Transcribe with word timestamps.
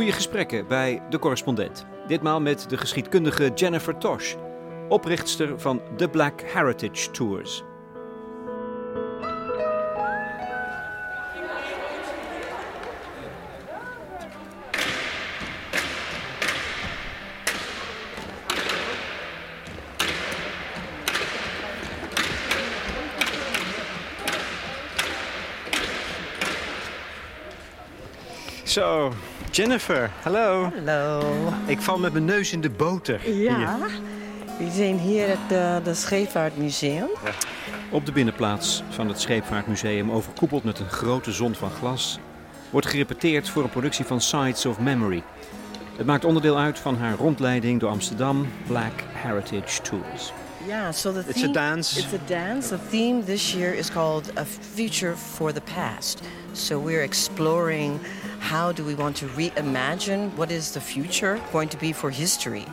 Goede 0.00 0.14
gesprekken 0.14 0.66
bij 0.66 1.02
de 1.10 1.18
correspondent. 1.18 1.86
Ditmaal 2.06 2.40
met 2.40 2.68
de 2.68 2.76
geschiedkundige 2.76 3.50
Jennifer 3.54 3.98
Tosh, 3.98 4.34
oprichtster 4.88 5.60
van 5.60 5.82
The 5.96 6.08
Black 6.08 6.40
Heritage 6.40 7.10
Tours. 7.10 7.62
Jennifer, 29.60 30.10
hallo. 30.22 30.70
Hallo. 30.74 31.22
Ik 31.66 31.80
val 31.80 31.98
met 31.98 32.12
mijn 32.12 32.24
neus 32.24 32.52
in 32.52 32.60
de 32.60 32.70
boter. 32.70 33.30
Ja, 33.30 33.56
Hier. 33.56 33.68
we 34.58 34.70
zijn 34.70 34.98
hier 34.98 35.30
at 35.30 35.48
de, 35.48 35.80
de 35.84 35.94
Scheepvaartmuseum. 35.94 37.08
Op 37.90 38.06
de 38.06 38.12
binnenplaats 38.12 38.82
van 38.90 39.08
het 39.08 39.20
Scheepvaartmuseum, 39.20 40.10
overkoepeld 40.10 40.64
met 40.64 40.78
een 40.78 40.88
grote 40.88 41.32
zon 41.32 41.54
van 41.54 41.70
glas, 41.70 42.18
wordt 42.70 42.86
gerepeteerd 42.86 43.48
voor 43.48 43.62
een 43.62 43.70
productie 43.70 44.04
van 44.04 44.20
Sides 44.20 44.66
of 44.66 44.78
Memory. 44.78 45.22
Het 45.96 46.06
maakt 46.06 46.24
onderdeel 46.24 46.58
uit 46.58 46.78
van 46.78 46.96
haar 46.96 47.14
rondleiding 47.14 47.80
door 47.80 47.90
Amsterdam, 47.90 48.46
Black 48.66 49.02
Heritage 49.12 49.82
Tours. 49.82 50.32
Yeah, 50.66 50.92
so 50.92 51.12
the 51.12 51.18
It's 51.20 51.28
a 51.28 51.32
theme, 51.32 51.52
dance. 51.52 51.98
It's 51.98 52.12
a 52.12 52.18
dance. 52.26 52.68
The 52.68 52.78
theme 52.90 53.24
this 53.24 53.52
year 53.52 53.74
is 53.74 53.90
called 53.90 54.30
A 54.38 54.44
Future 54.74 55.16
for 55.16 55.52
the 55.52 55.62
Past. 55.74 56.20
So 56.52 56.78
we're 56.78 57.02
exploring 57.02 58.00
how 58.40 58.72
do 58.72 58.84
we 58.84 58.94
want 58.94 59.16
to 59.18 59.26
reimagine 59.28 60.34
what 60.34 60.50
is 60.50 60.72
the 60.72 60.80
future 60.80 61.40
going 61.52 61.68
to 61.68 61.76
be 61.76 61.92
for 61.92 62.10
history. 62.10 62.66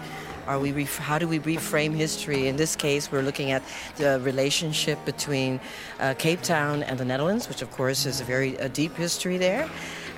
Are 0.47 0.57
we 0.57 0.85
how 0.85 1.19
do 1.19 1.27
we 1.27 1.39
reframe 1.39 1.93
history? 1.93 2.47
In 2.47 2.55
this 2.55 2.75
case, 2.75 3.11
we're 3.11 3.21
looking 3.21 3.51
at 3.51 3.61
the 3.97 4.19
relationship 4.21 4.97
between 5.03 5.59
uh, 5.99 6.13
Cape 6.17 6.41
Town 6.41 6.83
and 6.83 6.97
the 6.97 7.03
Netherlands, 7.03 7.49
which 7.49 7.61
of 7.61 7.69
course 7.71 8.05
is 8.05 8.21
a 8.21 8.23
very 8.23 8.57
uh, 8.59 8.69
deep 8.69 8.95
history 8.95 9.37
there. 9.37 9.69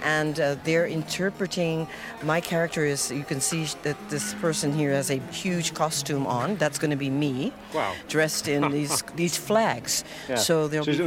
And 0.04 0.40
uh, 0.40 0.56
they're 0.64 0.88
interpreting. 0.90 1.88
My 2.24 2.42
character 2.42 2.86
is. 2.86 3.10
You 3.10 3.24
can 3.24 3.42
see 3.42 3.66
that 3.82 3.96
this 4.08 4.34
person 4.42 4.74
here 4.74 4.94
has 4.96 5.10
a 5.10 5.20
huge 5.32 5.72
costume 5.74 6.26
on. 6.28 6.58
That's 6.58 6.78
going 6.80 6.92
to 6.92 6.98
be 6.98 7.10
me, 7.10 7.52
Wauw. 7.74 7.94
dressed 8.08 8.48
in 8.48 8.72
these 8.78 9.04
these 9.16 9.38
flags. 9.40 10.04
So 10.36 10.70
Dus, 10.70 10.98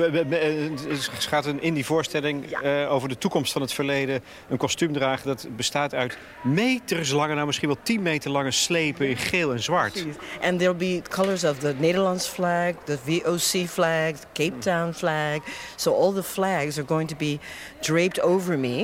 be 1.08 1.26
gaat 1.26 1.46
een, 1.46 1.62
in 1.62 1.74
die 1.74 1.84
voorstelling 1.84 2.44
Ja. 2.48 2.60
eh, 2.82 2.92
over 2.92 3.08
de 3.08 3.18
toekomst 3.18 3.52
van 3.52 3.62
het 3.62 3.72
verleden 3.72 4.20
een 4.48 4.56
kostuum 4.56 4.92
dragen 4.92 5.26
dat 5.26 5.46
bestaat 5.56 5.94
uit 5.94 6.16
meterslange, 6.42 7.34
nou 7.34 7.46
misschien 7.46 7.68
wel 7.68 7.78
10 7.82 8.02
meter 8.02 8.30
lange 8.30 8.50
slepen 8.50 9.08
in 9.08 9.16
geel 9.16 9.52
en 9.52 9.62
zwart. 9.62 10.04
And 10.42 10.58
there'll 10.58 10.76
be 10.76 11.02
colors 11.08 11.44
of 11.44 11.58
the 11.58 11.74
Netherlands 11.78 12.26
flag, 12.26 12.74
the 12.84 12.98
VOC 13.04 13.68
flag, 13.68 14.14
Cape 14.32 14.58
Town 14.58 14.94
flag. 14.94 15.40
So 15.76 15.92
all 15.94 16.12
the 16.12 16.22
flags 16.22 16.78
are 16.78 16.86
going 16.86 17.08
to 17.08 17.16
be 17.16 17.38
draped 17.80 18.20
over 18.20 18.58
me. 18.58 18.81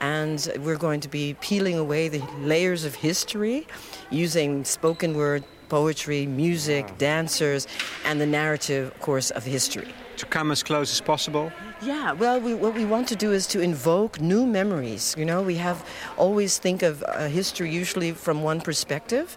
And 0.00 0.48
we're 0.60 0.78
going 0.78 1.00
to 1.00 1.08
be 1.08 1.34
peeling 1.40 1.78
away 1.78 2.08
the 2.08 2.22
layers 2.40 2.84
of 2.84 2.94
history 2.94 3.66
using 4.10 4.64
spoken 4.64 5.16
word, 5.16 5.44
poetry, 5.68 6.26
music, 6.26 6.98
dancers, 6.98 7.66
and 8.04 8.20
the 8.20 8.26
narrative, 8.26 8.88
of 8.88 9.00
course, 9.00 9.30
of 9.30 9.44
history. 9.44 9.88
To 10.18 10.26
come 10.26 10.50
as 10.50 10.62
close 10.62 10.90
as 10.90 11.00
possible. 11.00 11.52
Yeah, 11.82 12.12
well, 12.12 12.40
we, 12.40 12.54
what 12.54 12.74
we 12.74 12.86
want 12.86 13.06
to 13.08 13.16
do 13.16 13.32
is 13.32 13.46
to 13.48 13.60
invoke 13.60 14.18
new 14.20 14.46
memories. 14.46 15.14
You 15.18 15.26
know, 15.26 15.42
we 15.42 15.56
have 15.56 15.84
always 16.16 16.58
think 16.58 16.82
of 16.82 17.02
uh, 17.02 17.26
history 17.28 17.70
usually 17.70 18.12
from 18.12 18.42
one 18.42 18.60
perspective, 18.62 19.36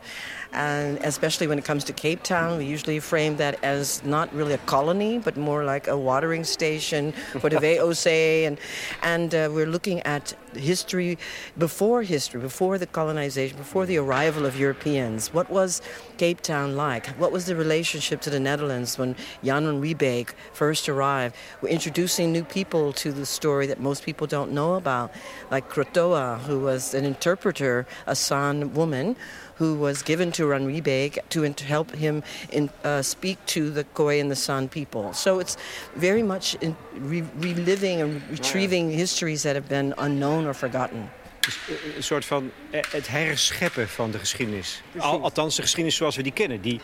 and 0.52 0.98
especially 1.04 1.48
when 1.48 1.60
it 1.60 1.66
comes 1.66 1.84
to 1.86 1.94
Cape 1.94 2.24
Town, 2.24 2.58
we 2.58 2.66
usually 2.66 3.00
frame 3.00 3.38
that 3.38 3.64
as 3.64 4.04
not 4.04 4.34
really 4.34 4.54
a 4.54 4.58
colony, 4.60 5.20
but 5.20 5.38
more 5.38 5.64
like 5.64 5.88
a 5.88 5.98
watering 5.98 6.44
station 6.44 7.12
for 7.40 7.50
the 7.50 7.58
VOC, 7.66 8.48
and 8.48 8.60
and 9.04 9.36
uh, 9.36 9.50
we're 9.52 9.68
looking 9.68 10.02
at 10.02 10.34
history 10.56 11.18
before 11.58 12.02
history, 12.02 12.42
before 12.42 12.78
the 12.78 12.88
colonization, 12.88 13.58
before 13.58 13.86
the 13.86 13.98
arrival 13.98 14.46
of 14.46 14.60
Europeans. 14.60 15.32
What 15.34 15.50
was 15.50 15.82
Cape 16.18 16.42
Town 16.42 16.76
like? 16.76 17.08
What 17.20 17.32
was 17.32 17.46
the 17.46 17.56
relationship 17.56 18.22
to 18.22 18.30
the 18.30 18.40
Netherlands 18.40 18.98
when 18.98 19.16
Jan 19.44 19.66
van 19.66 19.82
Riebeeck 19.82 20.32
first 20.54 20.90
arrived? 20.90 21.36
We're 21.62 21.70
introducing 21.70 22.32
new 22.32 22.44
people 22.44 22.92
to 22.94 23.12
the 23.12 23.26
story 23.26 23.68
that 23.68 23.80
most 23.80 24.04
people 24.04 24.26
don't 24.26 24.52
know 24.52 24.76
about, 24.76 25.12
like 25.52 25.70
Krotoa, 25.70 26.40
who 26.40 26.60
was 26.60 26.94
an 26.94 27.06
interpreter, 27.06 27.86
a 28.08 28.16
San 28.16 28.74
woman, 28.74 29.16
who 29.60 29.76
was 29.76 30.02
given 30.02 30.32
to 30.32 30.50
Jan 30.50 30.66
Riebeeck 30.66 31.20
to, 31.30 31.66
help 31.66 31.92
him 31.92 32.24
in, 32.52 32.70
uh, 32.84 33.02
speak 33.02 33.38
to 33.48 33.70
the 33.70 33.84
Khoi 33.84 34.20
and 34.20 34.32
the 34.32 34.36
San 34.36 34.70
people. 34.70 35.14
So 35.14 35.40
it's 35.40 35.58
very 35.96 36.24
much 36.24 36.56
in 36.56 36.76
re- 36.96 37.28
reliving 37.38 38.02
and 38.02 38.22
retrieving 38.30 38.90
histories 38.90 39.44
that 39.44 39.56
have 39.56 39.68
been 39.68 39.94
unknown 39.98 40.46
or 40.46 40.54
forgotten. 40.54 41.10
Dus, 41.40 41.58
eh, 41.68 41.96
een 41.96 42.04
soort 42.04 42.26
van 42.26 42.52
eh, 42.72 42.82
het 42.90 43.08
herscheppen 43.08 43.90
van 43.90 44.12
de 44.12 44.20
geschiedenis. 44.20 44.82
Al, 44.98 45.24
althans, 45.24 45.56
de 45.56 45.62
geschiedenis 45.62 45.96
zoals 45.96 46.16
we 46.16 46.24
die 46.24 46.34
kennen, 46.34 46.62
die 46.62 46.80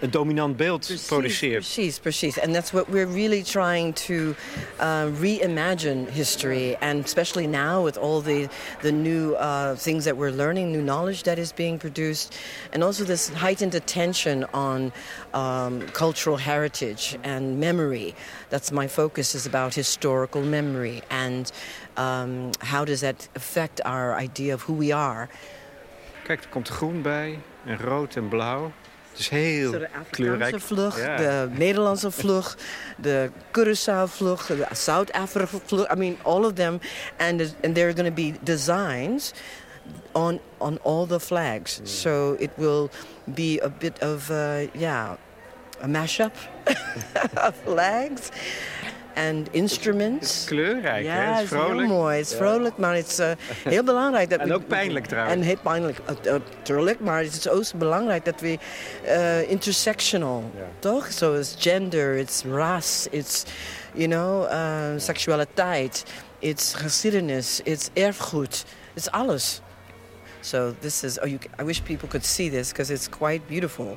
een 0.00 0.10
dominant 0.10 0.56
beeld 0.56 0.92
produceert. 1.06 1.62
Precies, 1.62 1.98
precies. 1.98 2.40
And 2.40 2.54
that's 2.54 2.70
what 2.70 2.88
we're 2.88 3.12
really 3.12 3.42
trying 3.42 3.94
to 3.94 4.34
uh, 4.80 5.06
reimagine 5.20 6.08
history, 6.10 6.76
and 6.80 7.04
especially 7.04 7.46
now 7.46 7.84
with 7.84 7.98
all 7.98 8.22
the 8.22 8.48
the 8.80 8.92
new 8.92 9.34
uh, 9.34 9.74
things 9.74 10.04
that 10.04 10.16
we're 10.16 10.36
learning, 10.36 10.70
new 10.70 10.82
knowledge 10.82 11.22
that 11.22 11.38
is 11.38 11.52
being 11.52 11.78
produced, 11.78 12.36
and 12.72 12.82
also 12.82 13.04
this 13.04 13.28
heightened 13.28 13.74
attention 13.74 14.44
on 14.52 14.92
um, 15.32 15.80
cultural 15.92 16.36
heritage 16.36 17.18
and 17.22 17.58
memory. 17.58 18.14
That's 18.48 18.70
my 18.70 18.88
focus 18.88 19.34
is 19.34 19.46
about 19.46 19.74
historical 19.74 20.42
memory 20.42 21.02
and 21.08 21.50
um, 21.96 22.50
how 22.58 22.84
does 22.84 23.00
that 23.00 23.28
affect 23.32 23.82
our 23.84 24.20
idea 24.22 24.54
of 24.54 24.62
who 24.66 24.76
we 24.76 24.94
are. 24.94 25.28
Kijk, 26.24 26.42
er 26.42 26.48
komt 26.48 26.68
groen 26.68 27.02
bij, 27.02 27.38
en 27.64 27.78
rood 27.78 28.16
en 28.16 28.28
blauw. 28.28 28.72
Het 29.10 29.18
is 29.18 29.28
heel 29.28 29.70
de 29.70 29.76
Afrikaanse 29.78 30.10
kleurrijk. 30.10 30.60
vlug, 30.60 31.00
Ja. 31.00 31.16
de 31.16 31.48
Nederlandse 31.52 32.10
vlug, 32.10 32.56
de 32.96 33.30
Curaçao 33.52 34.04
vlug, 34.06 34.46
de 34.46 34.66
South 34.72 35.12
Africa 35.12 35.58
vlug. 35.66 35.92
I 35.92 35.96
mean, 35.96 36.16
all 36.22 36.44
of 36.44 36.52
them. 36.52 36.80
And, 37.18 37.54
and 37.62 37.74
there 37.74 37.86
are 37.86 37.94
going 37.94 38.08
to 38.08 38.22
be 38.22 38.34
designs 38.42 39.32
on, 40.12 40.40
on 40.58 40.78
all 40.82 41.06
the 41.06 41.20
flags. 41.20 41.80
So 41.84 42.34
it 42.38 42.50
will 42.56 42.90
be 43.24 43.60
a 43.62 43.68
bit 43.78 44.02
of, 44.02 44.30
uh, 44.30 44.36
yeah, 44.72 45.16
a 45.80 45.86
mashup 45.86 46.32
of 47.46 47.54
flags 47.64 48.30
and 49.16 49.48
instruments. 49.50 50.44
Kleurrijk, 50.44 51.06
hè? 51.06 51.12
Ja, 51.24 51.28
Het 51.28 51.34
het 51.34 51.36
is 51.36 51.42
is 51.44 51.50
heel 51.50 51.64
vrolijk. 51.66 51.88
mooi. 51.88 52.16
Het 52.18 52.26
is 52.30 52.34
vrolijk, 52.36 52.76
maar 52.76 52.94
het 52.94 53.06
is 53.06 53.18
eh, 53.18 53.30
heel 53.64 53.82
belangrijk. 53.84 54.30
Dat 54.30 54.40
En 54.40 54.48
we- 54.48 54.54
ook 54.54 54.66
pijnlijk 54.66 55.06
trouwens. 55.06 55.34
En 55.36 55.42
heel 55.42 55.56
pijnlijk, 55.62 55.98
eh, 56.24 56.34
eh, 56.34 56.40
tuurlijk. 56.62 57.00
Maar 57.00 57.22
het 57.22 57.36
is 57.36 57.48
ook 57.48 57.64
zo 57.64 57.76
belangrijk 57.76 58.24
dat 58.24 58.40
we 58.40 58.58
eh, 59.04 59.50
intersectional, 59.50 60.50
Ja. 60.56 60.62
toch? 60.78 61.12
Zoals 61.12 61.54
gender, 61.58 62.16
it's 62.16 62.42
ras, 62.50 63.06
it's, 63.10 63.44
you 63.94 64.08
know, 64.08 64.44
eh, 64.44 64.90
seksualiteit, 64.96 66.04
it's 66.38 66.74
geschiedenis, 66.74 67.60
it's 67.64 67.88
erfgoed, 67.94 68.64
it's 68.94 69.10
alles. 69.10 69.60
So 70.40 70.74
this 70.80 71.02
is, 71.02 71.18
oh, 71.20 71.26
you, 71.26 71.38
I 71.60 71.64
wish 71.64 71.80
people 71.82 72.08
could 72.08 72.24
see 72.26 72.50
this 72.50 72.68
because 72.68 72.92
it's 72.92 73.08
quite 73.08 73.40
beautiful. 73.48 73.96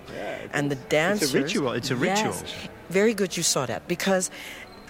and 0.51 0.69
the 0.69 0.77
dancers. 0.87 1.31
ritual, 1.31 1.73
it's 1.75 1.91
a 1.91 1.95
Yes. 1.99 2.17
ritual. 2.21 2.35
Very 2.87 3.13
good 3.13 3.33
you 3.35 3.43
saw 3.43 3.65
that 3.65 3.81
because 3.87 4.29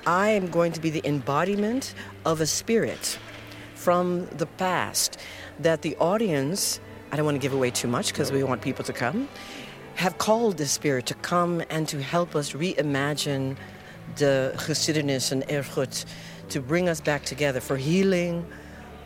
I 0.06 0.30
am 0.30 0.50
going 0.50 0.72
to 0.74 0.80
be 0.82 0.90
the 0.90 1.02
embodiment 1.06 1.94
of 2.26 2.42
a 2.42 2.46
spirit 2.46 3.18
from 3.76 4.26
the 4.38 4.46
past 4.46 5.18
that 5.60 5.82
the 5.82 5.96
audience, 5.98 6.80
I 7.12 7.16
don't 7.16 7.26
want 7.26 7.36
to 7.36 7.42
give 7.42 7.54
away 7.54 7.72
too 7.72 7.88
much 7.88 8.12
because 8.14 8.32
we 8.32 8.44
want 8.44 8.62
people 8.62 8.84
to 8.86 8.94
come, 8.94 9.28
have 9.96 10.18
called 10.18 10.58
the 10.58 10.66
spirit 10.66 11.06
to 11.08 11.14
come 11.16 11.62
and 11.70 11.88
to 11.88 12.02
help 12.02 12.36
us 12.36 12.54
reimagine 12.54 13.56
the 14.16 14.54
geschiedenis 14.56 15.32
and 15.32 15.44
erfgoed 15.48 16.06
to 16.50 16.62
bring 16.62 16.90
us 16.90 17.02
back 17.02 17.24
together 17.26 17.60
for 17.62 17.78
healing. 17.78 18.46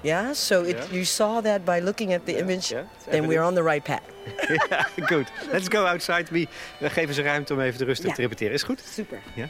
Yeah, 0.03 0.33
so 0.33 0.63
it, 0.63 0.75
Yeah. 0.75 0.91
you 0.99 1.05
saw 1.05 1.41
that 1.41 1.65
by 1.65 1.79
looking 1.79 2.13
at 2.13 2.25
the 2.25 2.37
image, 2.37 2.71
yeah, 2.71 2.83
then 3.09 3.27
we're 3.27 3.41
on 3.41 3.55
the 3.55 3.63
right 3.63 3.83
path. 3.83 4.01
Ja, 4.69 4.85
goed. 5.07 5.27
Let's 5.51 5.67
go 5.69 5.85
outside. 5.85 6.29
We, 6.31 6.47
we 6.79 6.89
geven 6.89 7.13
ze 7.13 7.21
ruimte 7.23 7.53
om 7.53 7.59
even 7.59 7.77
de 7.79 7.85
rustig 7.85 8.07
Ja. 8.09 8.13
te 8.15 8.21
repeteren. 8.21 8.53
Is 8.53 8.63
goed? 8.63 8.81
Super. 8.93 9.19
Ja. 9.35 9.49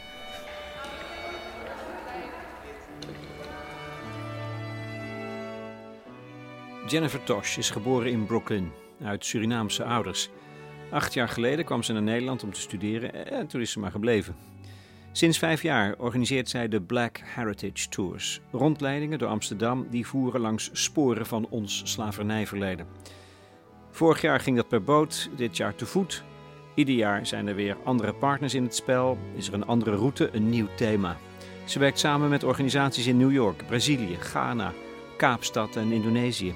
Jennifer 6.94 7.24
Tosh 7.24 7.58
is 7.58 7.70
geboren 7.70 8.12
in 8.12 8.26
Brooklyn, 8.26 8.72
uit 9.04 9.26
Surinaamse 9.26 9.84
ouders. 9.84 10.30
Acht 10.92 11.14
jaar 11.14 11.30
geleden 11.30 11.66
kwam 11.66 11.84
ze 11.84 11.94
naar 11.94 12.02
Nederland 12.02 12.44
om 12.44 12.52
te 12.52 12.60
studeren 12.60 13.28
en 13.28 13.48
toen 13.48 13.62
is 13.62 13.72
ze 13.72 13.80
maar 13.80 13.92
gebleven. 13.92 14.36
Sinds 15.12 15.38
vijf 15.38 15.62
jaar 15.62 15.96
organiseert 15.98 16.50
zij 16.50 16.68
de 16.68 16.82
Black 16.82 17.22
Heritage 17.24 17.90
Tours. 17.90 18.42
Rondleidingen 18.52 19.20
door 19.20 19.30
Amsterdam 19.30 19.88
die 19.90 20.08
voeren 20.08 20.42
langs 20.42 20.70
sporen 20.74 21.26
van 21.26 21.48
ons 21.50 21.82
slavernijverleden. 21.84 22.88
Vorig 23.92 24.22
jaar 24.22 24.40
ging 24.40 24.56
dat 24.56 24.68
per 24.68 24.84
boot, 24.84 25.30
dit 25.36 25.58
jaar 25.58 25.76
te 25.76 25.86
voet. 25.86 26.24
Ieder 26.76 26.96
jaar 26.96 27.26
zijn 27.26 27.48
er 27.48 27.56
weer 27.56 27.78
andere 27.84 28.14
partners 28.14 28.54
in 28.54 28.64
het 28.64 28.76
spel, 28.76 29.18
is 29.36 29.48
er 29.48 29.54
een 29.54 29.66
andere 29.66 29.96
route, 29.96 30.30
een 30.34 30.50
nieuw 30.50 30.68
thema. 30.76 31.18
Ze 31.66 31.80
werkt 31.80 32.00
samen 32.00 32.30
met 32.30 32.44
organisaties 32.44 33.08
in 33.08 33.18
New 33.18 33.32
York, 33.32 33.68
Brazilië, 33.68 34.16
Ghana, 34.16 34.74
Kaapstad 35.18 35.76
en 35.76 35.92
Indonesië. 35.92 36.54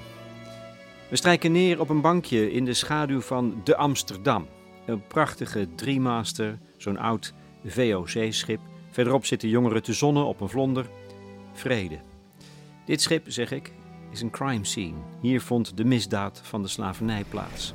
We 1.08 1.16
strijken 1.16 1.52
neer 1.52 1.80
op 1.80 1.88
een 1.88 2.00
bankje 2.00 2.52
in 2.52 2.64
de 2.64 2.74
schaduw 2.74 3.20
van 3.20 3.60
de 3.64 3.76
Amsterdam. 3.76 4.46
Een 4.86 5.06
prachtige 5.06 5.68
driemaster, 5.74 6.58
zo'n 6.76 6.98
oud 6.98 7.34
VOC-schip. 7.64 8.60
Verderop 8.90 9.26
zitten 9.26 9.48
jongeren 9.48 9.82
te 9.82 9.92
zonnen 9.92 10.24
op 10.24 10.40
een 10.40 10.48
vlonder. 10.48 10.86
Vrede. 11.52 11.98
Dit 12.84 13.00
schip, 13.00 13.24
zeg 13.26 13.50
ik, 13.50 13.72
is 14.10 14.20
een 14.20 14.30
crime 14.30 14.64
scene. 14.64 14.94
Hier 15.20 15.40
vond 15.40 15.76
de 15.76 15.84
misdaad 15.84 16.40
van 16.44 16.62
de 16.62 16.68
slavernij 16.68 17.24
plaats. 17.28 17.74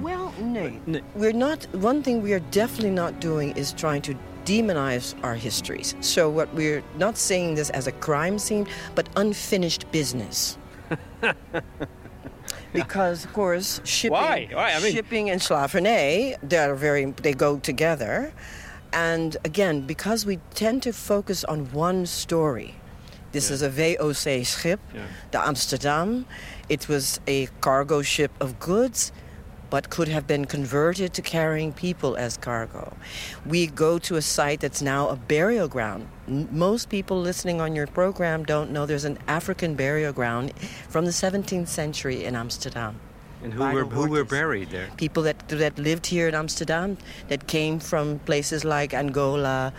Well, 0.00 0.50
no. 0.52 0.70
no. 0.84 0.98
We're 1.12 1.36
not. 1.36 1.68
One 1.82 2.00
thing 2.00 2.22
we 2.22 2.30
are 2.30 2.42
definitely 2.48 3.02
not 3.02 3.20
doing 3.20 3.56
is 3.56 3.72
trying 3.72 4.02
to 4.02 4.12
demonize 4.42 5.14
our 5.20 5.34
histories. 5.34 5.94
So 5.98 6.32
what 6.32 6.48
we're 6.54 6.82
not 6.96 7.18
saying 7.18 7.56
this 7.56 7.70
as 7.70 7.86
a 7.86 7.92
crime 7.98 8.38
scene, 8.38 8.66
but 8.94 9.08
unfinished 9.14 9.90
business. 9.90 10.56
because 12.80 13.24
of 13.24 13.32
course 13.32 13.80
shipping, 13.84 14.12
Why? 14.12 14.48
Why? 14.52 14.72
I 14.72 14.80
mean... 14.80 14.92
shipping 14.92 15.30
and 15.30 15.40
slavernij 15.40 16.36
they're 16.42 16.74
very 16.74 17.04
they 17.22 17.34
go 17.34 17.58
together, 17.58 18.32
and 18.92 19.36
again 19.44 19.82
because 19.82 20.26
we 20.26 20.38
tend 20.54 20.82
to 20.82 20.92
focus 20.92 21.44
on 21.44 21.70
one 21.72 22.06
story. 22.06 22.74
This 23.32 23.48
yeah. 23.48 23.54
is 23.54 23.62
a 23.62 23.70
VOC 23.70 24.46
ship, 24.46 24.80
yeah. 24.94 25.06
the 25.30 25.40
Amsterdam. 25.40 26.26
It 26.68 26.88
was 26.88 27.18
a 27.26 27.48
cargo 27.60 28.02
ship 28.02 28.30
of 28.40 28.58
goods 28.60 29.12
but 29.72 29.88
could 29.88 30.06
have 30.08 30.26
been 30.26 30.44
converted 30.44 31.14
to 31.14 31.22
carrying 31.22 31.72
people 31.72 32.14
as 32.16 32.36
cargo. 32.36 32.94
We 33.46 33.68
go 33.68 33.98
to 34.00 34.16
a 34.16 34.20
site 34.20 34.60
that's 34.60 34.82
now 34.82 35.08
a 35.08 35.16
burial 35.16 35.66
ground. 35.66 36.08
Most 36.28 36.90
people 36.90 37.18
listening 37.18 37.58
on 37.58 37.74
your 37.74 37.86
program 37.86 38.44
don't 38.44 38.70
know 38.70 38.84
there's 38.84 39.06
an 39.06 39.18
African 39.28 39.74
burial 39.74 40.12
ground 40.12 40.52
from 40.90 41.06
the 41.06 41.10
17th 41.10 41.68
century 41.68 42.26
in 42.26 42.36
Amsterdam. 42.36 43.00
And 43.42 43.52
who 43.52 43.62
were, 43.62 43.84
who 43.84 44.08
were 44.08 44.24
buried 44.24 44.70
there? 44.70 44.88
People 44.96 45.24
that, 45.24 45.48
that 45.48 45.78
lived 45.78 46.06
here 46.06 46.28
in 46.28 46.34
Amsterdam, 46.34 46.96
that 47.28 47.46
came 47.48 47.80
from 47.80 48.20
places 48.20 48.64
like 48.64 48.94
Angola, 48.94 49.72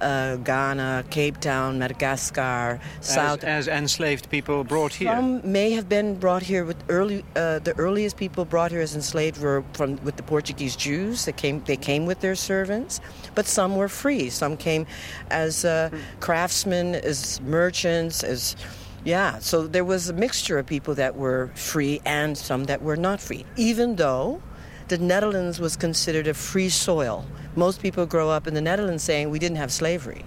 uh, 0.00 0.36
Ghana, 0.36 1.04
Cape 1.10 1.38
Town, 1.40 1.78
Madagascar, 1.78 2.80
South. 3.00 3.44
As 3.44 3.68
enslaved 3.68 4.30
people 4.30 4.64
brought 4.64 4.94
here. 4.94 5.14
Some 5.14 5.40
may 5.50 5.72
have 5.72 5.88
been 5.88 6.18
brought 6.18 6.42
here 6.42 6.64
with 6.64 6.82
early. 6.88 7.24
Uh, 7.36 7.58
the 7.58 7.74
earliest 7.76 8.16
people 8.16 8.44
brought 8.44 8.70
here 8.70 8.80
as 8.80 8.94
enslaved 8.94 9.40
were 9.40 9.62
from 9.74 9.96
with 10.02 10.16
the 10.16 10.22
Portuguese 10.22 10.74
Jews. 10.76 11.26
They 11.26 11.32
came. 11.32 11.62
They 11.64 11.76
came 11.76 12.06
with 12.06 12.20
their 12.20 12.34
servants, 12.34 13.00
but 13.34 13.46
some 13.46 13.76
were 13.76 13.88
free. 13.88 14.30
Some 14.30 14.56
came 14.56 14.86
as 15.30 15.64
uh, 15.64 15.90
craftsmen, 16.20 16.94
as 16.94 17.40
merchants, 17.42 18.24
as 18.24 18.56
yeah, 19.04 19.38
so 19.38 19.66
there 19.66 19.84
was 19.84 20.08
a 20.08 20.12
mixture 20.12 20.58
of 20.58 20.66
people 20.66 20.94
that 20.94 21.16
were 21.16 21.50
free 21.54 22.00
and 22.04 22.36
some 22.36 22.64
that 22.64 22.82
were 22.82 22.96
not 22.96 23.20
free, 23.20 23.44
even 23.56 23.96
though 23.96 24.42
the 24.88 24.98
Netherlands 24.98 25.58
was 25.60 25.76
considered 25.76 26.26
a 26.26 26.34
free 26.34 26.68
soil. 26.68 27.24
Most 27.54 27.80
people 27.80 28.06
grow 28.06 28.28
up 28.28 28.46
in 28.46 28.54
the 28.54 28.60
Netherlands 28.60 29.02
saying 29.02 29.30
we 29.30 29.38
didn't 29.38 29.56
have 29.56 29.70
slavery. 29.70 30.24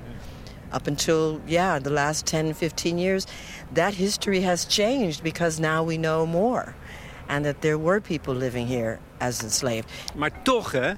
Up 0.71 0.87
until, 0.87 1.39
yeah, 1.47 1.79
the 1.79 1.91
last 1.91 2.25
10, 2.25 2.53
15 2.53 2.97
years, 2.97 3.27
that 3.73 3.93
history 3.93 4.41
has 4.41 4.65
changed 4.65 5.21
because 5.21 5.59
now 5.59 5.83
we 5.83 5.97
know 5.97 6.25
more. 6.25 6.75
And 7.27 7.45
that 7.45 7.61
there 7.61 7.77
were 7.77 8.01
people 8.01 8.33
living 8.33 8.67
here 8.67 8.99
as 9.19 9.43
enslaved. 9.43 9.89
Maar 10.15 10.31
toch, 10.41 10.71
hè, 10.71 10.93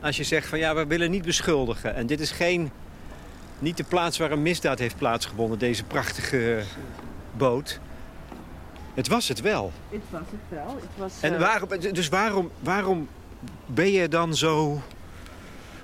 als 0.00 0.16
je 0.16 0.24
zegt 0.24 0.46
van 0.46 0.58
ja, 0.58 0.74
we 0.74 0.86
willen 0.86 1.10
niet 1.10 1.24
beschuldigen. 1.24 1.94
En 1.94 2.06
dit 2.06 2.20
is 2.20 2.30
geen, 2.30 2.70
niet 3.58 3.76
de 3.76 3.84
plaats 3.84 4.18
waar 4.18 4.30
een 4.30 4.42
misdaad 4.42 4.78
heeft 4.78 4.96
plaatsgevonden, 4.96 5.58
deze 5.58 5.84
prachtige 5.84 6.62
boot. 7.36 7.80
Het 8.94 9.08
was 9.08 9.28
het 9.28 9.40
wel. 9.40 9.72
Het 9.88 10.02
was 10.10 10.20
het 10.30 10.40
wel. 10.48 10.76
Het 10.80 10.90
was, 10.96 11.12
En 11.20 11.32
uh... 11.32 11.38
waarom, 11.38 11.68
dus 11.92 12.08
waarom, 12.08 12.50
waarom 12.60 13.08
ben 13.66 13.90
je 13.90 14.08
dan 14.08 14.34
zo 14.34 14.82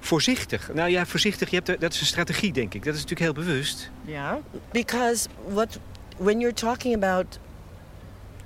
voorzichtig? 0.01 0.71
Nou 0.75 0.91
ja, 0.91 1.07
voorzichtig, 1.07 1.51
je 1.51 1.61
hebt, 1.65 1.81
dat 1.81 1.93
is 1.93 2.01
een 2.01 2.07
strategie, 2.07 2.53
denk 2.53 2.75
ik. 2.75 2.85
Dat 2.85 2.95
is 2.95 3.01
natuurlijk 3.01 3.37
heel 3.37 3.45
bewust. 3.45 3.91
Ja, 4.05 4.13
yeah. 4.13 4.37
because 4.73 5.29
what, 5.49 5.79
when 6.17 6.41
you're 6.41 6.55
talking 6.55 6.95
about 6.95 7.39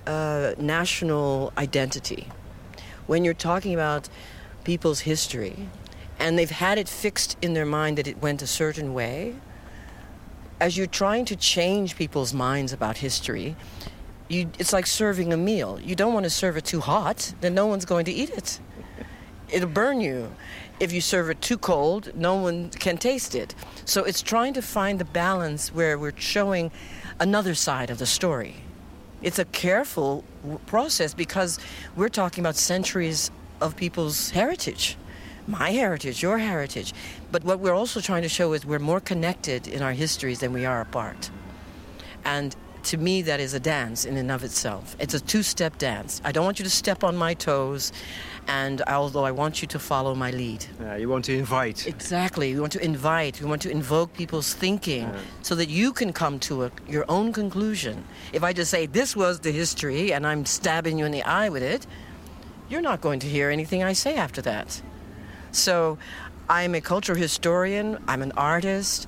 uh, 0.09 0.47
national 0.59 1.53
identity, 1.59 2.25
when 3.07 3.23
you're 3.23 3.39
talking 3.39 3.75
about 3.75 4.09
people's 4.63 5.03
history, 5.03 5.55
and 6.17 6.37
they've 6.37 6.55
had 6.55 6.77
it 6.77 6.89
fixed 6.89 7.37
in 7.39 7.53
their 7.53 7.67
mind 7.67 7.97
that 7.97 8.07
it 8.07 8.17
went 8.21 8.43
a 8.43 8.47
certain 8.47 8.93
way 8.93 9.35
as 10.65 10.79
you're 10.79 10.87
trying 10.87 11.27
to 11.27 11.37
change 11.37 11.95
people's 11.95 12.33
minds 12.33 12.73
about 12.73 12.97
history, 12.97 13.55
you, 14.29 14.51
it's 14.59 14.73
like 14.73 14.87
serving 14.87 15.31
a 15.31 15.37
meal. 15.37 15.79
You 15.79 15.95
don't 15.95 16.15
want 16.15 16.25
to 16.25 16.31
serve 16.31 16.57
it 16.57 16.65
too 16.65 16.81
hot, 16.81 17.35
then 17.43 17.53
no 17.53 17.67
one's 17.67 17.85
going 17.85 18.07
to 18.07 18.11
eat 18.11 18.31
it. 18.31 18.61
It'll 19.51 19.69
burn 19.69 20.01
you. 20.01 20.35
If 20.81 20.91
you 20.91 21.03
serve 21.03 21.29
it 21.29 21.43
too 21.43 21.59
cold, 21.59 22.13
no 22.15 22.37
one 22.37 22.71
can 22.71 22.97
taste 22.97 23.35
it. 23.35 23.55
So 23.85 24.05
it's 24.05 24.23
trying 24.23 24.55
to 24.55 24.63
find 24.63 24.99
the 24.99 25.05
balance 25.05 25.69
where 25.69 25.99
we're 25.99 26.17
showing 26.17 26.71
another 27.21 27.55
side 27.55 27.91
of 27.91 27.99
the 27.99 28.07
story. 28.07 28.57
It's 29.21 29.39
a 29.39 29.45
careful 29.45 30.25
process 30.65 31.13
because 31.13 31.59
we're 31.95 32.09
talking 32.09 32.43
about 32.43 32.57
centuries 32.57 33.31
of 33.61 33.77
people's 33.77 34.31
heritage 34.31 34.97
my 35.47 35.71
heritage, 35.71 36.23
your 36.23 36.39
heritage. 36.39 36.93
But 37.31 37.45
what 37.45 37.61
we're 37.61 37.75
also 37.75 38.01
trying 38.01 38.23
to 38.23 38.29
show 38.29 38.53
is 38.53 38.65
we're 38.65 38.79
more 38.79 39.01
connected 39.01 39.69
in 39.69 39.83
our 39.83 39.93
histories 39.93 40.41
than 40.41 40.53
we 40.53 40.65
are 40.65 40.81
apart. 40.81 41.31
And 42.25 42.57
to 42.85 42.99
me, 42.99 43.23
that 43.23 43.41
is 43.41 43.55
a 43.55 43.61
dance 43.61 44.05
in 44.05 44.17
and 44.17 44.31
of 44.31 44.45
itself. 44.45 44.95
It's 44.99 45.15
a 45.15 45.21
two 45.21 45.43
step 45.43 45.79
dance. 45.79 46.21
I 46.25 46.33
don't 46.33 46.45
want 46.45 46.59
you 46.59 46.65
to 46.65 46.71
step 46.71 47.03
on 47.03 47.17
my 47.17 47.35
toes, 47.35 47.93
and 48.47 48.83
although 48.83 49.25
I 49.25 49.31
want 49.31 49.63
you 49.63 49.69
to 49.69 49.79
follow 49.79 50.15
my 50.15 50.31
lead. 50.31 50.67
Yeah, 50.81 50.97
you 50.97 51.09
want 51.09 51.25
to 51.27 51.35
invite. 51.35 51.87
Exactly. 51.87 52.53
We 52.55 52.61
want 52.61 52.73
to 52.73 52.85
invite, 52.85 53.41
we 53.41 53.47
want 53.47 53.63
to 53.63 53.71
invoke 53.71 54.13
people's 54.13 54.53
thinking 54.53 55.03
yeah. 55.03 55.19
so 55.43 55.55
that 55.55 55.69
you 55.69 55.93
can 55.93 56.13
come 56.13 56.39
to 56.41 56.65
a, 56.65 56.71
your 56.87 57.05
own 57.09 57.33
conclusion. 57.33 58.05
If 58.33 58.45
I 58.45 58.53
just 58.53 58.71
say, 58.71 58.87
this 58.87 59.17
was 59.17 59.41
the 59.41 59.51
history, 59.51 60.13
and 60.13 60.27
I'm 60.27 60.45
stabbing 60.45 60.99
you 60.99 61.07
in 61.07 61.13
the 61.13 61.23
eye 61.23 61.49
with 61.49 61.63
it, 61.63 61.87
you're 62.69 62.83
not 62.83 63.01
going 63.01 63.21
to 63.21 63.27
hear 63.27 63.51
anything 63.51 63.83
I 63.83 63.95
say 63.95 64.17
after 64.17 64.43
that. 64.43 64.83
So 65.55 65.99
I'm 66.49 66.75
a 66.75 66.81
cultural 66.81 67.17
historian, 67.17 67.99
I'm 68.09 68.23
an 68.23 68.33
artist, 68.33 69.07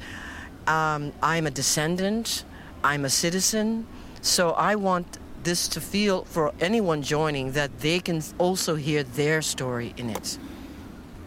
um, 0.67 1.13
I'm 1.23 1.47
a 1.47 1.51
descendant, 1.51 2.45
I'm 2.85 3.05
a 3.05 3.11
citizen. 3.11 3.87
So 4.23 4.51
I 4.51 4.77
want 4.77 5.19
this 5.43 5.69
to 5.69 5.81
feel 5.81 6.25
for 6.25 6.53
anyone 6.61 7.03
joining 7.03 7.53
that 7.53 7.81
they 7.81 8.01
can 8.01 8.23
also 8.39 8.77
hear 8.77 9.03
their 9.03 9.43
story 9.43 9.93
in 9.97 10.11
it. 10.11 10.39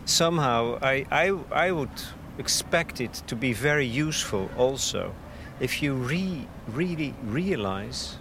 Somehow, 0.06 0.80
I, 0.82 1.06
I, 1.12 1.38
I 1.52 1.72
would 1.72 2.02
expect 2.38 3.02
it 3.02 3.14
to 3.28 3.36
be 3.36 3.54
very 3.54 3.86
useful 3.86 4.50
also 4.58 5.14
if 5.60 5.84
you 5.84 5.94
re, 5.94 6.48
really 6.70 7.14
realize 7.24 8.18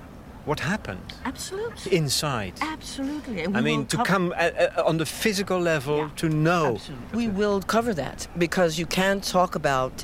what 0.49 0.61
happened? 0.61 1.09
Absolutely. 1.25 1.97
Inside. 1.97 2.55
Absolutely. 2.61 3.47
I 3.59 3.61
mean 3.61 3.87
to 3.87 3.99
come 4.05 4.33
uh, 4.33 4.37
uh, 4.37 4.91
on 4.91 4.97
the 4.99 5.07
physical 5.07 5.59
level 5.61 5.99
yeah. 5.99 6.11
to 6.23 6.29
know. 6.29 6.67
Absolutely. 6.75 7.17
we 7.21 7.29
will 7.29 7.61
cover 7.61 7.93
that 7.95 8.27
because 8.37 8.79
you 8.81 8.87
can't 8.87 9.23
talk 9.23 9.55
about 9.55 9.95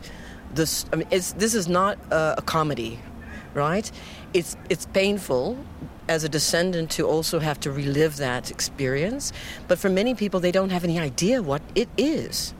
this 0.54 0.86
i 0.92 0.96
mean 0.96 1.08
this 1.10 1.54
is 1.60 1.66
not 1.66 1.98
a, 2.12 2.36
a 2.38 2.42
comedy 2.42 3.00
right? 3.54 3.90
It's 4.34 4.56
it's 4.68 4.86
painful 4.86 5.56
as 6.08 6.24
a 6.24 6.28
descendant 6.28 6.90
to 6.90 7.06
also 7.06 7.38
have 7.38 7.58
to 7.60 7.70
relive 7.70 8.16
that 8.16 8.50
experience. 8.50 9.32
But 9.68 9.78
for 9.78 9.88
many 9.88 10.14
people 10.14 10.40
they 10.40 10.52
don't 10.52 10.70
have 10.70 10.84
any 10.84 10.98
idea 10.98 11.42
what 11.42 11.62
it 11.74 11.88
is 11.96 12.52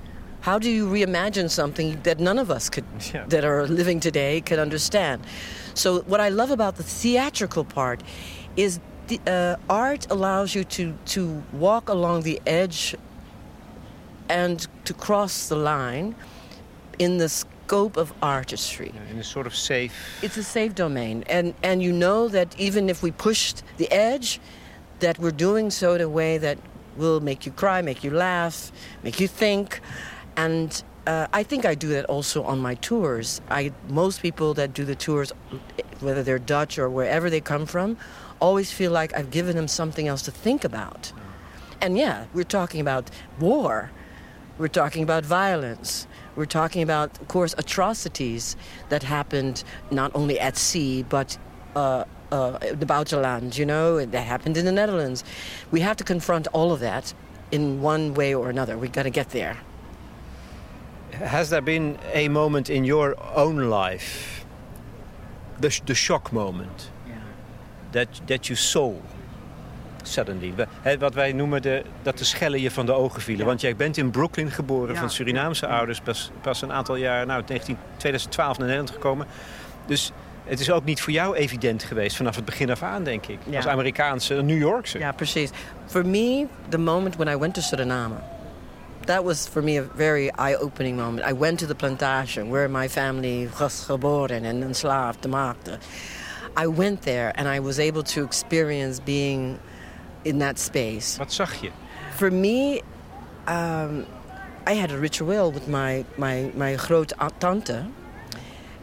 how 0.44 0.58
do 0.58 0.70
you 0.70 0.86
reimagine 0.86 1.48
something 1.48 1.98
that 2.02 2.20
none 2.20 2.38
of 2.38 2.50
us 2.50 2.68
could 2.68 2.84
yeah. 3.12 3.24
that 3.28 3.44
are 3.44 3.66
living 3.66 3.98
today 4.00 4.40
could 4.40 4.58
understand 4.58 5.20
so, 5.74 6.02
what 6.02 6.20
I 6.20 6.28
love 6.28 6.52
about 6.52 6.76
the 6.76 6.84
theatrical 6.84 7.64
part 7.64 8.02
is 8.56 8.78
the 9.08 9.20
uh, 9.26 9.56
art 9.68 10.06
allows 10.10 10.54
you 10.54 10.62
to, 10.64 10.96
to 11.06 11.42
walk 11.52 11.88
along 11.88 12.22
the 12.22 12.40
edge 12.46 12.94
and 14.28 14.66
to 14.84 14.94
cross 14.94 15.48
the 15.48 15.56
line 15.56 16.14
in 17.00 17.18
the 17.18 17.28
scope 17.28 17.96
of 17.96 18.12
artistry. 18.22 18.92
Yeah, 18.94 19.10
in 19.10 19.18
a 19.18 19.24
sort 19.24 19.46
of 19.46 19.54
safe. 19.54 19.92
It's 20.22 20.36
a 20.36 20.44
safe 20.44 20.74
domain, 20.74 21.24
and 21.28 21.54
and 21.62 21.82
you 21.82 21.92
know 21.92 22.28
that 22.28 22.58
even 22.58 22.88
if 22.88 23.02
we 23.02 23.10
pushed 23.10 23.64
the 23.76 23.90
edge, 23.90 24.40
that 25.00 25.18
we're 25.18 25.32
doing 25.32 25.70
so 25.70 25.94
in 25.94 26.00
a 26.00 26.08
way 26.08 26.38
that 26.38 26.56
will 26.96 27.20
make 27.20 27.44
you 27.44 27.52
cry, 27.52 27.82
make 27.82 28.04
you 28.04 28.10
laugh, 28.10 28.70
make 29.02 29.18
you 29.18 29.26
think, 29.26 29.80
and 30.36 30.82
uh, 31.06 31.26
I 31.32 31.42
think 31.42 31.64
I 31.64 31.74
do 31.74 31.88
that 31.88 32.06
also 32.06 32.42
on 32.44 32.60
my 32.60 32.74
tours. 32.76 33.40
I 33.50 33.72
most 33.88 34.22
people 34.22 34.54
that 34.54 34.72
do 34.72 34.84
the 34.84 34.94
tours, 34.94 35.32
whether 36.00 36.22
they're 36.22 36.38
Dutch 36.38 36.78
or 36.78 36.88
wherever 36.88 37.28
they 37.30 37.40
come 37.40 37.66
from, 37.66 37.96
always 38.40 38.72
feel 38.72 38.90
like 38.90 39.14
I've 39.14 39.30
given 39.30 39.56
them 39.56 39.68
something 39.68 40.08
else 40.08 40.22
to 40.22 40.30
think 40.30 40.64
about. 40.64 41.12
And 41.80 41.98
yeah, 41.98 42.26
we're 42.32 42.44
talking 42.44 42.80
about 42.80 43.10
war. 43.38 43.90
We're 44.56 44.68
talking 44.68 45.02
about 45.02 45.24
violence. 45.24 46.06
We're 46.36 46.46
talking 46.46 46.82
about, 46.82 47.20
of 47.20 47.28
course, 47.28 47.54
atrocities 47.58 48.56
that 48.88 49.02
happened 49.02 49.64
not 49.90 50.10
only 50.14 50.40
at 50.40 50.56
sea 50.56 51.02
but 51.02 51.36
uh, 51.76 52.04
uh, 52.32 52.58
the 52.58 52.86
buitenland, 52.86 53.58
you 53.58 53.66
know, 53.66 54.04
that 54.04 54.22
happened 54.22 54.56
in 54.56 54.64
the 54.64 54.72
Netherlands. 54.72 55.24
We 55.70 55.80
have 55.80 55.96
to 55.98 56.04
confront 56.04 56.46
all 56.48 56.72
of 56.72 56.80
that 56.80 57.12
in 57.50 57.82
one 57.82 58.14
way 58.14 58.34
or 58.34 58.48
another. 58.48 58.78
We've 58.78 58.92
got 58.92 59.04
to 59.04 59.10
get 59.10 59.30
there. 59.30 59.58
Has 61.22 61.48
there 61.48 61.62
been 61.62 61.96
a 62.14 62.28
moment 62.28 62.68
in 62.68 62.84
your 62.84 63.16
own 63.34 63.68
life, 63.68 64.44
the, 65.60 65.80
the 65.84 65.94
shock 65.94 66.32
moment, 66.32 66.90
yeah. 67.06 67.14
that, 67.90 68.08
that 68.26 68.46
you 68.46 68.56
saw 68.56 68.92
suddenly? 70.02 70.54
wat 70.98 71.14
wij 71.14 71.32
noemen 71.32 71.62
de, 71.62 71.82
dat 72.02 72.18
de 72.18 72.24
schellen 72.24 72.60
je 72.60 72.70
van 72.70 72.86
de 72.86 72.92
ogen 72.92 73.22
vielen. 73.22 73.46
Want 73.46 73.60
jij 73.60 73.76
bent 73.76 73.96
in 73.96 74.10
Brooklyn 74.10 74.50
geboren 74.50 74.96
van 74.96 75.10
Surinaamse 75.10 75.66
ouders. 75.66 76.00
Pas, 76.00 76.30
pas 76.40 76.62
een 76.62 76.72
aantal 76.72 76.96
jaar, 76.96 77.26
nou 77.26 77.42
19, 77.46 77.76
2012 77.96 78.58
naar 78.58 78.66
Nederland 78.66 78.90
gekomen. 78.90 79.26
Dus 79.86 80.12
het 80.44 80.60
is 80.60 80.70
ook 80.70 80.84
niet 80.84 81.00
voor 81.00 81.12
jou 81.12 81.36
evident 81.36 81.82
geweest 81.82 82.16
vanaf 82.16 82.36
het 82.36 82.44
begin 82.44 82.70
af 82.70 82.82
aan, 82.82 83.04
denk 83.04 83.26
ik. 83.26 83.38
Als 83.56 83.66
Amerikaanse, 83.66 84.34
New 84.34 84.58
Yorkse. 84.58 84.98
Ja, 84.98 85.12
precies. 85.12 85.50
For 85.86 86.06
me, 86.06 86.46
the 86.68 86.78
moment 86.78 87.16
when 87.16 87.34
I 87.34 87.38
went 87.38 87.54
to 87.54 87.60
Suriname... 87.60 88.14
that 89.06 89.24
was 89.24 89.46
for 89.46 89.62
me 89.62 89.76
a 89.76 89.82
very 89.82 90.32
eye-opening 90.32 90.96
moment. 90.96 91.26
I 91.26 91.32
went 91.32 91.60
to 91.60 91.66
the 91.66 91.74
plantation 91.74 92.50
where 92.50 92.68
my 92.68 92.88
family 92.88 93.48
was 93.60 93.86
geboren 93.86 94.44
and 94.44 94.62
enslaved, 94.62 95.22
maakte. 95.22 95.78
I 96.56 96.66
went 96.66 97.02
there 97.02 97.32
and 97.34 97.48
I 97.48 97.60
was 97.60 97.78
able 97.78 98.02
to 98.04 98.24
experience 98.24 99.00
being 99.00 99.58
in 100.24 100.38
that 100.38 100.58
space. 100.58 101.18
Wat 101.18 101.32
zag 101.32 101.48
je? 101.60 101.70
For 102.16 102.30
me, 102.30 102.82
um, 103.46 104.06
I 104.66 104.74
had 104.74 104.90
a 104.90 104.98
ritual 104.98 105.50
with 105.50 105.68
my, 105.68 106.04
my, 106.16 106.50
my 106.54 106.76
groot 106.76 107.12
tante. 107.40 107.84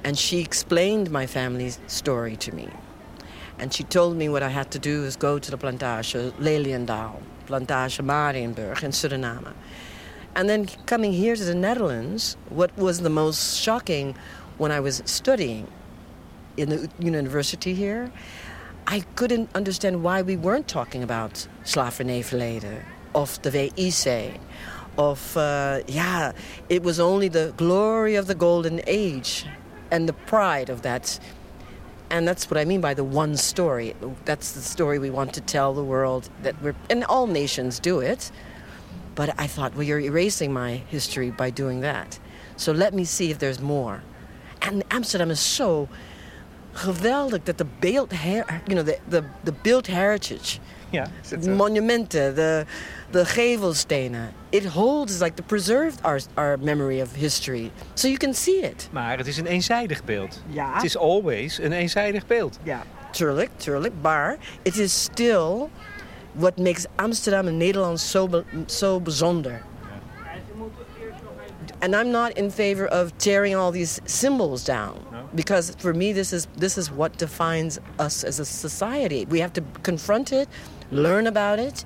And 0.03 0.17
she 0.17 0.39
explained 0.39 1.11
my 1.11 1.27
family's 1.27 1.79
story 1.85 2.35
to 2.37 2.51
me. 2.51 2.67
And 3.59 3.71
she 3.71 3.83
told 3.83 4.17
me 4.17 4.29
what 4.29 4.41
I 4.41 4.49
had 4.49 4.71
to 4.71 4.79
do 4.79 5.03
is 5.03 5.15
go 5.15 5.37
to 5.37 5.51
the 5.51 5.57
plantage, 5.57 6.15
Leliendaal, 6.39 7.21
plantage 7.45 7.99
Marienburg 8.01 8.81
in 8.83 8.91
Suriname. 8.91 9.53
And 10.35 10.49
then 10.49 10.67
coming 10.85 11.13
here 11.13 11.35
to 11.35 11.43
the 11.43 11.55
Netherlands, 11.55 12.37
what 12.49 12.75
was 12.77 13.01
the 13.01 13.09
most 13.09 13.59
shocking 13.59 14.15
when 14.57 14.71
I 14.71 14.79
was 14.79 15.01
studying 15.05 15.67
in 16.57 16.69
the 16.69 16.89
university 16.99 17.73
here, 17.73 18.11
I 18.87 19.01
couldn't 19.15 19.49
understand 19.55 20.03
why 20.03 20.21
we 20.21 20.35
weren't 20.35 20.67
talking 20.67 21.03
about 21.03 21.47
slavernijverleden 21.63 22.83
of 23.13 23.41
the 23.41 23.51
WIC 23.51 24.39
of, 24.97 25.37
uh, 25.37 25.81
yeah, 25.87 26.31
it 26.69 26.83
was 26.83 26.99
only 26.99 27.27
the 27.27 27.53
glory 27.57 28.15
of 28.15 28.27
the 28.27 28.35
golden 28.35 28.81
age 28.87 29.45
and 29.91 30.07
the 30.07 30.13
pride 30.13 30.69
of 30.69 30.81
that. 30.81 31.19
And 32.09 32.27
that's 32.27 32.49
what 32.51 32.57
I 32.57 32.65
mean 32.65 32.81
by 32.81 32.93
the 32.93 33.03
one 33.03 33.37
story. 33.37 33.95
That's 34.25 34.51
the 34.51 34.61
story 34.61 34.99
we 34.99 35.09
want 35.09 35.33
to 35.35 35.41
tell 35.41 35.73
the 35.73 35.83
world 35.83 36.29
that 36.43 36.61
we're, 36.61 36.75
and 36.89 37.05
all 37.05 37.27
nations 37.27 37.79
do 37.79 37.99
it. 37.99 38.31
But 39.15 39.29
I 39.37 39.47
thought, 39.47 39.75
well, 39.75 39.83
you're 39.83 39.99
erasing 39.99 40.53
my 40.53 40.81
history 40.89 41.31
by 41.31 41.49
doing 41.49 41.81
that. 41.81 42.19
So 42.55 42.71
let 42.71 42.93
me 42.93 43.03
see 43.05 43.31
if 43.31 43.39
there's 43.39 43.59
more. 43.59 44.01
And 44.61 44.83
Amsterdam 44.89 45.31
is 45.31 45.39
so 45.39 45.89
geweldig 46.75 47.45
that 47.45 47.57
the 47.57 47.65
built, 47.65 48.13
you 48.67 48.75
know, 48.75 48.83
the, 48.83 48.99
the, 49.09 49.25
the 49.43 49.51
built 49.51 49.87
heritage, 49.87 50.59
yeah, 50.91 51.07
monumenten, 51.31 52.35
the 52.35 52.65
the 53.11 53.23
gevelstenen, 53.23 54.31
it 54.51 54.65
holds 54.65 55.21
like 55.21 55.35
the 55.35 55.43
preserved 55.43 55.99
our, 56.03 56.19
our 56.37 56.57
memory 56.57 56.99
of 57.01 57.15
history, 57.15 57.71
so 57.95 58.07
you 58.07 58.17
can 58.17 58.33
see 58.33 58.61
it. 58.61 58.89
Maar 58.91 59.17
het 59.17 59.27
is 59.27 59.37
een 59.37 59.45
eenzijdig 59.45 60.03
beeld. 60.03 60.41
Ja. 60.47 60.73
Het 60.73 60.83
is 60.83 60.97
always 60.97 61.57
een 61.57 61.71
eenzijdig 61.71 62.27
beeld. 62.27 62.59
Ja, 62.63 62.83
tuurlijk, 63.11 63.49
tuurlijk, 63.57 63.93
maar 64.01 64.37
it 64.61 64.77
is 64.77 65.03
still 65.03 65.69
what 66.35 66.57
makes 66.57 66.85
Amsterdam 66.97 67.47
and 67.47 67.61
Nederland 67.61 67.99
so, 67.99 68.45
so 68.67 68.99
bijzonder. 68.99 69.63
And 71.81 71.95
I'm 71.95 72.11
not 72.11 72.37
in 72.37 72.51
favor 72.51 72.87
of 72.87 73.17
tearing 73.17 73.55
all 73.55 73.71
these 73.71 73.99
symbols 74.05 74.63
down 74.63 75.03
no. 75.11 75.27
because 75.33 75.75
for 75.79 75.93
me 75.95 76.13
this 76.13 76.31
is 76.31 76.47
this 76.55 76.77
is 76.77 76.91
what 76.91 77.17
defines 77.17 77.79
us 77.97 78.23
as 78.23 78.39
a 78.39 78.45
society. 78.45 79.25
We 79.25 79.39
have 79.39 79.51
to 79.53 79.63
confront 79.81 80.31
it, 80.31 80.47
learn 80.91 81.25
about 81.25 81.57
it, 81.57 81.83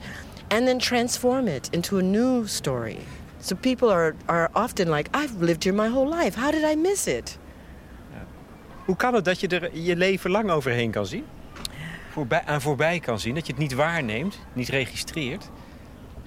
and 0.51 0.67
then 0.67 0.79
transform 0.79 1.47
it 1.47 1.69
into 1.73 1.97
a 1.97 2.03
new 2.03 2.45
story. 2.45 2.99
So 3.39 3.55
people 3.55 3.89
are, 3.89 4.15
are 4.27 4.49
often 4.55 4.89
like, 4.89 5.09
I've 5.13 5.41
lived 5.41 5.63
here 5.63 5.73
my 5.73 5.87
whole 5.87 6.07
life. 6.07 6.35
How 6.35 6.51
did 6.51 6.63
I 6.63 6.75
miss 6.75 7.07
it? 7.07 7.37
Hoe 8.85 8.95
kan 8.95 9.13
het 9.13 9.25
dat 9.25 9.39
je 9.39 9.47
er 9.47 9.77
je 9.77 9.95
leven 9.95 10.31
lang 10.31 10.49
overheen 10.51 10.91
kan 10.91 11.05
zien? 11.05 11.25
Voorbij, 12.15 12.43
aan 12.45 12.61
voorbij 12.61 12.99
kan 12.99 13.19
zien. 13.19 13.35
Dat 13.35 13.45
je 13.45 13.51
het 13.51 13.61
niet 13.61 13.73
waarneemt, 13.73 14.39
niet 14.53 14.69
registreert. 14.69 15.49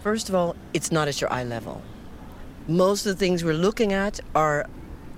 First 0.02 0.30
of 0.30 0.34
all, 0.34 0.54
it's 0.70 0.88
not 0.88 1.06
at 1.06 1.18
your 1.18 1.34
eye 1.34 1.48
level. 1.48 1.80
Most 2.66 3.06
of 3.06 3.12
the 3.12 3.18
things 3.24 3.42
we're 3.42 3.60
looking 3.60 3.94
at 3.94 4.22
are 4.32 4.66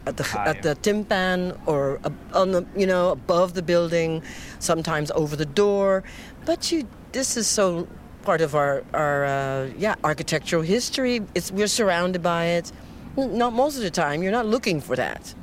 at 0.04 0.16
the, 0.16 0.24
ah, 0.34 0.46
at 0.46 0.62
the 0.62 0.76
timpan 0.80 1.56
or 1.64 1.98
on 2.32 2.52
the, 2.52 2.64
you 2.74 2.86
know, 2.86 3.10
above 3.10 3.52
the 3.52 3.62
building, 3.62 4.22
sometimes 4.58 5.10
over 5.10 5.36
the 5.36 5.48
door. 5.54 6.02
But 6.44 6.70
you, 6.70 6.86
this 7.12 7.36
is 7.36 7.46
so 7.46 7.86
part 8.22 8.40
of 8.40 8.54
our, 8.54 8.82
our 8.92 9.24
uh, 9.24 9.66
yeah, 9.76 9.96
architectural 10.02 10.62
history. 10.62 11.20
It's, 11.34 11.50
we're 11.50 11.68
surrounded 11.68 12.22
by 12.22 12.44
it. 12.44 12.72
Not 13.16 13.52
most 13.52 13.76
of 13.76 13.82
the 13.82 13.90
time, 13.90 14.22
you're 14.22 14.36
not 14.42 14.46
looking 14.46 14.80
for 14.80 14.96
that. 14.96 15.34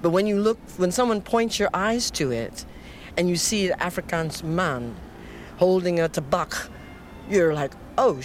But 0.00 0.10
when 0.10 0.26
you 0.26 0.40
look, 0.40 0.58
when 0.76 0.92
someone 0.92 1.20
points 1.20 1.58
your 1.58 1.70
eyes 1.74 2.10
to 2.12 2.30
it, 2.30 2.64
and 3.20 3.28
you 3.28 3.36
see 3.36 3.70
an 3.70 3.78
Afrikaans 3.80 4.42
man 4.42 4.96
holding 5.58 6.00
a 6.00 6.08
tabak, 6.08 6.70
you're 7.28 7.52
like, 7.52 7.72
oh, 7.98 8.18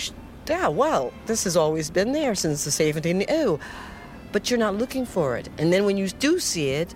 yeah, 0.47 0.69
well, 0.69 1.11
this 1.25 1.43
has 1.43 1.57
always 1.57 1.89
been 1.89 2.13
there 2.13 2.33
since 2.33 2.63
the 2.63 2.71
17th 2.71 3.27
eeuw. 3.27 3.59
But 4.31 4.49
you're 4.49 4.57
not 4.57 4.75
looking 4.75 5.05
for 5.05 5.35
it. 5.35 5.49
And 5.57 5.73
then 5.73 5.83
when 5.83 5.97
you 5.97 6.07
do 6.07 6.39
see 6.39 6.69
it, 6.69 6.95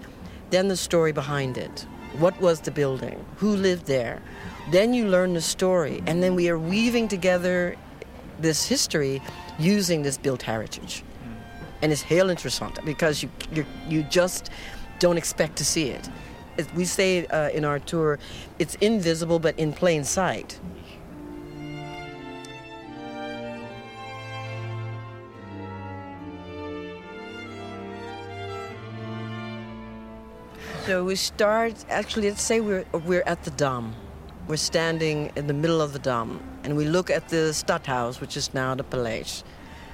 then 0.50 0.70
the 0.70 0.77
story 0.77 1.12
behind 1.12 1.58
it. 1.58 1.86
What 2.20 2.39
was 2.39 2.62
the 2.62 2.72
building? 2.72 3.25
Who 3.36 3.58
lived 3.58 3.86
there? 3.88 4.22
Then 4.72 4.94
you 4.94 5.10
learn 5.10 5.34
the 5.34 5.41
story. 5.41 6.01
And 6.08 6.24
then 6.24 6.36
we 6.36 6.48
are 6.48 6.58
weaving 6.58 7.10
together 7.10 7.75
this 8.39 8.65
history 8.65 9.22
using 9.60 10.03
this 10.03 10.18
built 10.18 10.44
heritage. 10.44 11.03
Mm. 11.03 11.36
And 11.82 11.91
it's 11.91 12.01
heel 12.01 12.29
interessant 12.29 12.79
because 12.86 13.22
you, 13.24 13.29
you, 13.51 13.65
you 13.89 14.03
just 14.03 14.51
don't 15.00 15.18
expect 15.18 15.58
to 15.58 15.65
see 15.65 15.89
it 15.89 16.10
we 16.74 16.86
say 16.86 17.25
uh, 17.28 17.50
in 17.50 17.66
our 17.66 17.80
tour, 17.80 18.20
it's 18.58 18.75
invisible 18.75 19.39
but 19.39 19.58
in 19.58 19.74
plain 19.74 20.04
sight. 20.04 20.60
So 30.86 31.04
we 31.04 31.16
start, 31.16 31.86
actually, 31.89 32.30
let's 32.30 32.42
say 32.42 32.62
we're, 32.62 32.84
we're 33.06 33.22
at 33.28 33.44
the 33.44 33.51
Dam. 33.51 33.94
We're 34.48 34.58
standing 34.58 35.32
in 35.36 35.46
the 35.46 35.54
middle 35.54 35.82
of 35.82 35.94
the 35.94 36.00
Dam, 36.00 36.39
and 36.63 36.75
we 36.75 36.86
look 36.86 37.12
at 37.12 37.30
the 37.30 37.54
Stadhuis, 37.54 38.20
which 38.20 38.36
is 38.36 38.56
now 38.56 38.74
the 38.74 38.84
Paleis. 38.84 39.44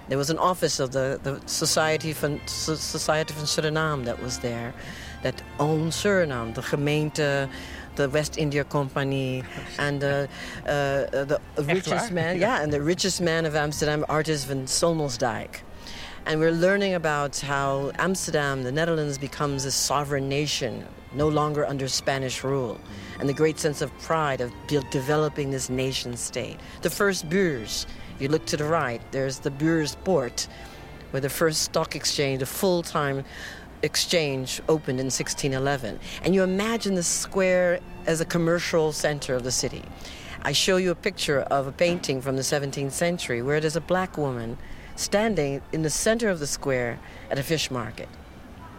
There 0.07 0.17
was 0.17 0.29
an 0.29 0.37
office 0.37 0.79
of 0.79 0.93
the, 0.93 1.19
the 1.21 1.41
Society, 1.47 2.13
van, 2.13 2.39
Society 2.47 3.33
van 3.33 3.43
Suriname 3.43 4.05
that 4.05 4.21
was 4.21 4.39
there 4.39 4.73
that 5.25 5.41
owned 5.59 5.91
Suriname, 5.91 6.53
the 6.53 6.61
gemeente, 6.61 7.49
the 7.95 8.07
West 8.09 8.37
India 8.37 8.63
Company, 8.63 9.41
and 9.79 9.99
the, 9.99 10.29
uh, 10.67 11.25
the 11.25 11.39
richest 11.57 12.11
man, 12.11 12.39
yeah, 12.39 12.61
and 12.61 12.71
the 12.71 12.79
richest 12.79 13.21
man 13.21 13.43
of 13.47 13.55
Amsterdam, 13.55 14.05
Aerssen 14.07 14.45
van 14.45 14.65
Sommelsdijck. 14.67 15.61
And 16.27 16.39
we're 16.39 16.51
learning 16.51 16.93
about 16.93 17.39
how 17.39 17.91
Amsterdam, 17.97 18.61
the 18.61 18.71
Netherlands, 18.71 19.17
becomes 19.17 19.65
a 19.65 19.71
sovereign 19.71 20.29
nation, 20.29 20.85
no 21.13 21.27
longer 21.27 21.65
under 21.65 21.87
Spanish 21.87 22.43
rule, 22.43 22.79
and 23.19 23.27
the 23.27 23.33
great 23.33 23.57
sense 23.57 23.81
of 23.81 23.89
pride 24.01 24.41
of 24.41 24.51
developing 24.91 25.49
this 25.49 25.71
nation 25.71 26.15
state. 26.17 26.57
The 26.83 26.91
first 26.91 27.27
Beurs, 27.29 27.87
if 28.15 28.21
you 28.21 28.27
look 28.27 28.45
to 28.45 28.57
the 28.57 28.65
right, 28.65 29.01
there's 29.11 29.39
the 29.39 29.49
Beurs 29.49 29.95
Port, 30.03 30.47
where 31.09 31.21
the 31.21 31.29
first 31.29 31.63
stock 31.63 31.95
exchange, 31.95 32.43
a 32.43 32.45
full-time 32.45 33.23
exchange 33.81 34.61
opened 34.67 34.99
in 34.99 35.07
1611. 35.07 35.99
And 36.23 36.33
you 36.33 36.43
imagine 36.43 36.95
the 36.95 37.03
square 37.03 37.79
as 38.05 38.21
a 38.21 38.25
commercial 38.25 38.91
center 38.91 39.35
of 39.35 39.43
the 39.43 39.51
city. 39.51 39.83
I 40.43 40.51
show 40.51 40.77
you 40.77 40.91
a 40.91 40.95
picture 40.95 41.41
of 41.41 41.67
a 41.67 41.71
painting 41.71 42.21
from 42.21 42.35
the 42.35 42.43
17th 42.43 42.91
century 42.91 43.41
where 43.41 43.59
there's 43.59 43.75
a 43.75 43.81
black 43.81 44.17
woman 44.17 44.57
standing 44.95 45.61
in 45.71 45.81
the 45.81 45.89
center 45.89 46.29
of 46.29 46.39
the 46.39 46.47
square 46.47 46.99
at 47.29 47.39
a 47.39 47.43
fish 47.43 47.71
market. 47.71 48.07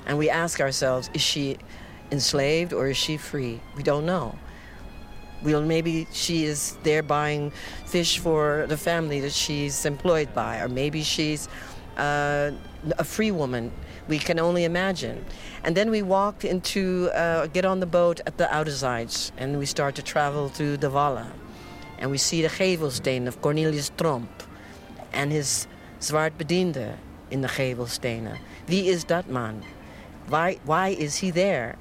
And 0.07 0.17
we 0.19 0.31
ask 0.31 0.61
ourselves, 0.61 1.11
is 1.13 1.21
she 1.21 1.59
enslaved 2.11 2.73
or 2.73 2.89
is 2.89 2.97
she 2.97 3.17
free? 3.17 3.61
We 3.77 3.83
don't 3.83 4.07
know. 4.07 4.39
Well, 5.43 5.63
maybe 5.63 6.07
she 6.13 6.45
is 6.45 6.77
there 6.83 7.03
buying 7.03 7.51
fish 7.85 8.19
for 8.19 8.67
the 8.69 8.77
family 8.77 9.21
that 9.21 9.33
she's 9.33 9.85
employed 9.85 10.33
by, 10.35 10.61
or 10.61 10.69
maybe 10.69 11.03
she's 11.03 11.49
uh, 11.97 12.53
a 12.99 13.05
free 13.05 13.31
woman. 13.31 13.73
We 14.09 14.19
can 14.19 14.39
only 14.39 14.65
imagine. 14.65 15.25
And 15.65 15.77
then 15.77 15.91
we 15.91 16.03
walk 16.03 16.45
into, 16.45 17.11
uh, 17.15 17.47
get 17.49 17.65
on 17.65 17.81
the 17.81 17.87
boat 17.87 18.21
at 18.27 18.39
the 18.39 18.45
Oudezijds, 18.45 19.33
and 19.37 19.59
we 19.59 19.67
start 19.67 19.95
to 19.97 20.03
travel 20.03 20.49
to 20.51 20.77
the 20.77 20.91
Wallen. 20.91 21.33
And 21.99 22.11
we 22.11 22.19
see 22.19 22.43
the 22.43 22.49
Gevelsteen 22.49 23.27
of 23.27 23.41
Cornelius 23.41 23.91
Tromp 23.97 24.29
and 25.13 25.33
his 25.33 25.67
Zwaardbediende 26.01 26.97
in 27.31 27.41
the 27.41 27.49
Gevelstenen. 27.49 28.39
Wie 28.69 28.89
is 28.89 29.05
that 29.05 29.29
man? 29.29 29.63
Why, 30.29 30.59
why 30.65 30.89
is 30.89 31.17
he 31.17 31.31
there? 31.31 31.77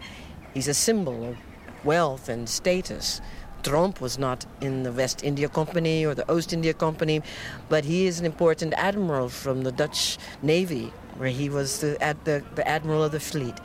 He's 0.53 0.67
a 0.67 0.73
symbol 0.73 1.25
of 1.25 1.37
wealth 1.83 2.29
and 2.29 2.49
status. 2.49 3.21
Tromp 3.65 3.99
was 3.99 4.19
not 4.19 4.45
in 4.61 4.83
the 4.83 4.91
West 4.91 5.23
India 5.23 5.49
Company 5.49 6.05
or 6.05 6.13
the 6.13 6.23
Oost 6.25 6.53
India 6.53 6.71
Company, 6.71 7.23
but 7.67 7.83
he 7.83 8.05
is 8.05 8.19
an 8.19 8.25
important 8.25 8.75
admiral 8.75 9.27
from 9.27 9.63
the 9.63 9.71
Dutch 9.71 10.19
Navy, 10.43 10.93
where 11.17 11.29
he 11.29 11.49
was 11.49 11.79
the, 11.79 12.01
ad, 12.01 12.17
the, 12.25 12.43
the 12.53 12.67
admiral 12.67 13.03
of 13.03 13.11
the 13.11 13.19
fleet. 13.19 13.55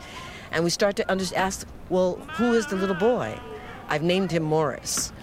And 0.51 0.63
we 0.63 0.71
start 0.71 0.95
to 0.95 1.11
under, 1.11 1.23
ask, 1.35 1.67
well, 1.89 2.15
who 2.37 2.53
is 2.53 2.65
the 2.65 2.77
little 2.77 2.95
boy? 2.95 3.39
I've 3.89 4.01
named 4.01 4.31
him 4.31 4.41
Morris 4.41 5.13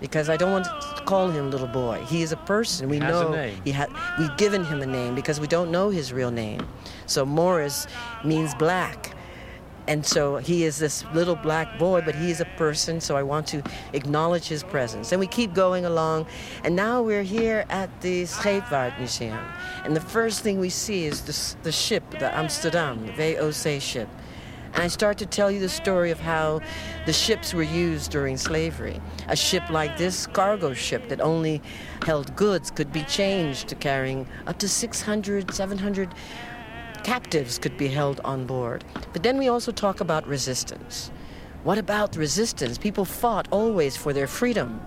because 0.00 0.28
I 0.28 0.36
don't 0.36 0.50
want 0.50 0.64
to 0.64 1.02
call 1.04 1.30
him 1.30 1.52
little 1.52 1.68
boy. 1.68 2.04
He 2.08 2.22
is 2.22 2.32
a 2.32 2.36
person. 2.36 2.88
We 2.88 2.98
know 2.98 3.32
he 3.64 3.70
had. 3.70 3.88
We've 4.18 4.36
given 4.36 4.64
him 4.64 4.82
a 4.82 4.86
name 4.86 5.14
because 5.14 5.38
we 5.38 5.46
don't 5.46 5.70
know 5.70 5.90
his 5.90 6.12
real 6.12 6.32
name. 6.32 6.66
So 7.06 7.24
Morris 7.24 7.86
means 8.24 8.52
black. 8.56 9.14
And 9.86 10.04
so 10.04 10.38
he 10.38 10.64
is 10.64 10.78
this 10.78 11.04
little 11.12 11.36
black 11.36 11.78
boy, 11.78 12.00
but 12.00 12.14
he 12.14 12.30
is 12.30 12.40
a 12.40 12.46
person, 12.56 13.00
so 13.00 13.16
I 13.16 13.22
want 13.22 13.46
to 13.48 13.62
acknowledge 13.92 14.46
his 14.48 14.62
presence. 14.62 15.12
And 15.12 15.20
we 15.20 15.26
keep 15.26 15.52
going 15.52 15.84
along, 15.84 16.26
and 16.64 16.74
now 16.74 17.02
we're 17.02 17.22
here 17.22 17.66
at 17.68 18.00
the 18.00 18.24
Scheepvaart 18.24 18.98
Museum. 18.98 19.44
And 19.84 19.94
the 19.94 20.00
first 20.00 20.40
thing 20.40 20.58
we 20.58 20.70
see 20.70 21.04
is 21.04 21.20
the, 21.22 21.64
the 21.64 21.72
ship, 21.72 22.02
the 22.18 22.34
Amsterdam, 22.34 23.06
the 23.06 23.12
VOC 23.12 23.80
ship. 23.80 24.08
And 24.74 24.82
I 24.82 24.88
start 24.88 25.18
to 25.18 25.26
tell 25.26 25.52
you 25.52 25.60
the 25.60 25.68
story 25.68 26.10
of 26.10 26.18
how 26.18 26.60
the 27.06 27.12
ships 27.12 27.54
were 27.54 27.62
used 27.62 28.10
during 28.10 28.36
slavery. 28.36 29.00
A 29.28 29.36
ship 29.36 29.70
like 29.70 29.96
this 29.96 30.26
cargo 30.26 30.74
ship 30.74 31.08
that 31.10 31.20
only 31.20 31.62
held 32.04 32.34
goods 32.34 32.72
could 32.72 32.92
be 32.92 33.02
changed 33.02 33.68
to 33.68 33.76
carrying 33.76 34.26
up 34.48 34.58
to 34.58 34.68
600, 34.68 35.54
700 35.54 36.08
captives 37.04 37.58
could 37.58 37.76
be 37.76 37.88
held 37.88 38.20
on 38.24 38.46
board. 38.46 38.82
But 39.12 39.22
then 39.22 39.36
we 39.38 39.48
also 39.48 39.70
talk 39.70 40.00
about 40.00 40.26
resistance. 40.26 41.10
What 41.62 41.78
about 41.78 42.16
resistance? 42.16 42.78
People 42.78 43.04
fought 43.04 43.46
always 43.50 43.96
for 43.96 44.12
their 44.12 44.26
freedom. 44.26 44.80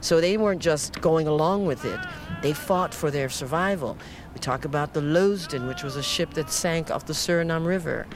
So 0.00 0.20
they 0.20 0.36
weren't 0.36 0.62
just 0.62 1.00
going 1.00 1.26
along 1.26 1.66
with 1.66 1.84
it, 1.84 2.00
they 2.42 2.52
fought 2.52 2.94
for 2.94 3.10
their 3.10 3.28
survival. 3.28 3.96
We 4.34 4.40
talk 4.40 4.64
about 4.64 4.94
the 4.94 5.00
Leusden, 5.00 5.66
which 5.66 5.82
was 5.82 5.96
a 5.96 6.02
ship 6.02 6.34
that 6.34 6.50
sank 6.50 6.90
off 6.90 7.06
the 7.06 7.12
Suriname 7.12 7.66
River. 7.66 8.06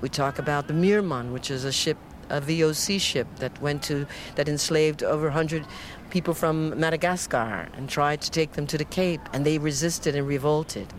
We 0.00 0.08
talk 0.08 0.38
about 0.38 0.68
the 0.68 0.74
Meermin, 0.74 1.32
which 1.32 1.50
is 1.50 1.64
a 1.64 1.72
ship, 1.72 1.98
a 2.30 2.40
VOC 2.40 3.00
ship 3.00 3.26
that 3.36 3.60
went 3.60 3.82
to, 3.84 4.06
that 4.36 4.48
enslaved 4.48 5.02
over 5.02 5.26
100 5.26 5.66
people 6.10 6.34
from 6.34 6.78
Madagascar 6.78 7.68
and 7.76 7.88
tried 7.88 8.20
to 8.22 8.30
take 8.30 8.52
them 8.52 8.66
to 8.68 8.78
the 8.78 8.84
Cape, 8.84 9.20
and 9.32 9.44
they 9.44 9.58
resisted 9.58 10.14
and 10.14 10.26
revolted. 10.26 10.92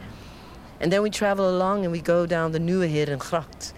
And 0.79 0.91
then 0.91 1.01
we 1.01 1.09
travel 1.09 1.49
along 1.49 1.83
and 1.83 1.91
we 1.91 2.01
go 2.01 2.25
down 2.25 2.51
the 2.51 2.59
Nieuwe 2.59 2.87
Herengracht. 2.87 3.73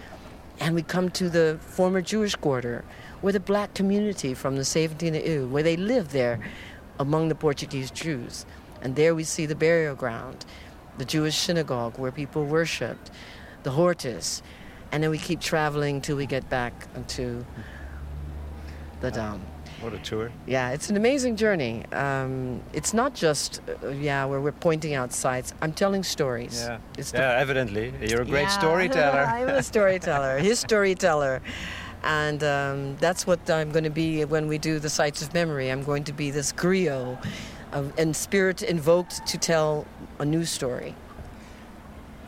And 0.60 0.76
we 0.76 0.84
come 0.84 1.10
to 1.12 1.30
the 1.30 1.58
former 1.60 2.02
Jewish 2.02 2.36
quarter, 2.36 2.84
where 3.22 3.34
the 3.34 3.40
black 3.40 3.74
community 3.74 4.36
from 4.36 4.58
the 4.58 4.62
17th 4.62 5.26
era, 5.26 5.48
where 5.48 5.64
they 5.64 5.76
lived 5.76 6.12
there 6.12 6.40
among 7.00 7.30
the 7.30 7.36
Portuguese 7.36 7.90
Jews. 7.90 8.46
And 8.84 8.96
there 8.96 9.16
we 9.16 9.24
see 9.24 9.48
the 9.48 9.56
burial 9.56 9.96
ground, 9.96 10.46
the 11.00 11.06
Jewish 11.06 11.36
synagogue 11.36 11.98
where 11.98 12.12
people 12.12 12.46
worshipped, 12.46 13.10
the 13.64 13.72
Hortus. 13.72 14.44
And 14.92 15.02
then 15.02 15.10
we 15.10 15.18
keep 15.18 15.40
traveling 15.40 16.02
till 16.02 16.18
we 16.18 16.28
get 16.28 16.48
back 16.50 16.74
to 17.08 17.46
the 19.00 19.10
Dam. 19.10 19.42
What 19.82 19.94
a 19.94 19.98
tour. 20.00 20.32
Yeah, 20.46 20.72
it's 20.72 20.90
an 20.90 20.96
amazing 20.98 21.36
journey. 21.38 21.86
Um, 21.92 22.62
it's 22.72 22.94
not 22.94 23.16
just, 23.16 23.62
uh, 23.84 23.88
yeah, 23.90 24.26
where 24.26 24.40
we're 24.40 24.52
pointing 24.52 24.94
out 24.94 25.12
sites. 25.12 25.54
I'm 25.62 25.74
telling 25.74 26.04
stories. 26.04 26.66
Yeah, 26.68 26.78
It's 26.98 27.14
yeah 27.14 27.40
evidently. 27.40 27.94
You're 28.02 28.22
a 28.22 28.26
great 28.26 28.44
Yeah, 28.44 28.60
storyteller. 28.60 29.22
I'm 29.28 29.50
a 29.50 29.64
storyteller, 29.64 30.38
his 30.38 30.60
storyteller. 30.60 31.42
And 32.04 32.44
um, 32.44 32.96
that's 32.98 33.26
what 33.28 33.48
I'm 33.50 33.72
going 33.72 33.84
to 33.84 33.90
be 33.92 34.24
when 34.26 34.48
we 34.48 34.58
do 34.58 34.80
the 34.80 34.90
Sites 34.90 35.22
of 35.22 35.34
Memory. 35.34 35.72
I'm 35.72 35.84
going 35.84 36.04
to 36.06 36.14
be 36.14 36.32
this 36.32 36.52
griot 36.54 37.24
of, 37.72 37.94
and 37.98 38.16
spirit 38.16 38.62
invoked 38.64 39.26
to 39.28 39.38
tell 39.38 39.86
a 40.20 40.26
new 40.26 40.46
story. 40.46 40.96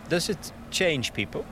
Does 0.09 0.29
it 0.29 0.51
change 0.71 1.13
people? 1.13 1.45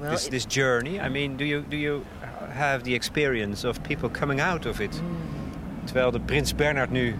Well, 0.00 0.10
this, 0.10 0.28
this 0.28 0.46
journey? 0.46 0.98
I 1.00 1.08
mean, 1.08 1.36
do 1.36 1.44
you, 1.44 1.60
do 1.68 1.76
you 1.76 2.04
have 2.52 2.84
the 2.84 2.94
experience 2.94 3.64
of 3.64 3.82
people 3.82 4.08
coming 4.08 4.40
out 4.40 4.66
of 4.66 4.80
it? 4.80 4.92
Mm. 4.92 5.86
Terwijl 5.86 6.10
de 6.12 6.20
Prins 6.20 6.52
Bernhard 6.52 6.90
nu 6.90 7.14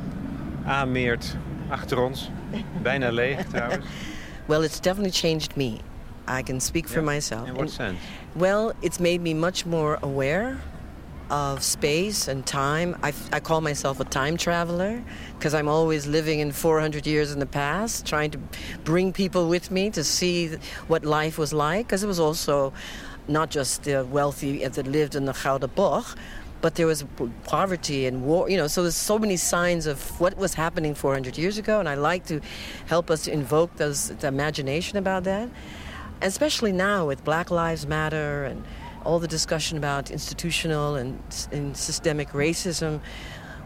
aanmeert 0.66 1.36
achter 1.68 1.98
ons. 1.98 2.30
Bijna 2.82 3.10
leeg 3.12 3.44
trouwens. 3.50 3.84
well, 4.48 4.62
it's 4.62 4.80
definitely 4.80 5.10
changed 5.12 5.56
me. 5.56 5.80
I 6.28 6.42
can 6.42 6.60
speak 6.60 6.88
for 6.88 7.02
myself. 7.02 7.48
In 7.48 7.54
what 7.54 7.62
And- 7.62 7.70
sense? 7.70 7.98
Well, 8.34 8.72
it's 8.82 8.98
made 9.00 9.20
me 9.20 9.34
much 9.34 9.66
more 9.66 9.98
aware 10.02 10.56
of 11.30 11.62
space 11.62 12.28
and 12.28 12.44
time. 12.44 12.96
I, 13.02 13.12
I 13.32 13.40
call 13.40 13.60
myself 13.60 14.00
a 14.00 14.04
time 14.04 14.36
traveler 14.36 15.02
because 15.38 15.54
I'm 15.54 15.68
always 15.68 16.06
living 16.06 16.40
in 16.40 16.52
400 16.52 17.06
years 17.06 17.32
in 17.32 17.38
the 17.38 17.46
past, 17.46 18.04
trying 18.06 18.30
to 18.32 18.38
bring 18.84 19.12
people 19.12 19.48
with 19.48 19.70
me 19.70 19.90
to 19.90 20.04
see 20.04 20.48
what 20.88 21.04
life 21.04 21.38
was 21.38 21.52
like. 21.52 21.86
Because 21.86 22.02
it 22.02 22.08
was 22.08 22.20
also 22.20 22.72
not 23.28 23.50
just 23.50 23.84
the 23.84 24.04
wealthy 24.04 24.66
that 24.66 24.86
lived 24.86 25.14
in 25.14 25.24
the 25.24 25.32
Gouden 25.32 25.70
Bocht, 25.70 26.16
but 26.60 26.74
there 26.74 26.86
was 26.86 27.04
poverty 27.44 28.06
and 28.06 28.24
war. 28.24 28.50
You 28.50 28.56
know, 28.56 28.66
so 28.66 28.82
there's 28.82 28.96
so 28.96 29.18
many 29.18 29.36
signs 29.36 29.86
of 29.86 30.20
what 30.20 30.36
was 30.36 30.54
happening 30.54 30.94
400 30.94 31.38
years 31.38 31.58
ago, 31.58 31.80
and 31.80 31.88
I 31.88 31.94
like 31.94 32.26
to 32.26 32.40
help 32.86 33.10
us 33.10 33.26
invoke 33.26 33.76
those 33.76 34.08
the 34.08 34.26
imagination 34.26 34.98
about 34.98 35.24
that 35.24 35.48
especially 36.22 36.72
now 36.72 37.06
with 37.06 37.24
Black 37.24 37.50
Lives 37.50 37.86
Matter 37.86 38.44
and 38.44 38.62
all 39.04 39.18
the 39.18 39.28
discussion 39.28 39.78
about 39.78 40.10
institutional 40.10 40.96
and, 40.96 41.20
and 41.52 41.76
systemic 41.76 42.30
racism, 42.30 43.00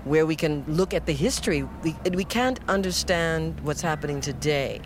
where 0.05 0.27
we 0.27 0.37
can 0.37 0.64
look 0.66 0.94
at 0.94 1.07
the 1.07 1.12
history. 1.12 1.62
We, 1.83 1.97
we 2.12 2.25
can't 2.25 2.61
understand 2.68 3.61
what's 3.61 3.83
happening 3.83 4.20
today 4.20 4.81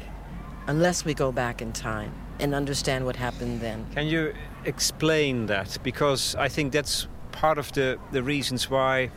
unless 0.67 1.05
we 1.05 1.15
go 1.15 1.33
back 1.33 1.61
in 1.61 1.73
time 1.73 2.13
and 2.41 2.55
understand 2.55 3.05
what 3.05 3.17
happened 3.17 3.61
then. 3.61 3.87
Can 3.95 4.07
you 4.07 4.35
explain 4.65 5.47
that? 5.47 5.79
Because 5.83 6.35
I 6.37 6.49
think 6.49 6.73
that's 6.73 7.09
part 7.33 7.59
of 7.59 7.73
the, 7.73 7.99
the 8.13 8.23
reasons 8.23 8.71
why 8.71 9.11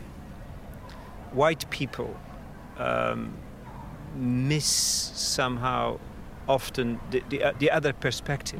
white 1.34 1.70
people 1.70 2.16
um, 2.78 3.34
miss 4.16 4.66
somehow 4.66 6.00
often 6.48 7.00
the, 7.12 7.24
the, 7.30 7.44
uh, 7.44 7.54
the 7.60 7.70
other 7.70 7.94
perspective. 7.94 8.60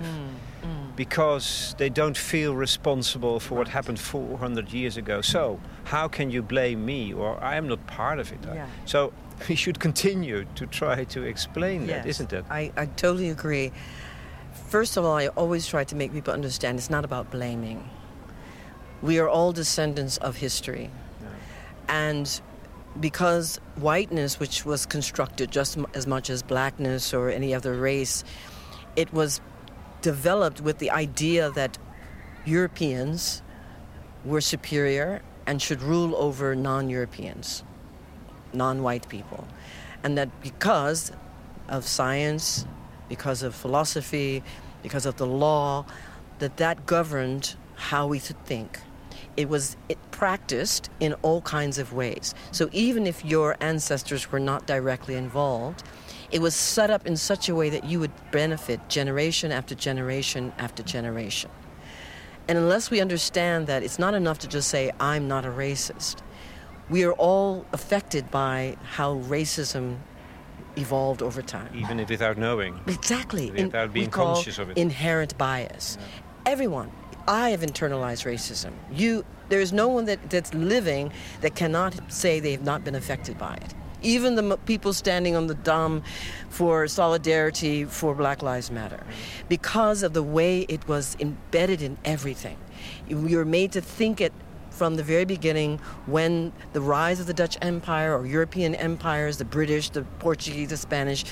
Mm. 0.62 0.96
Because 0.96 1.76
they 1.78 1.90
don't 1.90 2.18
feel 2.18 2.56
responsible 2.56 3.40
for 3.40 3.56
what 3.56 3.68
happened 3.68 4.00
400 4.00 4.72
years 4.72 4.98
ago. 4.98 5.22
So, 5.22 5.60
how 5.86 6.08
can 6.08 6.30
you 6.30 6.42
blame 6.42 6.86
me? 6.86 7.14
Or 7.14 7.42
I 7.44 7.56
am 7.56 7.68
not 7.68 7.86
part 7.88 8.20
of 8.20 8.32
it. 8.32 8.40
Yeah. 8.46 8.68
So, 8.86 9.14
we 9.50 9.56
should 9.56 9.80
continue 9.80 10.46
to 10.56 10.68
try 10.68 11.04
to 11.06 11.24
explain 11.24 11.88
that, 11.88 12.06
Yes, 12.06 12.20
isn't 12.20 12.34
it? 12.34 12.46
I, 12.50 12.72
I 12.78 12.86
totally 12.86 13.30
agree. 13.30 13.72
First 14.70 14.98
of 14.98 15.06
all, 15.06 15.18
I 15.18 15.28
always 15.28 15.68
try 15.68 15.84
to 15.84 15.96
make 15.96 16.14
people 16.14 16.34
understand 16.34 16.78
it's 16.78 16.90
not 16.90 17.06
about 17.06 17.32
blaming. 17.32 17.90
We 19.02 19.20
are 19.20 19.28
all 19.28 19.52
descendants 19.52 20.18
of 20.18 20.38
history. 20.38 20.92
And 21.88 22.42
because 23.00 23.60
whiteness, 23.76 24.40
which 24.40 24.66
was 24.66 24.86
constructed 24.86 25.52
just 25.52 25.78
as 25.94 26.08
much 26.08 26.30
as 26.30 26.44
blackness 26.44 27.14
or 27.14 27.30
any 27.30 27.54
other 27.54 27.76
race, 27.76 28.24
it 28.96 29.12
was 29.14 29.42
developed 30.02 30.62
with 30.62 30.78
the 30.80 30.92
idea 30.92 31.50
that 31.52 31.78
Europeans 32.46 33.42
were 34.26 34.42
superior 34.42 35.22
and 35.46 35.62
should 35.62 35.82
rule 35.82 36.16
over 36.16 36.56
non 36.56 36.90
Europeans, 36.90 37.64
non 38.54 38.84
white 38.84 39.08
people. 39.10 39.48
And 40.04 40.18
that 40.18 40.30
because 40.42 41.12
of 41.68 41.86
science, 41.86 42.66
because 43.10 43.44
of 43.44 43.56
philosophy, 43.56 44.44
because 44.84 45.06
of 45.06 45.18
the 45.18 45.28
law, 45.28 45.86
that 46.40 46.58
that 46.58 46.86
governed 46.86 47.56
how 47.76 48.08
we 48.08 48.20
should 48.20 48.44
think. 48.46 48.80
It 49.38 49.48
was 49.48 49.78
it 49.90 49.98
practiced 50.12 50.90
in 51.00 51.14
all 51.22 51.42
kinds 51.42 51.78
of 51.78 51.94
ways. 51.94 52.36
So 52.52 52.70
even 52.72 53.08
if 53.08 53.24
your 53.24 53.56
ancestors 53.62 54.32
were 54.32 54.40
not 54.40 54.68
directly 54.68 55.16
involved, 55.16 55.84
It 56.32 56.42
was 56.42 56.56
set 56.56 56.90
up 56.90 57.06
in 57.06 57.18
such 57.18 57.50
a 57.50 57.56
way 57.56 57.70
that 57.70 57.84
you 57.84 58.00
would 58.00 58.12
benefit 58.32 58.88
generation 58.88 59.52
after 59.52 59.76
generation 59.76 60.54
after 60.58 60.82
generation. 60.82 61.52
And 62.48 62.58
unless 62.58 62.90
we 62.90 63.02
understand 63.02 63.68
that 63.68 63.84
it's 63.84 64.00
not 64.00 64.14
enough 64.14 64.40
to 64.40 64.48
just 64.48 64.70
say, 64.70 64.92
I'm 65.00 65.28
not 65.28 65.46
a 65.46 65.50
racist, 65.50 66.18
we 66.90 67.04
are 67.04 67.14
all 67.14 67.66
affected 67.74 68.30
by 68.32 68.78
how 68.84 69.20
racism 69.20 69.98
evolved 70.76 71.22
over 71.22 71.42
time. 71.42 71.70
Even 71.76 72.00
if 72.00 72.10
without 72.10 72.38
knowing. 72.38 72.80
Exactly. 72.88 73.52
Without 73.52 73.88
In- 73.88 73.92
being 73.92 74.10
conscious 74.10 74.58
of 74.58 74.70
it. 74.70 74.78
Inherent 74.78 75.38
bias. 75.38 75.98
Everyone. 76.46 76.92
I 77.28 77.50
have 77.50 77.62
internalized 77.62 78.26
racism. 78.26 78.72
You, 78.92 79.24
there 79.50 79.62
is 79.62 79.72
no 79.72 79.88
one 79.88 80.06
that, 80.06 80.30
that's 80.30 80.54
living 80.54 81.12
that 81.42 81.56
cannot 81.56 81.94
say 82.12 82.40
they 82.40 82.52
have 82.52 82.64
not 82.64 82.84
been 82.84 82.96
affected 82.96 83.38
by 83.38 83.56
it. 83.56 83.74
Even 84.02 84.36
the 84.36 84.58
people 84.66 84.94
standing 84.94 85.36
on 85.36 85.48
the 85.48 85.56
dam 85.56 86.04
for 86.50 86.88
solidarity 86.88 87.86
for 87.86 88.16
Black 88.16 88.42
Lives 88.42 88.72
Matter, 88.72 89.04
because 89.48 90.04
of 90.04 90.14
the 90.14 90.24
way 90.24 90.62
it 90.62 90.88
was 90.88 91.16
embedded 91.20 91.82
in 91.82 91.98
everything. 92.04 92.58
We 93.10 93.36
were 93.36 93.46
made 93.46 93.72
to 93.74 93.82
think 93.82 94.20
it 94.22 94.34
from 94.72 94.96
the 94.96 95.04
very 95.04 95.26
beginning 95.26 95.80
when 96.08 96.52
the 96.74 96.82
rise 96.82 97.20
of 97.20 97.28
the 97.28 97.34
Dutch 97.34 97.58
Empire 97.62 98.18
or 98.18 98.26
European 98.26 98.74
empires, 98.74 99.38
the 99.38 99.46
British, 99.46 99.90
the 99.90 100.04
Portuguese, 100.20 100.70
the 100.70 100.78
Spanish, 100.78 101.26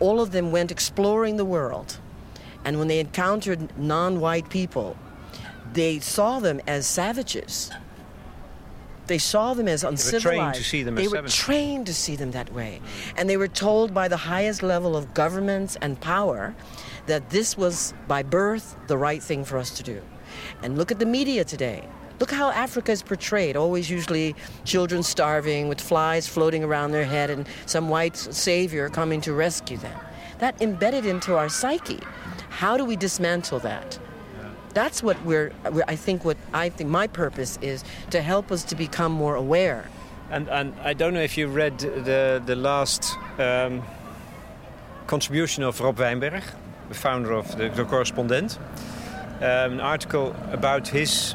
all 0.00 0.20
of 0.20 0.30
them 0.30 0.52
went 0.52 0.70
exploring 0.70 1.36
the 1.36 1.44
world. 1.44 1.98
And 2.64 2.78
when 2.78 2.88
they 2.88 3.00
encountered 3.00 3.76
non 3.78 4.20
white 4.20 4.48
people, 4.48 4.96
they 5.72 5.98
saw 5.98 6.40
them 6.40 6.60
as 6.66 6.86
savages. 6.86 7.70
They 9.06 9.18
saw 9.18 9.54
them 9.54 9.68
as 9.68 9.84
uncivilized. 9.84 10.24
trained 10.24 10.54
to 10.54 10.64
see 10.64 10.82
them 10.82 10.98
as 10.98 11.04
They 11.04 11.08
were 11.08 11.16
savages. 11.16 11.36
trained 11.36 11.86
to 11.86 11.94
see 11.94 12.16
them 12.16 12.32
that 12.32 12.52
way. 12.52 12.80
Mm. 12.82 13.12
And 13.18 13.30
they 13.30 13.36
were 13.36 13.48
told 13.48 13.94
by 13.94 14.08
the 14.08 14.16
highest 14.16 14.62
level 14.62 14.96
of 14.96 15.14
governments 15.14 15.76
and 15.80 16.00
power 16.00 16.54
that 17.06 17.30
this 17.30 17.56
was, 17.56 17.94
by 18.08 18.22
birth, 18.22 18.76
the 18.88 18.98
right 18.98 19.22
thing 19.22 19.44
for 19.44 19.58
us 19.58 19.70
to 19.76 19.82
do. 19.82 20.02
And 20.62 20.76
look 20.76 20.90
at 20.90 20.98
the 20.98 21.06
media 21.06 21.44
today. 21.44 21.88
Look 22.18 22.30
how 22.30 22.50
Africa 22.50 22.92
is 22.92 23.02
portrayed. 23.02 23.56
Always, 23.56 23.90
usually, 23.90 24.34
children 24.64 25.02
starving 25.02 25.68
with 25.68 25.80
flies 25.80 26.26
floating 26.26 26.64
around 26.64 26.92
their 26.92 27.04
head 27.04 27.30
and 27.30 27.46
some 27.66 27.88
white 27.90 28.16
savior 28.16 28.88
coming 28.88 29.20
to 29.20 29.34
rescue 29.34 29.76
them. 29.76 29.98
That 30.38 30.60
embedded 30.62 31.04
into 31.06 31.36
our 31.36 31.48
psyche. 31.48 32.00
How 32.48 32.76
do 32.76 32.84
we 32.84 32.96
dismantle 32.96 33.60
that? 33.60 33.98
That's 34.76 35.02
what 35.02 35.16
we're. 35.24 35.52
I 35.88 35.96
think 35.96 36.22
what 36.24 36.36
I 36.52 36.68
think 36.68 36.90
my 36.90 37.06
purpose 37.06 37.58
is 37.62 37.82
to 38.10 38.20
help 38.20 38.52
us 38.52 38.62
to 38.64 38.76
become 38.76 39.10
more 39.12 39.34
aware. 39.34 39.84
And, 40.30 40.48
and 40.48 40.74
I 40.84 40.92
don't 40.92 41.14
know 41.14 41.22
if 41.22 41.38
you 41.38 41.46
read 41.48 41.78
the, 41.78 42.42
the 42.44 42.56
last 42.56 43.16
um, 43.38 43.82
contribution 45.06 45.64
of 45.64 45.80
Rob 45.80 45.96
Wijnberg, 45.96 46.42
the 46.88 46.94
founder 46.94 47.32
of 47.32 47.56
the, 47.56 47.70
the 47.70 47.84
Correspondent. 47.84 48.58
Um, 49.40 49.72
an 49.72 49.80
article 49.80 50.34
about 50.52 50.88
his 50.88 51.34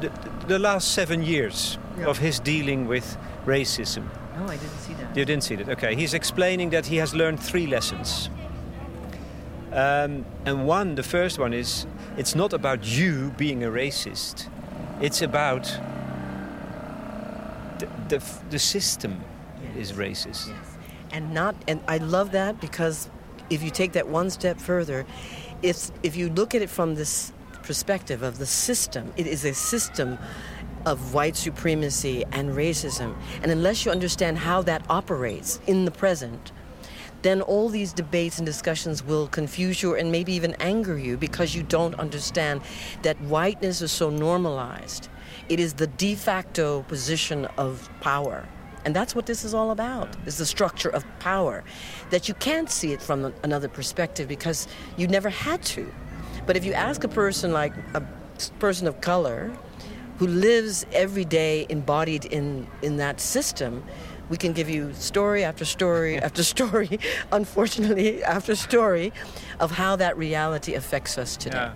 the, 0.00 0.10
the 0.46 0.58
last 0.58 0.92
seven 0.92 1.22
years 1.22 1.78
Yeah. 1.98 2.08
of 2.10 2.18
his 2.18 2.40
dealing 2.40 2.86
with 2.88 3.16
racism. 3.46 4.02
Oh, 4.38 4.44
I 4.44 4.56
didn't 4.56 4.78
see 4.80 4.94
that. 4.94 5.16
You 5.16 5.24
didn't 5.24 5.44
see 5.44 5.56
that? 5.56 5.68
Okay. 5.68 5.94
He's 5.94 6.12
explaining 6.14 6.70
that 6.70 6.86
he 6.86 6.98
has 7.00 7.14
learned 7.14 7.40
three 7.40 7.66
lessons. 7.66 8.28
Um, 9.72 10.24
and 10.44 10.66
one, 10.66 10.94
the 10.94 11.02
first 11.02 11.38
one 11.38 11.52
is 11.52 11.86
it's 12.16 12.34
not 12.34 12.52
about 12.52 12.84
you 12.84 13.30
being 13.36 13.64
a 13.64 13.68
racist, 13.68 14.48
it's 15.00 15.22
about 15.22 15.64
the, 17.78 17.88
the, 18.08 18.22
the 18.50 18.58
system 18.58 19.20
is 19.76 19.92
racist. 19.92 20.52
and 21.12 21.34
not 21.34 21.54
and 21.68 21.80
I 21.88 21.98
love 21.98 22.32
that 22.32 22.60
because 22.60 23.10
if 23.50 23.62
you 23.62 23.70
take 23.70 23.92
that 23.92 24.08
one 24.08 24.30
step 24.30 24.58
further, 24.60 25.04
if 25.62 25.90
if 26.02 26.16
you 26.16 26.28
look 26.30 26.54
at 26.54 26.62
it 26.62 26.70
from 26.70 26.94
this 26.94 27.32
perspective 27.62 28.22
of 28.22 28.38
the 28.38 28.46
system, 28.46 29.12
it 29.16 29.26
is 29.26 29.44
a 29.44 29.52
system 29.52 30.18
of 30.86 31.12
white 31.14 31.36
supremacy 31.36 32.24
and 32.32 32.50
racism. 32.50 33.14
And 33.42 33.50
unless 33.50 33.84
you 33.84 33.90
understand 33.90 34.38
how 34.38 34.62
that 34.62 34.84
operates 34.88 35.60
in 35.66 35.84
the 35.84 35.90
present, 35.90 36.52
then 37.22 37.40
all 37.42 37.68
these 37.68 37.92
debates 37.92 38.38
and 38.38 38.46
discussions 38.46 39.02
will 39.02 39.28
confuse 39.28 39.82
you 39.82 39.94
and 39.94 40.12
maybe 40.12 40.32
even 40.32 40.54
anger 40.60 40.98
you 40.98 41.16
because 41.16 41.54
you 41.54 41.62
don't 41.62 41.94
understand 41.96 42.60
that 43.02 43.20
whiteness 43.22 43.82
is 43.82 43.92
so 43.92 44.10
normalized. 44.10 45.08
It 45.48 45.60
is 45.60 45.74
the 45.74 45.86
de 45.86 46.14
facto 46.14 46.82
position 46.82 47.46
of 47.56 47.88
power. 48.00 48.46
And 48.84 48.94
that's 48.94 49.16
what 49.16 49.26
this 49.26 49.44
is 49.44 49.52
all 49.52 49.72
about, 49.72 50.14
is 50.26 50.38
the 50.38 50.46
structure 50.46 50.90
of 50.90 51.04
power. 51.18 51.64
That 52.10 52.28
you 52.28 52.34
can't 52.34 52.70
see 52.70 52.92
it 52.92 53.02
from 53.02 53.34
another 53.42 53.68
perspective 53.68 54.28
because 54.28 54.68
you 54.96 55.08
never 55.08 55.28
had 55.28 55.62
to. 55.64 55.92
But 56.46 56.56
if 56.56 56.64
you 56.64 56.72
ask 56.72 57.02
a 57.02 57.08
person 57.08 57.52
like 57.52 57.72
a 57.94 58.02
person 58.60 58.86
of 58.86 59.00
color 59.00 59.52
who 60.18 60.28
lives 60.28 60.86
every 60.92 61.24
day 61.24 61.66
embodied 61.68 62.26
in, 62.26 62.66
in 62.82 62.96
that 62.98 63.20
system, 63.20 63.82
we 64.28 64.36
can 64.36 64.52
give 64.52 64.68
you 64.68 64.92
story 64.94 65.44
after 65.44 65.64
story 65.64 66.16
after 66.26 66.42
story, 66.42 66.98
unfortunately, 67.32 68.22
after 68.24 68.54
story, 68.54 69.12
of 69.60 69.70
how 69.70 69.96
that 69.96 70.16
reality 70.16 70.74
affects 70.74 71.18
us 71.18 71.36
today. 71.36 71.70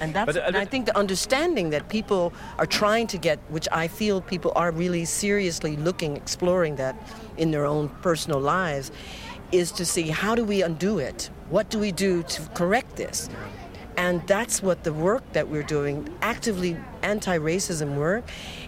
And 0.00 0.14
that's, 0.14 0.26
But, 0.26 0.36
uh, 0.36 0.46
and 0.46 0.56
I 0.56 0.64
think 0.64 0.86
the 0.86 0.96
understanding 0.96 1.70
that 1.70 1.88
people 1.88 2.32
are 2.58 2.66
trying 2.66 3.08
to 3.08 3.18
get, 3.18 3.38
which 3.48 3.68
I 3.72 3.88
feel 3.88 4.20
people 4.20 4.52
are 4.54 4.70
really 4.70 5.04
seriously 5.04 5.76
looking, 5.76 6.16
exploring 6.16 6.76
that 6.76 6.94
in 7.36 7.50
their 7.50 7.66
own 7.66 7.88
personal 8.00 8.40
lives, 8.40 8.92
is 9.50 9.72
to 9.72 9.84
see 9.84 10.08
how 10.08 10.34
do 10.34 10.44
we 10.44 10.62
undo 10.62 10.98
it? 10.98 11.30
What 11.50 11.70
do 11.70 11.78
we 11.78 11.90
do 11.90 12.22
to 12.22 12.42
correct 12.54 12.96
this? 12.96 13.28
And 13.98 14.24
that's 14.28 14.62
what 14.62 14.84
the 14.84 14.92
work 14.92 15.24
that 15.32 15.48
we're 15.48 15.64
doing, 15.64 16.08
actively 16.22 16.76
anti 17.02 17.36
racism 17.36 17.96
work, 17.96 18.22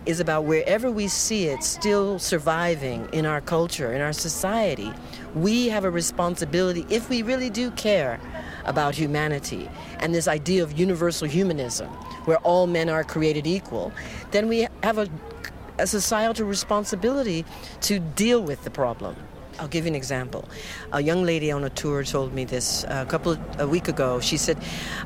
is 0.04 0.18
about 0.18 0.42
wherever 0.44 0.90
we 0.90 1.06
see 1.06 1.46
it 1.46 1.62
still 1.62 2.18
surviving 2.18 3.08
in 3.12 3.26
our 3.26 3.40
culture, 3.40 3.92
in 3.92 4.00
our 4.00 4.12
society, 4.12 4.92
we 5.36 5.68
have 5.68 5.84
a 5.84 5.90
responsibility, 5.90 6.84
if 6.90 7.08
we 7.08 7.22
really 7.22 7.48
do 7.48 7.70
care 7.70 8.18
about 8.64 8.96
humanity 8.96 9.70
and 10.00 10.12
this 10.12 10.26
idea 10.26 10.64
of 10.64 10.76
universal 10.76 11.28
humanism, 11.28 11.86
where 12.24 12.38
all 12.38 12.66
men 12.66 12.88
are 12.88 13.04
created 13.04 13.46
equal, 13.46 13.92
then 14.32 14.48
we 14.48 14.66
have 14.82 14.98
a, 14.98 15.08
a 15.78 15.86
societal 15.86 16.44
responsibility 16.44 17.44
to 17.82 18.00
deal 18.00 18.42
with 18.42 18.64
the 18.64 18.70
problem. 18.70 19.14
I'll 19.60 19.68
give 19.68 19.84
you 19.84 19.90
an 19.90 19.94
example. 19.94 20.48
A 20.92 21.02
young 21.02 21.22
lady 21.22 21.52
on 21.52 21.64
a 21.64 21.70
tour 21.70 22.02
told 22.02 22.32
me 22.32 22.46
this 22.46 22.84
uh, 22.84 23.04
a 23.06 23.10
couple 23.10 23.36
a 23.58 23.68
week 23.68 23.88
ago. 23.88 24.18
She 24.18 24.38
said, 24.38 24.56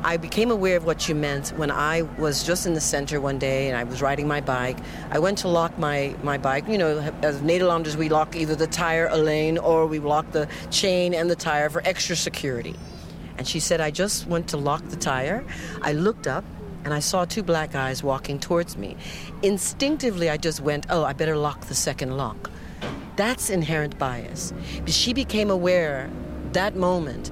"I 0.05 0.17
became 0.17 0.53
aware 0.53 0.77
of 0.77 0.85
what 0.85 1.09
you 1.09 1.17
meant 1.17 1.49
when 1.57 1.73
I 1.73 2.03
was 2.19 2.45
just 2.45 2.65
in 2.65 2.73
the 2.73 2.81
center 2.81 3.21
one 3.21 3.39
day 3.39 3.69
and 3.69 3.77
I 3.77 3.83
was 3.83 4.01
riding 4.01 4.29
my 4.29 4.41
bike. 4.41 4.79
I 5.11 5.19
went 5.19 5.39
to 5.39 5.49
lock 5.49 5.77
my, 5.77 6.15
my 6.23 6.39
bike. 6.39 6.69
You 6.69 6.79
know, 6.79 6.99
as 7.23 7.41
Nederlanders, 7.41 7.97
we 7.97 8.09
lock 8.09 8.37
either 8.37 8.55
the 8.55 8.69
tire, 8.69 9.09
a 9.11 9.17
lane, 9.17 9.59
or 9.59 9.87
we 9.87 9.99
lock 9.99 10.31
the 10.31 10.49
chain 10.71 11.15
and 11.15 11.29
the 11.29 11.37
tire 11.37 11.69
for 11.69 11.83
extra 11.85 12.15
security." 12.15 12.77
And 13.37 13.49
she 13.49 13.59
said, 13.59 13.81
"I 13.81 13.91
just 13.91 14.29
went 14.29 14.49
to 14.51 14.57
lock 14.57 14.85
the 14.89 14.97
tire. 14.97 15.45
I 15.83 15.93
looked 15.93 16.29
up." 16.29 16.45
And 16.85 16.93
I 16.93 17.01
saw 17.01 17.25
two 17.25 17.43
black 17.43 17.73
guys 17.73 18.05
walking 18.05 18.39
towards 18.39 18.77
me. 18.77 18.99
Instinctively, 19.43 20.29
I 20.29 20.37
just 20.37 20.61
went, 20.61 20.85
oh, 20.91 21.03
I 21.03 21.15
better 21.15 21.35
lock 21.35 21.63
the 21.63 21.75
second 21.75 22.19
lock. 22.19 22.51
That's 23.17 23.51
inherent 23.51 23.99
bias. 23.99 24.53
But 24.81 24.93
she 24.93 25.13
became 25.13 25.51
aware 25.51 26.11
that 26.53 26.77
moment. 26.77 27.31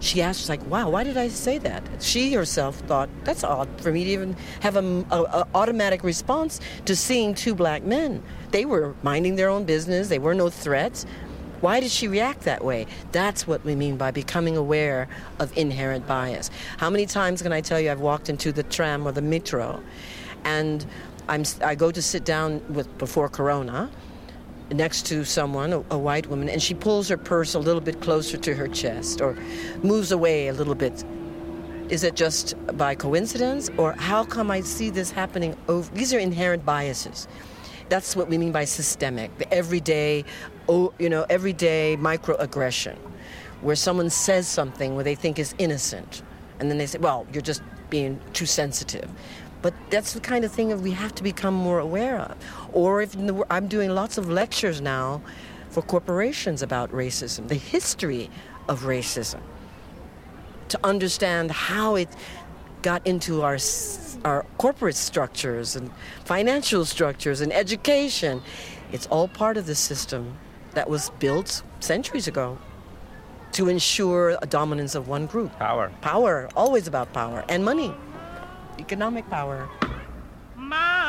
She 0.00 0.22
asked, 0.22 0.48
like, 0.48 0.64
wow, 0.66 0.88
why 0.88 1.04
did 1.04 1.18
I 1.18 1.28
say 1.28 1.58
that? 1.58 1.82
She 2.00 2.32
herself 2.32 2.76
thought, 2.76 3.10
that's 3.24 3.44
odd 3.44 3.68
for 3.82 3.92
me 3.92 4.04
to 4.04 4.10
even 4.10 4.36
have 4.60 4.76
an 4.76 5.04
automatic 5.10 6.02
response 6.02 6.58
to 6.86 6.96
seeing 6.96 7.34
two 7.34 7.54
black 7.54 7.82
men. 7.82 8.22
They 8.50 8.64
were 8.64 8.94
minding 9.02 9.36
their 9.36 9.50
own 9.50 9.64
business, 9.64 10.08
they 10.08 10.18
were 10.18 10.34
no 10.34 10.48
threats. 10.48 11.04
Why 11.60 11.80
did 11.80 11.90
she 11.90 12.08
react 12.08 12.44
that 12.44 12.64
way? 12.64 12.86
That's 13.12 13.46
what 13.46 13.62
we 13.66 13.74
mean 13.74 13.98
by 13.98 14.10
becoming 14.10 14.56
aware 14.56 15.08
of 15.38 15.54
inherent 15.58 16.06
bias. 16.06 16.50
How 16.78 16.88
many 16.88 17.04
times 17.04 17.42
can 17.42 17.52
I 17.52 17.60
tell 17.60 17.78
you 17.78 17.90
I've 17.90 18.00
walked 18.00 18.30
into 18.30 18.50
the 18.52 18.62
tram 18.62 19.06
or 19.06 19.12
the 19.12 19.20
metro 19.20 19.82
and 20.44 20.86
I'm, 21.28 21.44
I 21.62 21.74
go 21.74 21.90
to 21.90 22.00
sit 22.00 22.24
down 22.24 22.62
with, 22.72 22.96
before 22.96 23.28
Corona 23.28 23.90
next 24.72 25.06
to 25.06 25.24
someone, 25.24 25.72
a, 25.72 25.78
a 25.90 25.98
white 25.98 26.26
woman, 26.28 26.48
and 26.48 26.62
she 26.62 26.74
pulls 26.74 27.08
her 27.08 27.16
purse 27.16 27.54
a 27.54 27.58
little 27.58 27.80
bit 27.80 28.00
closer 28.00 28.36
to 28.36 28.54
her 28.54 28.68
chest 28.68 29.20
or 29.20 29.36
moves 29.82 30.12
away 30.12 30.48
a 30.48 30.52
little 30.52 30.74
bit. 30.74 31.04
Is 31.88 32.04
it 32.04 32.14
just 32.14 32.54
by 32.76 32.94
coincidence, 32.94 33.68
or 33.76 33.92
how 33.94 34.24
come 34.24 34.50
I 34.50 34.60
see 34.60 34.90
this 34.90 35.10
happening? 35.10 35.56
Over? 35.68 35.92
These 35.92 36.14
are 36.14 36.18
inherent 36.20 36.64
biases. 36.64 37.26
That's 37.88 38.14
what 38.14 38.28
we 38.28 38.38
mean 38.38 38.52
by 38.52 38.64
systemic, 38.64 39.36
the 39.38 39.52
everyday, 39.52 40.24
oh, 40.68 40.92
you 41.00 41.08
know, 41.08 41.26
everyday 41.28 41.96
microaggression, 41.98 42.96
where 43.62 43.74
someone 43.74 44.08
says 44.08 44.46
something 44.46 44.94
where 44.94 45.02
they 45.02 45.16
think 45.16 45.40
is 45.40 45.52
innocent, 45.58 46.22
and 46.60 46.70
then 46.70 46.78
they 46.78 46.86
say, 46.86 46.98
"Well, 46.98 47.26
you're 47.32 47.42
just 47.42 47.62
being 47.90 48.20
too 48.32 48.46
sensitive." 48.46 49.10
But 49.62 49.74
that's 49.90 50.14
the 50.14 50.20
kind 50.20 50.44
of 50.44 50.52
thing 50.52 50.68
that 50.68 50.78
we 50.78 50.92
have 50.92 51.14
to 51.16 51.22
become 51.22 51.54
more 51.54 51.80
aware 51.80 52.18
of. 52.20 52.36
Or 52.72 53.02
if 53.02 53.16
I'm 53.50 53.68
doing 53.68 53.90
lots 53.90 54.18
of 54.18 54.30
lectures 54.30 54.80
now 54.80 55.22
for 55.70 55.82
corporations 55.82 56.62
about 56.62 56.90
racism, 56.92 57.48
the 57.48 57.54
history 57.54 58.30
of 58.68 58.82
racism, 58.82 59.40
to 60.68 60.78
understand 60.84 61.50
how 61.50 61.96
it 61.96 62.08
got 62.82 63.06
into 63.06 63.42
our 63.42 63.58
our 64.24 64.44
corporate 64.58 64.96
structures 64.96 65.76
and 65.76 65.90
financial 66.24 66.84
structures 66.84 67.40
and 67.40 67.52
education. 67.52 68.42
It's 68.92 69.06
all 69.06 69.28
part 69.28 69.56
of 69.56 69.66
the 69.66 69.74
system 69.74 70.36
that 70.74 70.88
was 70.88 71.10
built 71.18 71.62
centuries 71.80 72.28
ago 72.28 72.58
to 73.52 73.68
ensure 73.68 74.36
a 74.42 74.46
dominance 74.46 74.94
of 74.94 75.08
one 75.08 75.26
group. 75.26 75.56
Power. 75.58 75.92
Power, 76.00 76.48
always 76.54 76.86
about 76.86 77.12
power 77.12 77.44
and 77.48 77.64
money, 77.64 77.92
economic 78.78 79.28
power. 79.28 79.68
My 80.56 80.99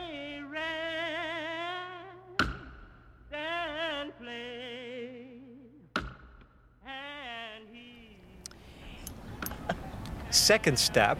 second 10.34 10.78
step, 10.78 11.18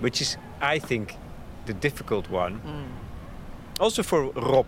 which 0.00 0.20
is, 0.20 0.36
I 0.60 0.78
think, 0.78 1.16
the 1.66 1.74
difficult 1.74 2.30
one, 2.30 2.60
mm. 2.60 3.80
also 3.80 4.02
for 4.02 4.30
Rob, 4.32 4.66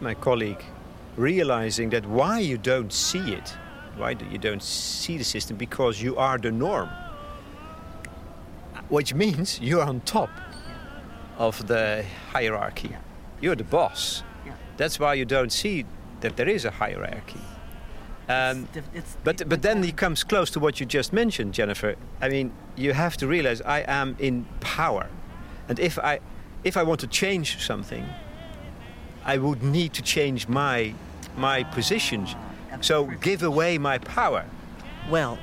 my 0.00 0.14
colleague, 0.14 0.62
realizing 1.16 1.90
that 1.90 2.06
why 2.06 2.40
you 2.40 2.58
don't 2.58 2.92
see 2.92 3.32
it, 3.32 3.56
why 3.96 4.14
do 4.14 4.24
you 4.26 4.38
don't 4.38 4.62
see 4.62 5.18
the 5.18 5.24
system, 5.24 5.56
because 5.56 6.02
you 6.02 6.16
are 6.16 6.38
the 6.38 6.50
norm. 6.50 6.88
Which 8.88 9.14
means 9.14 9.60
you're 9.60 9.82
on 9.82 10.00
top 10.00 10.30
of 11.38 11.66
the 11.66 12.04
hierarchy. 12.32 12.96
You're 13.40 13.56
the 13.56 13.64
boss. 13.64 14.22
Yeah. 14.44 14.52
That's 14.76 14.98
why 14.98 15.14
you 15.14 15.24
don't 15.24 15.52
see 15.52 15.84
that 16.20 16.36
there 16.36 16.48
is 16.48 16.64
a 16.64 16.70
hierarchy. 16.70 17.40
Um, 18.28 18.68
but 19.24 19.48
but 19.48 19.62
then 19.62 19.82
he 19.82 19.92
comes 19.92 20.24
close 20.24 20.50
to 20.50 20.60
what 20.60 20.80
you 20.80 20.86
just 20.86 21.12
mentioned, 21.12 21.54
Jennifer. 21.54 21.96
I 22.20 22.28
mean, 22.28 22.52
you 22.76 22.92
have 22.92 23.16
to 23.18 23.26
realize 23.26 23.60
I 23.62 23.84
am 23.88 24.16
in 24.18 24.46
power, 24.60 25.08
and 25.68 25.78
if 25.78 25.98
I 25.98 26.20
if 26.64 26.76
I 26.76 26.82
want 26.82 27.00
to 27.00 27.06
change 27.06 27.64
something, 27.64 28.06
I 29.24 29.38
would 29.38 29.62
need 29.62 29.92
to 29.94 30.02
change 30.02 30.48
my 30.48 30.94
my 31.36 31.64
positions. 31.64 32.36
So 32.80 33.06
give 33.20 33.42
away 33.42 33.78
my 33.78 33.98
power. 33.98 34.44
Well, 35.10 35.38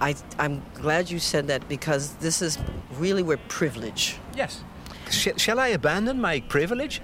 I, 0.00 0.16
I'm 0.38 0.62
glad 0.74 1.10
you 1.10 1.18
said 1.20 1.46
that 1.46 1.68
because 1.68 2.14
this 2.14 2.42
is 2.42 2.58
really 2.98 3.22
where 3.22 3.36
privilege 3.36 4.18
Yes. 4.36 4.62
Sh- 5.10 5.28
shall 5.36 5.60
I 5.60 5.68
abandon 5.68 6.20
my 6.20 6.40
privilege? 6.40 7.00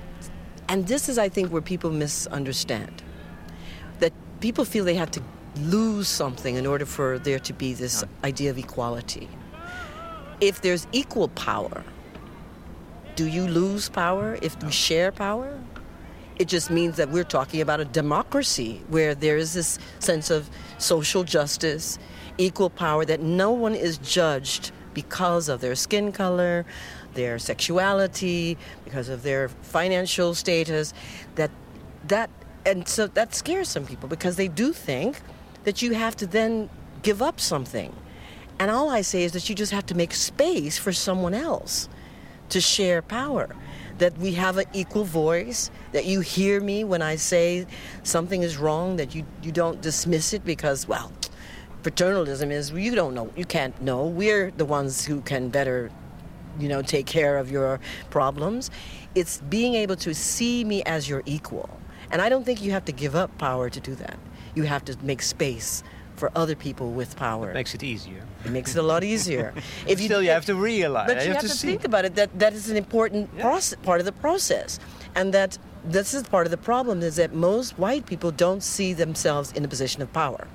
And 0.68 0.86
this 0.86 1.08
is, 1.08 1.18
I 1.18 1.28
think, 1.28 1.50
where 1.50 1.62
people 1.62 1.90
misunderstand. 1.90 3.02
People 4.40 4.64
feel 4.64 4.84
they 4.84 4.94
have 4.94 5.10
to 5.12 5.22
lose 5.62 6.06
something 6.06 6.54
in 6.54 6.66
order 6.66 6.86
for 6.86 7.18
there 7.18 7.38
to 7.40 7.52
be 7.52 7.74
this 7.74 8.04
idea 8.22 8.50
of 8.50 8.58
equality. 8.58 9.28
If 10.40 10.62
there's 10.62 10.86
equal 10.92 11.28
power, 11.28 11.82
do 13.16 13.26
you 13.26 13.48
lose 13.48 13.88
power 13.88 14.38
if 14.40 14.62
we 14.62 14.70
share 14.70 15.10
power? 15.10 15.58
It 16.38 16.46
just 16.46 16.70
means 16.70 16.96
that 16.98 17.10
we're 17.10 17.24
talking 17.24 17.60
about 17.60 17.80
a 17.80 17.84
democracy 17.84 18.80
where 18.86 19.16
there 19.16 19.36
is 19.36 19.54
this 19.54 19.80
sense 19.98 20.30
of 20.30 20.48
social 20.78 21.24
justice, 21.24 21.98
equal 22.38 22.70
power, 22.70 23.04
that 23.04 23.20
no 23.20 23.50
one 23.50 23.74
is 23.74 23.98
judged 23.98 24.70
because 24.94 25.48
of 25.48 25.60
their 25.60 25.74
skin 25.74 26.12
color, 26.12 26.64
their 27.14 27.40
sexuality, 27.40 28.56
because 28.84 29.08
of 29.08 29.24
their 29.24 29.48
financial 29.48 30.32
status. 30.34 30.94
That 31.34 31.50
that 32.06 32.30
and 32.68 32.86
so 32.86 33.06
that 33.06 33.34
scares 33.34 33.68
some 33.68 33.86
people 33.86 34.08
because 34.08 34.36
they 34.36 34.48
do 34.48 34.72
think 34.72 35.20
that 35.64 35.80
you 35.80 35.94
have 35.94 36.14
to 36.16 36.26
then 36.26 36.68
give 37.02 37.22
up 37.22 37.40
something. 37.40 37.94
And 38.58 38.70
all 38.70 38.90
I 38.90 39.00
say 39.00 39.22
is 39.22 39.32
that 39.32 39.48
you 39.48 39.54
just 39.54 39.72
have 39.72 39.86
to 39.86 39.94
make 39.94 40.12
space 40.12 40.76
for 40.76 40.92
someone 40.92 41.32
else 41.32 41.88
to 42.50 42.60
share 42.60 43.00
power. 43.02 43.54
That 43.98 44.16
we 44.18 44.32
have 44.34 44.58
an 44.58 44.66
equal 44.72 45.04
voice, 45.04 45.70
that 45.92 46.04
you 46.04 46.20
hear 46.20 46.60
me 46.60 46.84
when 46.84 47.02
I 47.02 47.16
say 47.16 47.66
something 48.02 48.42
is 48.42 48.56
wrong, 48.58 48.96
that 48.96 49.14
you, 49.14 49.24
you 49.42 49.50
don't 49.50 49.80
dismiss 49.80 50.32
it 50.32 50.44
because, 50.44 50.86
well, 50.86 51.10
paternalism 51.82 52.50
is 52.50 52.70
you 52.70 52.94
don't 52.94 53.14
know, 53.14 53.32
you 53.34 53.44
can't 53.44 53.80
know. 53.80 54.06
We're 54.06 54.50
the 54.50 54.64
ones 54.64 55.04
who 55.04 55.20
can 55.22 55.48
better, 55.48 55.90
you 56.58 56.68
know, 56.68 56.82
take 56.82 57.06
care 57.06 57.38
of 57.38 57.50
your 57.50 57.80
problems. 58.10 58.70
It's 59.14 59.38
being 59.48 59.74
able 59.74 59.96
to 59.96 60.14
see 60.14 60.64
me 60.64 60.82
as 60.84 61.08
your 61.08 61.22
equal. 61.24 61.70
And 62.10 62.22
I 62.22 62.28
don't 62.28 62.44
think 62.44 62.62
you 62.62 62.72
have 62.72 62.84
to 62.86 62.92
give 62.92 63.14
up 63.14 63.36
power 63.38 63.68
to 63.70 63.80
do 63.80 63.94
that. 63.96 64.18
You 64.54 64.64
have 64.64 64.84
to 64.86 64.96
make 65.02 65.22
space 65.22 65.82
for 66.16 66.32
other 66.34 66.56
people 66.56 66.90
with 66.90 67.16
power. 67.16 67.50
It 67.50 67.54
makes 67.54 67.74
it 67.74 67.82
easier. 67.82 68.22
It 68.44 68.50
makes 68.50 68.74
it 68.74 68.78
a 68.78 68.82
lot 68.82 69.04
easier. 69.04 69.54
if 69.86 70.00
you 70.00 70.06
Still, 70.06 70.22
you 70.22 70.30
have 70.30 70.46
to 70.46 70.54
realize. 70.54 71.06
but 71.06 71.24
you 71.24 71.32
have, 71.32 71.42
to, 71.42 71.48
to, 71.48 71.54
think 71.54 71.84
about 71.84 72.04
it 72.04 72.16
that 72.16 72.36
that 72.38 72.52
is 72.52 72.70
an 72.70 72.76
important 72.76 73.36
process, 73.38 73.78
part 73.82 74.00
of 74.00 74.06
the 74.06 74.12
process, 74.12 74.80
and 75.14 75.32
that 75.32 75.58
this 75.84 76.14
is 76.14 76.24
part 76.24 76.46
of 76.46 76.50
the 76.50 76.56
problem 76.56 77.02
is 77.02 77.16
that 77.16 77.32
most 77.32 77.78
white 77.78 78.04
people 78.06 78.30
don't 78.30 78.62
see 78.62 78.92
themselves 78.92 79.52
in 79.52 79.64
a 79.64 79.68
position 79.68 80.02
of 80.02 80.12
power, 80.12 80.48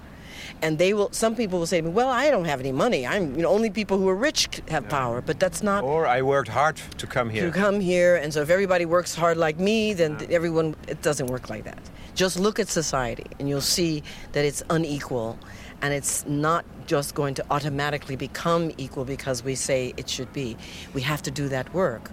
and 0.63 0.77
they 0.77 0.93
will. 0.93 1.09
Some 1.11 1.35
people 1.35 1.59
will 1.59 1.67
say 1.67 1.81
to 1.81 1.87
me, 1.87 1.91
"Well, 1.91 2.09
I 2.09 2.31
don't 2.31 2.45
have 2.45 2.59
any 2.61 2.71
money. 2.71 3.05
I'm 3.05 3.35
you 3.35 3.43
know 3.43 3.49
only 3.49 3.69
people 3.69 3.97
who 3.97 4.07
are 4.07 4.15
rich 4.15 4.61
have 4.69 4.87
power," 4.89 5.21
but 5.21 5.39
that's 5.39 5.61
not. 5.61 5.83
Or 5.83 6.07
I 6.07 6.21
worked 6.21 6.49
hard 6.49 6.77
to 6.97 7.05
come 7.05 7.29
here. 7.29 7.45
To 7.45 7.51
come 7.51 7.79
here, 7.81 8.15
and 8.15 8.33
so 8.33 8.41
if 8.41 8.49
everybody 8.49 8.85
works 8.85 9.13
hard 9.13 9.37
like 9.37 9.59
me, 9.59 9.93
then 9.93 10.11
everyone 10.31 10.75
it 10.87 11.01
doesn't 11.01 11.27
work 11.27 11.49
like 11.49 11.65
that. 11.65 11.83
Just 12.15 12.39
look 12.39 12.59
at 12.59 12.69
society, 12.69 13.27
and 13.37 13.49
you'll 13.49 13.69
see 13.79 14.03
that 14.31 14.45
it's 14.45 14.63
unequal, 14.69 15.37
and 15.81 15.93
it's 15.93 16.25
not 16.25 16.63
just 16.87 17.13
going 17.13 17.33
to 17.35 17.43
automatically 17.51 18.15
become 18.15 18.71
equal 18.77 19.05
because 19.05 19.43
we 19.43 19.55
say 19.55 19.93
it 19.97 20.07
should 20.09 20.31
be. 20.31 20.55
We 20.93 21.01
have 21.01 21.21
to 21.23 21.31
do 21.31 21.49
that 21.49 21.73
work. 21.73 22.09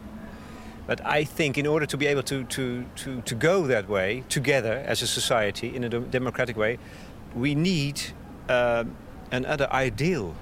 But 0.87 1.07
I 1.07 1.23
think 1.23 1.57
in 1.57 1.67
order 1.67 1.87
to 1.87 1.97
be 1.97 2.07
able 2.09 2.25
to, 2.25 2.43
to, 2.45 2.85
to, 3.03 3.21
to 3.21 3.35
go 3.37 3.67
that 3.69 3.89
way 3.89 4.25
together 4.29 4.83
as 4.93 5.03
a 5.03 5.07
society 5.07 5.69
in 5.77 5.85
a 5.85 5.89
democratic 5.89 6.57
way, 6.57 6.79
we 7.35 7.55
need 7.55 8.01
um, 8.51 8.97
another 9.33 9.69
ideal 9.73 10.35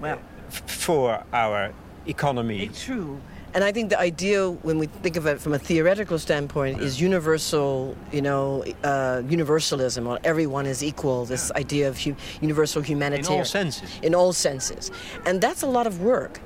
Well, 0.00 0.18
f- 0.48 0.70
for 0.70 1.24
our 1.32 1.72
economy. 2.06 2.64
it's 2.66 2.84
true. 2.84 3.18
And 3.54 3.64
I 3.64 3.72
think 3.72 3.88
the 3.88 3.98
idea, 3.98 4.50
when 4.50 4.78
we 4.78 4.86
think 4.86 5.16
of 5.16 5.24
it 5.26 5.40
from 5.40 5.54
a 5.54 5.58
theoretical 5.58 6.18
standpoint, 6.18 6.82
is 6.82 7.00
universal, 7.00 7.96
you 8.12 8.20
know, 8.20 8.62
uh, 8.84 9.22
universalism, 9.26 10.06
or 10.06 10.18
everyone 10.24 10.66
is 10.66 10.82
equal, 10.84 11.24
this 11.24 11.50
idea 11.52 11.88
of 11.88 11.98
hu- 11.98 12.16
universal 12.42 12.82
humanity. 12.82 13.26
in 13.32 13.38
all 13.38 13.44
senses. 13.46 13.88
in 14.02 14.14
all 14.14 14.32
senses. 14.34 14.90
And 15.24 15.40
that's 15.40 15.62
a 15.62 15.66
lot 15.66 15.86
of 15.86 16.02
work. 16.02 16.40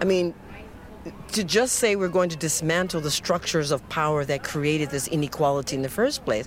I 0.00 0.04
mean, 0.06 0.32
to 1.32 1.44
just 1.44 1.74
say 1.76 1.96
we're 1.96 2.08
going 2.08 2.30
to 2.30 2.36
dismantle 2.36 3.02
the 3.02 3.10
structures 3.10 3.70
of 3.70 3.86
power 3.90 4.24
that 4.24 4.42
created 4.42 4.88
this 4.88 5.06
inequality 5.08 5.76
in 5.76 5.82
the 5.82 5.90
first 5.90 6.24
place, 6.24 6.46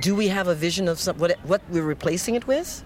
do 0.00 0.14
we 0.14 0.28
have 0.28 0.48
a 0.48 0.54
vision 0.54 0.88
of 0.88 0.98
some, 0.98 1.16
what, 1.18 1.38
what 1.44 1.62
we're 1.70 1.82
replacing 1.84 2.34
it 2.34 2.46
with? 2.46 2.84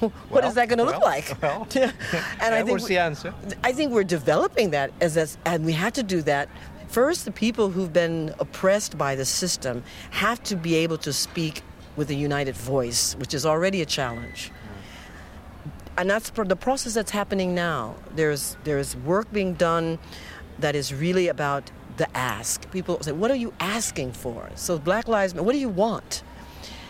what 0.28 0.44
is 0.44 0.54
that 0.54 0.68
going 0.68 0.78
to 0.78 0.84
look 0.84 1.00
like? 1.00 1.36
well. 1.42 1.66
and 1.74 2.54
I 2.54 2.62
think 2.62 2.80
we- 2.80 2.88
the 2.88 2.98
answer? 2.98 3.34
I 3.62 3.72
think 3.72 3.92
we're 3.92 4.04
developing 4.04 4.70
that 4.70 4.92
as 5.00 5.16
a, 5.16 5.26
and 5.46 5.64
we 5.64 5.72
have 5.72 5.92
to 5.94 6.02
do 6.02 6.22
that. 6.22 6.48
First, 6.88 7.24
the 7.24 7.32
people 7.32 7.70
who've 7.70 7.92
been 7.92 8.34
oppressed 8.38 8.98
by 8.98 9.14
the 9.14 9.24
system 9.24 9.82
have 10.10 10.42
to 10.44 10.56
be 10.56 10.74
able 10.74 10.98
to 10.98 11.12
speak 11.12 11.62
with 11.96 12.10
a 12.10 12.14
united 12.14 12.54
voice, 12.54 13.14
which 13.16 13.34
is 13.34 13.46
already 13.46 13.80
a 13.82 13.86
challenge. 13.86 14.50
And 15.96 16.08
that's 16.08 16.30
for 16.30 16.44
the 16.44 16.56
process 16.56 16.94
that's 16.94 17.10
happening 17.10 17.54
now. 17.54 17.94
There's 18.14 18.56
there's 18.64 18.96
work 18.96 19.30
being 19.30 19.54
done 19.54 19.98
that 20.58 20.74
is 20.74 20.92
really 20.92 21.28
about 21.28 21.70
the 21.96 22.08
ask. 22.16 22.70
People 22.70 22.98
say, 23.02 23.12
"What 23.12 23.30
are 23.30 23.36
you 23.36 23.52
asking 23.60 24.12
for?" 24.12 24.50
So 24.56 24.78
Black 24.78 25.08
Lives 25.08 25.34
Matter. 25.34 25.44
What 25.44 25.52
do 25.52 25.58
you 25.58 25.68
want? 25.68 26.22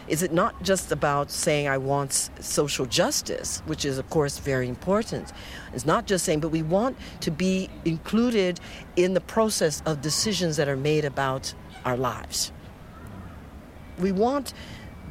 Is 0.09 0.23
it 0.23 0.33
not 0.33 0.63
just 0.63 0.93
about 0.93 1.31
saying 1.31 1.69
I 1.69 1.79
want 1.79 2.31
social 2.41 2.87
justice, 2.87 3.63
which 3.67 3.85
is 3.85 3.99
of 3.99 4.11
course 4.11 4.39
very 4.39 4.69
important? 4.69 5.33
It's 5.75 5.87
not 5.87 6.07
just 6.07 6.25
saying, 6.25 6.41
but 6.41 6.49
we 6.51 6.63
want 6.63 6.97
to 7.21 7.31
be 7.31 7.71
included 7.85 8.61
in 8.97 9.15
the 9.15 9.21
process 9.21 9.83
of 9.87 10.03
decisions 10.03 10.57
that 10.57 10.69
are 10.69 10.77
made 10.77 11.05
about 11.05 11.55
our 11.85 11.97
lives. 11.97 12.53
we 13.99 14.13
want 14.13 14.55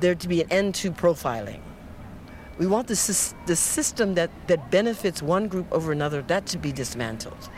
there 0.01 0.15
to 0.15 0.27
be 0.27 0.41
an 0.41 0.51
end 0.51 0.75
to 0.75 0.91
profiling. 0.91 1.61
We 2.59 2.67
want 2.67 2.87
the, 2.87 2.95
the 3.47 3.55
system 3.55 4.15
that, 4.15 4.29
that 4.47 4.71
benefits 4.71 5.21
one 5.21 5.47
group 5.47 5.67
over 5.71 5.91
another, 5.91 6.21
that 6.23 6.45
to 6.47 6.57
be 6.57 6.71
dismantled. 6.71 7.49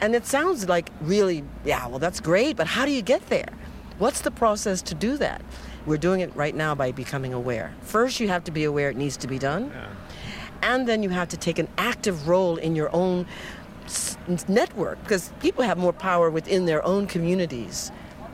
And 0.00 0.14
it 0.14 0.26
sounds 0.26 0.68
like 0.68 0.90
really, 1.00 1.44
yeah, 1.64 1.86
well, 1.88 1.98
that's 1.98 2.20
great, 2.20 2.56
but 2.56 2.66
how 2.66 2.84
do 2.84 2.92
you 2.92 3.02
get 3.02 3.26
there? 3.28 3.48
What's 3.98 4.20
the 4.20 4.30
process 4.30 4.80
to 4.82 4.94
do 4.94 5.16
that? 5.16 5.42
We're 5.86 5.96
doing 5.96 6.20
it 6.20 6.34
right 6.36 6.54
now 6.54 6.74
by 6.74 6.92
becoming 6.92 7.34
aware. 7.34 7.74
First, 7.82 8.20
you 8.20 8.28
have 8.28 8.44
to 8.44 8.50
be 8.52 8.64
aware 8.64 8.90
it 8.90 8.96
needs 8.96 9.16
to 9.18 9.26
be 9.26 9.38
done. 9.38 9.72
And 10.62 10.86
then 10.88 11.02
you 11.02 11.08
have 11.10 11.28
to 11.28 11.36
take 11.36 11.58
an 11.58 11.68
active 11.78 12.28
role 12.28 12.56
in 12.56 12.76
your 12.76 12.94
own 12.94 13.26
s- 13.86 14.16
network 14.48 15.02
because 15.02 15.32
people 15.40 15.64
have 15.64 15.78
more 15.78 15.92
power 15.92 16.30
within 16.30 16.66
their 16.66 16.84
own 16.84 17.06
communities 17.06 17.90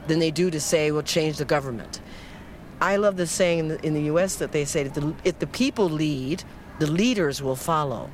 than 0.07 0.19
they 0.19 0.31
do 0.31 0.51
to 0.51 0.61
say, 0.61 0.91
we'll 0.91 1.03
change 1.03 1.39
the 1.39 1.45
government. 1.45 2.01
I 2.81 2.97
love 2.97 3.17
the 3.17 3.27
saying 3.27 3.59
in 3.61 3.69
the, 3.69 3.87
in 3.87 3.95
the 3.95 4.03
U.S. 4.05 4.37
that 4.37 4.53
they 4.53 4.65
say, 4.65 4.83
if 4.83 4.95
the, 4.95 5.15
if 5.25 5.39
the 5.39 5.47
people 5.47 5.89
lead, 5.89 6.45
the 6.79 6.91
leaders 6.91 7.41
will 7.43 7.57
follow. 7.57 8.11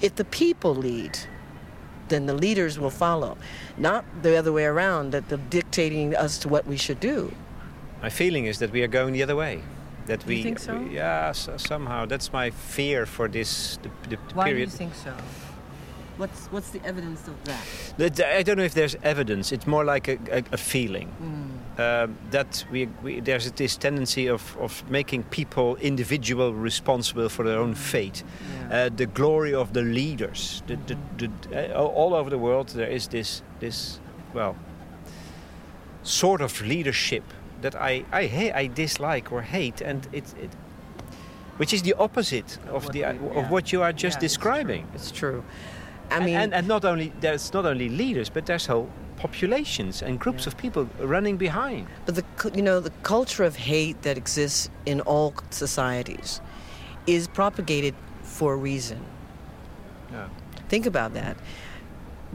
If 0.00 0.16
the 0.16 0.24
people 0.24 0.74
lead, 0.74 1.18
then 2.12 2.26
the 2.26 2.34
leaders 2.34 2.78
will 2.78 2.90
follow. 2.90 3.36
Not 3.76 4.04
the 4.22 4.36
other 4.36 4.52
way 4.52 4.64
around, 4.64 5.12
that 5.12 5.28
they're 5.28 5.38
dictating 5.50 6.14
us 6.14 6.38
to 6.38 6.48
what 6.48 6.66
we 6.66 6.76
should 6.76 7.00
do. 7.00 7.32
My 8.02 8.10
feeling 8.10 8.44
is 8.46 8.58
that 8.58 8.70
we 8.70 8.82
are 8.82 8.88
going 8.88 9.12
the 9.14 9.22
other 9.22 9.36
way. 9.36 9.62
That 10.06 10.26
we, 10.26 10.42
think 10.42 10.58
so? 10.58 10.76
we- 10.76 10.96
yeah, 10.96 11.32
so, 11.32 11.56
somehow 11.56 12.06
that's 12.06 12.32
my 12.32 12.50
fear 12.50 13.06
for 13.06 13.28
this 13.28 13.78
the, 13.82 13.88
the 14.10 14.16
period. 14.16 14.34
Why 14.34 14.52
do 14.52 14.58
you 14.58 14.66
think 14.66 14.94
so? 14.94 15.14
What's, 16.18 16.46
what's 16.48 16.70
the 16.70 16.84
evidence 16.84 17.26
of 17.26 17.34
that? 17.44 17.64
That- 18.16 18.36
I 18.38 18.42
don't 18.42 18.56
know 18.58 18.64
if 18.64 18.74
there's 18.74 18.96
evidence. 19.02 19.50
It's 19.52 19.66
more 19.66 19.84
like 19.84 20.08
a, 20.08 20.18
a, 20.30 20.42
a 20.52 20.56
feeling 20.56 21.08
um, 21.78 22.16
that 22.30 22.64
we, 22.70 22.86
we 23.02 23.20
there's 23.20 23.50
this 23.52 23.76
tendency 23.78 24.28
of, 24.28 24.56
of 24.60 24.88
making 24.90 25.22
people 25.24 25.76
individual 25.76 26.52
responsible 26.52 27.28
for 27.30 27.44
their 27.44 27.58
own 27.58 27.74
fate. 27.74 28.22
Uh, 28.70 28.90
the 28.94 29.06
glory 29.06 29.54
of 29.54 29.72
the 29.72 29.82
leaders. 29.82 30.62
The, 30.66 30.76
the, 30.86 30.96
the, 31.50 31.74
uh, 31.74 31.82
all 31.82 32.14
over 32.14 32.28
the 32.30 32.38
world 32.38 32.68
there 32.68 32.88
is 32.90 33.08
this 33.08 33.42
this 33.60 33.98
well 34.34 34.54
sort 36.02 36.40
of 36.40 36.60
leadership 36.62 37.22
that 37.62 37.74
I 37.74 38.04
I, 38.12 38.26
ha- 38.26 38.52
I 38.54 38.66
dislike 38.66 39.32
or 39.32 39.42
hate, 39.42 39.80
and 39.80 40.06
it, 40.12 40.24
it 40.42 40.50
which 41.58 41.72
is 41.72 41.82
the 41.82 41.94
opposite 41.94 42.58
of 42.68 42.84
what 42.84 42.92
the 42.92 43.00
we- 43.04 43.36
of 43.40 43.50
what 43.50 43.72
you 43.72 43.82
are 43.82 43.92
just 43.92 44.02
Yeah, 44.20 44.24
it's 44.26 44.34
describing. 44.34 44.86
It's 44.94 45.10
true. 45.10 45.42
I 46.12 46.16
And- 46.16 46.24
mean, 46.26 46.36
and, 46.36 46.54
and 46.54 46.66
not 46.68 46.84
only 46.84 47.12
there's 47.20 47.52
not 47.52 47.64
only 47.66 47.88
leaders, 47.88 48.28
but 48.30 48.44
there's 48.46 48.66
whole 48.66 48.88
populations 49.16 50.02
and 50.02 50.18
groups 50.18 50.46
of 50.46 50.56
people 50.56 50.88
running 50.98 51.36
behind. 51.38 51.86
But 52.06 52.14
the 52.16 52.24
you 52.54 52.62
know 52.62 52.80
the 52.80 52.92
culture 53.02 53.44
of 53.46 53.56
hate 53.56 53.96
that 54.02 54.16
exists 54.16 54.70
in 54.86 55.00
all 55.00 55.32
societies 55.50 56.40
is 57.06 57.28
propagated 57.28 57.94
for 58.22 58.52
a 58.54 58.56
reason. 58.56 58.98
Yeah. 60.12 60.28
Think 60.68 60.86
about 60.86 61.12
that. 61.14 61.36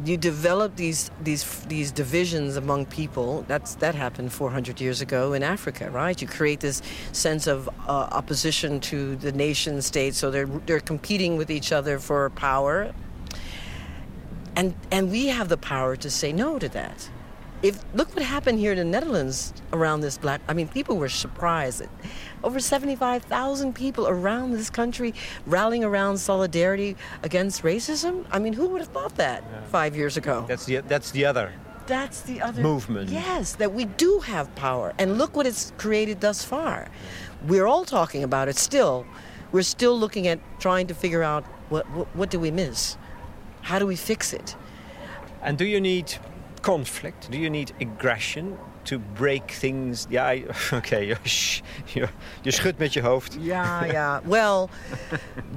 You 0.05 0.15
develop 0.17 0.75
these 0.75 1.09
these 1.23 1.43
these 1.67 1.91
divisions 1.91 2.55
among 2.55 2.85
people. 2.85 3.43
That's 3.47 3.75
that 3.75 3.95
happened 3.95 4.31
400 4.31 4.79
years 4.79 5.01
ago 5.01 5.33
in 5.33 5.41
Africa, 5.43 5.89
right? 5.89 6.21
You 6.21 6.27
create 6.27 6.59
this 6.59 6.81
sense 7.11 7.47
of 7.47 7.67
uh, 7.87 8.07
opposition 8.19 8.79
to 8.91 9.15
the 9.15 9.31
nation 9.31 9.81
state, 9.81 10.13
so 10.15 10.29
they're 10.31 10.49
they're 10.67 10.85
competing 10.85 11.35
with 11.37 11.49
each 11.49 11.71
other 11.71 11.97
for 11.99 12.29
power. 12.29 12.93
And 14.57 14.73
and 14.91 15.11
we 15.11 15.27
have 15.27 15.49
the 15.49 15.57
power 15.57 15.95
to 15.95 16.09
say 16.09 16.33
no 16.33 16.57
to 16.57 16.67
that. 16.69 17.09
If 17.61 17.83
look 17.93 18.13
what 18.15 18.25
happened 18.25 18.59
here 18.59 18.71
in 18.71 18.77
the 18.77 18.83
Netherlands 18.83 19.53
around 19.71 20.01
this 20.01 20.17
black. 20.17 20.41
I 20.47 20.53
mean, 20.53 20.67
people 20.67 20.97
were 20.97 21.09
surprised. 21.09 21.81
That 21.81 21.89
over 22.43 22.59
75,000 22.59 23.73
people 23.73 24.07
around 24.07 24.51
this 24.51 24.69
country 24.69 25.13
rallying 25.45 25.83
around 25.83 26.17
solidarity 26.17 26.95
against 27.23 27.63
racism. 27.63 28.25
I 28.31 28.39
mean, 28.39 28.53
who 28.53 28.67
would 28.69 28.81
have 28.81 28.89
thought 28.89 29.15
that 29.17 29.43
five 29.69 29.95
years 29.95 30.17
ago? 30.17 30.45
That's 30.47 30.65
the 30.65 30.77
that's 30.77 31.11
the 31.11 31.25
other. 31.25 31.53
That's 31.85 32.21
the 32.21 32.41
other 32.41 32.61
Movement. 32.61 33.09
Yes, 33.09 33.55
that 33.55 33.73
we 33.73 33.85
do 33.85 34.19
have 34.19 34.53
power, 34.55 34.93
and 34.97 35.17
look 35.17 35.35
what 35.37 35.47
it's 35.47 35.71
created 35.77 36.19
thus 36.19 36.43
far. 36.43 36.89
We're 37.47 37.65
all 37.67 37.85
talking 37.85 38.23
about 38.23 38.49
it 38.49 38.57
still. 38.57 39.05
We're 39.51 39.61
still 39.61 39.97
looking 39.97 40.27
at 40.27 40.39
trying 40.59 40.87
to 40.87 40.93
figure 40.93 41.23
out 41.23 41.45
what 41.69 41.89
what, 41.91 42.07
what 42.15 42.29
do 42.29 42.39
we 42.39 42.51
miss? 42.51 42.97
How 43.67 43.79
do 43.79 43.85
we 43.85 43.95
fix 43.95 44.33
it? 44.33 44.55
And 45.41 45.57
do 45.57 45.65
you 45.65 45.79
need 45.81 46.17
conflict? 46.61 47.29
Do 47.31 47.37
you 47.37 47.49
need 47.49 47.71
aggression 47.81 48.57
to 48.85 48.99
break 48.99 49.51
things? 49.51 50.07
Ja, 50.09 50.31
I- 50.35 50.45
oké, 50.73 50.95
je, 51.11 51.15
je, 51.93 52.07
je 52.41 52.51
schudt 52.51 52.77
met 52.79 52.93
je 52.93 53.01
hoofd. 53.01 53.33
Yeah, 53.39 53.85
yeah. 53.91 54.19
Well, 54.25 54.69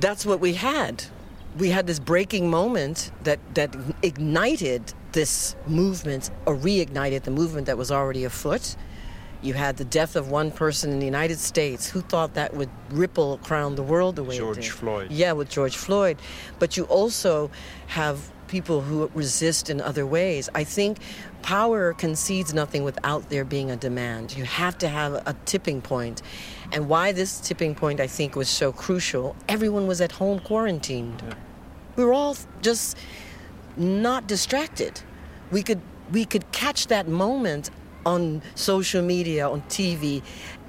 that's 0.01 0.25
what 0.25 0.40
we 0.40 0.55
had. 0.57 1.11
We 1.57 1.73
had 1.73 1.87
this 1.87 1.99
breaking 2.01 2.49
moment 2.51 3.11
that, 3.23 3.38
that 3.55 3.77
ignited 4.03 4.92
this 5.12 5.55
movement, 5.66 6.31
or 6.44 6.57
reignited 6.57 7.23
the 7.25 7.31
movement 7.31 7.66
that 7.66 7.77
was 7.77 7.90
already 7.90 8.25
afoot. 8.25 8.77
You 9.42 9.55
had 9.55 9.76
the 9.79 9.85
death 9.85 10.16
of 10.16 10.31
one 10.31 10.50
person 10.50 10.90
in 10.92 10.98
the 10.98 11.07
United 11.07 11.38
States. 11.38 11.88
Who 11.88 12.03
thought 12.03 12.35
that 12.35 12.55
would 12.55 12.70
ripple 12.90 13.40
around 13.50 13.76
the 13.76 13.83
world 13.83 14.16
the 14.16 14.24
way 14.24 14.37
George 14.37 14.59
it 14.59 14.62
did? 14.62 14.70
Floyd. 14.70 15.11
Yeah, 15.11 15.33
with 15.33 15.48
George 15.48 15.76
Floyd. 15.76 16.18
But 16.59 16.76
you 16.76 16.85
also 16.85 17.50
have 17.88 18.31
people 18.48 18.81
who 18.81 19.11
resist 19.14 19.70
in 19.70 19.81
other 19.81 20.05
ways. 20.05 20.50
I 20.55 20.64
think 20.64 20.98
power 21.42 21.94
concedes 21.94 22.53
nothing 22.53 22.85
without 22.85 23.31
there 23.31 23.44
being 23.44 23.70
a 23.70 23.76
demand. 23.76 24.37
You 24.37 24.44
have 24.44 24.76
to 24.79 24.88
have 24.88 25.14
a 25.14 25.35
tipping 25.46 25.81
point. 25.81 26.20
And 26.72 26.88
why 26.88 27.12
this 27.12 27.40
tipping 27.40 27.74
point, 27.74 28.00
I 28.00 28.07
think, 28.07 28.37
was 28.37 28.48
so 28.48 28.72
crucial, 28.72 29.37
everyone 29.48 29.87
was 29.87 30.00
at 30.00 30.12
home 30.12 30.40
quarantined. 30.40 31.22
We 31.96 32.05
were 32.05 32.12
all 32.12 32.37
just 32.61 32.96
not 33.76 34.26
distracted. 34.26 35.00
We 35.50 35.62
could 35.62 35.81
we 36.12 36.24
could 36.24 36.50
catch 36.50 36.88
that 36.88 37.07
moment 37.07 37.70
on 38.07 38.43
social 38.55 39.03
media, 39.03 39.49
on 39.49 39.63
TV, 39.63 40.23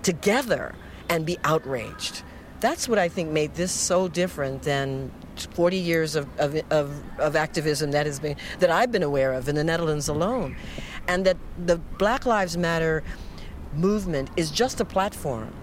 together 0.04 0.74
and 1.10 1.26
be 1.26 1.38
outraged. 1.44 2.24
That's 2.60 2.88
what 2.88 3.00
I 3.00 3.10
think 3.10 3.32
made 3.32 3.56
this 3.56 3.72
so 3.72 4.08
different 4.08 4.64
than 4.64 5.12
40 5.54 5.78
years 5.78 6.16
of, 6.16 6.28
of, 6.40 6.56
of, 6.72 7.02
of 7.20 7.36
activism 7.36 7.92
that 7.92 8.06
has 8.06 8.20
been 8.20 8.36
that 8.60 8.70
I've 8.70 8.92
been 8.92 9.04
aware 9.04 9.34
of 9.34 9.50
in 9.50 9.56
the 9.56 9.64
Netherlands 9.64 10.08
alone. 10.08 10.56
And 11.08 11.26
that 11.26 11.38
the 11.66 11.78
Black 11.98 12.26
Lives 12.26 12.58
Matter 12.58 13.04
movement 13.74 14.30
is 14.38 14.52
just 14.52 14.80
a 14.80 14.86
platform. 14.86 15.54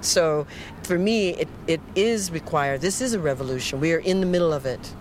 So 0.00 0.46
for 0.84 0.98
me, 0.98 1.30
it, 1.30 1.48
it 1.66 1.80
is 1.94 2.30
required. 2.30 2.80
This 2.80 3.00
is 3.00 3.14
a 3.14 3.20
revolution. 3.20 3.80
We 3.80 3.92
are 3.92 3.98
in 3.98 4.20
the 4.20 4.26
middle 4.26 4.52
of 4.52 4.64
it. 4.64 4.94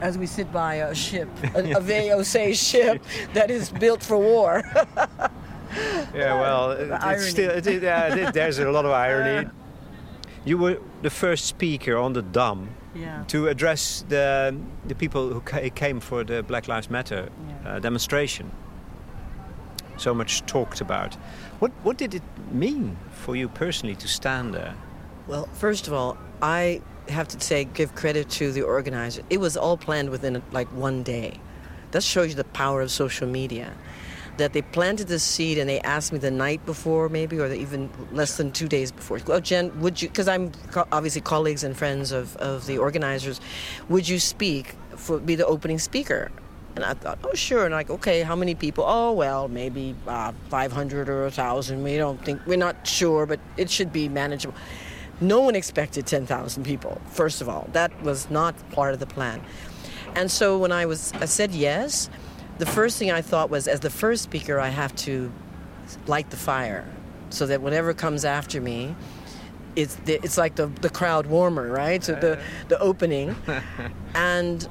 As 0.00 0.16
we 0.16 0.26
sit 0.26 0.52
by 0.52 0.76
a 0.76 0.94
ship, 0.94 1.28
a, 1.54 1.72
a 1.72 1.80
VOC 1.80 2.54
ship 2.54 3.02
that 3.34 3.50
is 3.50 3.70
built 3.70 4.02
for 4.02 4.18
war. 4.18 4.62
Yeah, 6.14 6.40
well, 6.40 6.70
it- 6.72 6.88
it's 6.90 7.28
still, 7.28 7.50
it, 7.50 7.66
it- 7.66 7.82
yeah, 7.82 8.14
it- 8.14 8.32
there's 8.34 8.58
a 8.58 8.70
lot 8.70 8.86
of 8.86 8.90
irony. 8.90 9.48
You 10.46 10.56
were 10.56 10.78
the 11.02 11.10
first 11.10 11.44
speaker 11.44 11.96
on 11.98 12.14
the 12.14 12.22
Dam 12.22 12.68
yeah. 12.94 13.22
to 13.28 13.48
address 13.48 14.02
the, 14.08 14.56
the 14.86 14.94
people 14.94 15.28
who 15.28 15.40
ca- 15.42 15.68
came 15.74 16.00
for 16.00 16.24
the 16.24 16.42
Black 16.42 16.68
Lives 16.68 16.88
Matter 16.88 17.28
uh, 17.66 17.80
demonstration. 17.80 18.50
So 19.98 20.14
much 20.14 20.40
talked 20.46 20.80
about. 20.80 21.14
What, 21.58 21.70
what 21.82 21.98
did 21.98 22.14
it 22.14 22.22
mean 22.50 22.96
for 23.12 23.36
you 23.36 23.48
personally 23.48 23.96
to 23.96 24.08
stand 24.08 24.54
there? 24.54 24.74
Well, 25.26 25.48
first 25.52 25.86
of 25.86 25.92
all, 25.92 26.16
I 26.40 26.80
have 27.10 27.28
to 27.28 27.40
say, 27.40 27.64
give 27.64 27.94
credit 27.94 28.28
to 28.30 28.52
the 28.52 28.62
organizer. 28.62 29.22
It 29.30 29.38
was 29.38 29.56
all 29.56 29.76
planned 29.76 30.10
within 30.10 30.42
like 30.52 30.68
one 30.68 31.02
day. 31.02 31.40
That 31.90 32.02
shows 32.02 32.30
you 32.30 32.34
the 32.34 32.44
power 32.44 32.82
of 32.82 32.90
social 32.90 33.26
media. 33.26 33.72
That 34.36 34.52
they 34.52 34.62
planted 34.62 35.08
the 35.08 35.18
seed 35.18 35.58
and 35.58 35.68
they 35.68 35.80
asked 35.80 36.12
me 36.12 36.18
the 36.18 36.30
night 36.30 36.64
before, 36.64 37.08
maybe, 37.08 37.40
or 37.40 37.52
even 37.52 37.90
less 38.12 38.36
than 38.36 38.52
two 38.52 38.68
days 38.68 38.92
before. 38.92 39.20
Well, 39.26 39.40
Jen, 39.40 39.80
would 39.80 40.00
you? 40.00 40.08
Because 40.08 40.28
I'm 40.28 40.52
obviously 40.92 41.22
colleagues 41.22 41.64
and 41.64 41.76
friends 41.76 42.12
of, 42.12 42.36
of 42.36 42.66
the 42.66 42.78
organizers. 42.78 43.40
Would 43.88 44.08
you 44.08 44.20
speak 44.20 44.76
for 44.94 45.18
be 45.18 45.34
the 45.34 45.46
opening 45.46 45.78
speaker? 45.78 46.30
And 46.76 46.84
I 46.84 46.94
thought, 46.94 47.18
oh, 47.24 47.34
sure. 47.34 47.64
And 47.64 47.74
like, 47.74 47.90
okay, 47.90 48.22
how 48.22 48.36
many 48.36 48.54
people? 48.54 48.84
Oh, 48.86 49.10
well, 49.10 49.48
maybe 49.48 49.96
uh, 50.06 50.30
500 50.48 51.08
or 51.08 51.22
1,000. 51.22 51.82
We 51.82 51.96
don't 51.96 52.24
think, 52.24 52.40
we're 52.46 52.56
not 52.56 52.86
sure, 52.86 53.26
but 53.26 53.40
it 53.56 53.68
should 53.68 53.92
be 53.92 54.08
manageable. 54.08 54.54
No 55.20 55.40
one 55.40 55.54
expected 55.54 56.06
10,000 56.06 56.64
people, 56.64 57.00
first 57.10 57.40
of 57.40 57.48
all. 57.48 57.68
That 57.72 58.02
was 58.02 58.30
not 58.30 58.54
part 58.70 58.94
of 58.94 59.00
the 59.00 59.06
plan. 59.06 59.42
And 60.14 60.30
so 60.30 60.58
when 60.58 60.72
I 60.72 60.86
was, 60.86 61.12
I 61.14 61.24
said 61.26 61.52
yes, 61.52 62.08
the 62.58 62.66
first 62.66 62.98
thing 62.98 63.10
I 63.10 63.22
thought 63.22 63.50
was, 63.50 63.68
as 63.68 63.80
the 63.80 63.90
first 63.90 64.22
speaker, 64.22 64.58
I 64.58 64.68
have 64.68 64.94
to 64.96 65.32
light 66.06 66.30
the 66.30 66.36
fire 66.36 66.86
so 67.30 67.46
that 67.46 67.60
whatever 67.60 67.94
comes 67.94 68.24
after 68.24 68.60
me, 68.60 68.94
it's, 69.76 69.94
the, 70.06 70.14
it's 70.24 70.38
like 70.38 70.56
the, 70.56 70.66
the 70.66 70.90
crowd 70.90 71.26
warmer, 71.26 71.68
right? 71.68 72.02
So 72.02 72.14
the, 72.14 72.40
the 72.68 72.78
opening. 72.80 73.36
and 74.14 74.68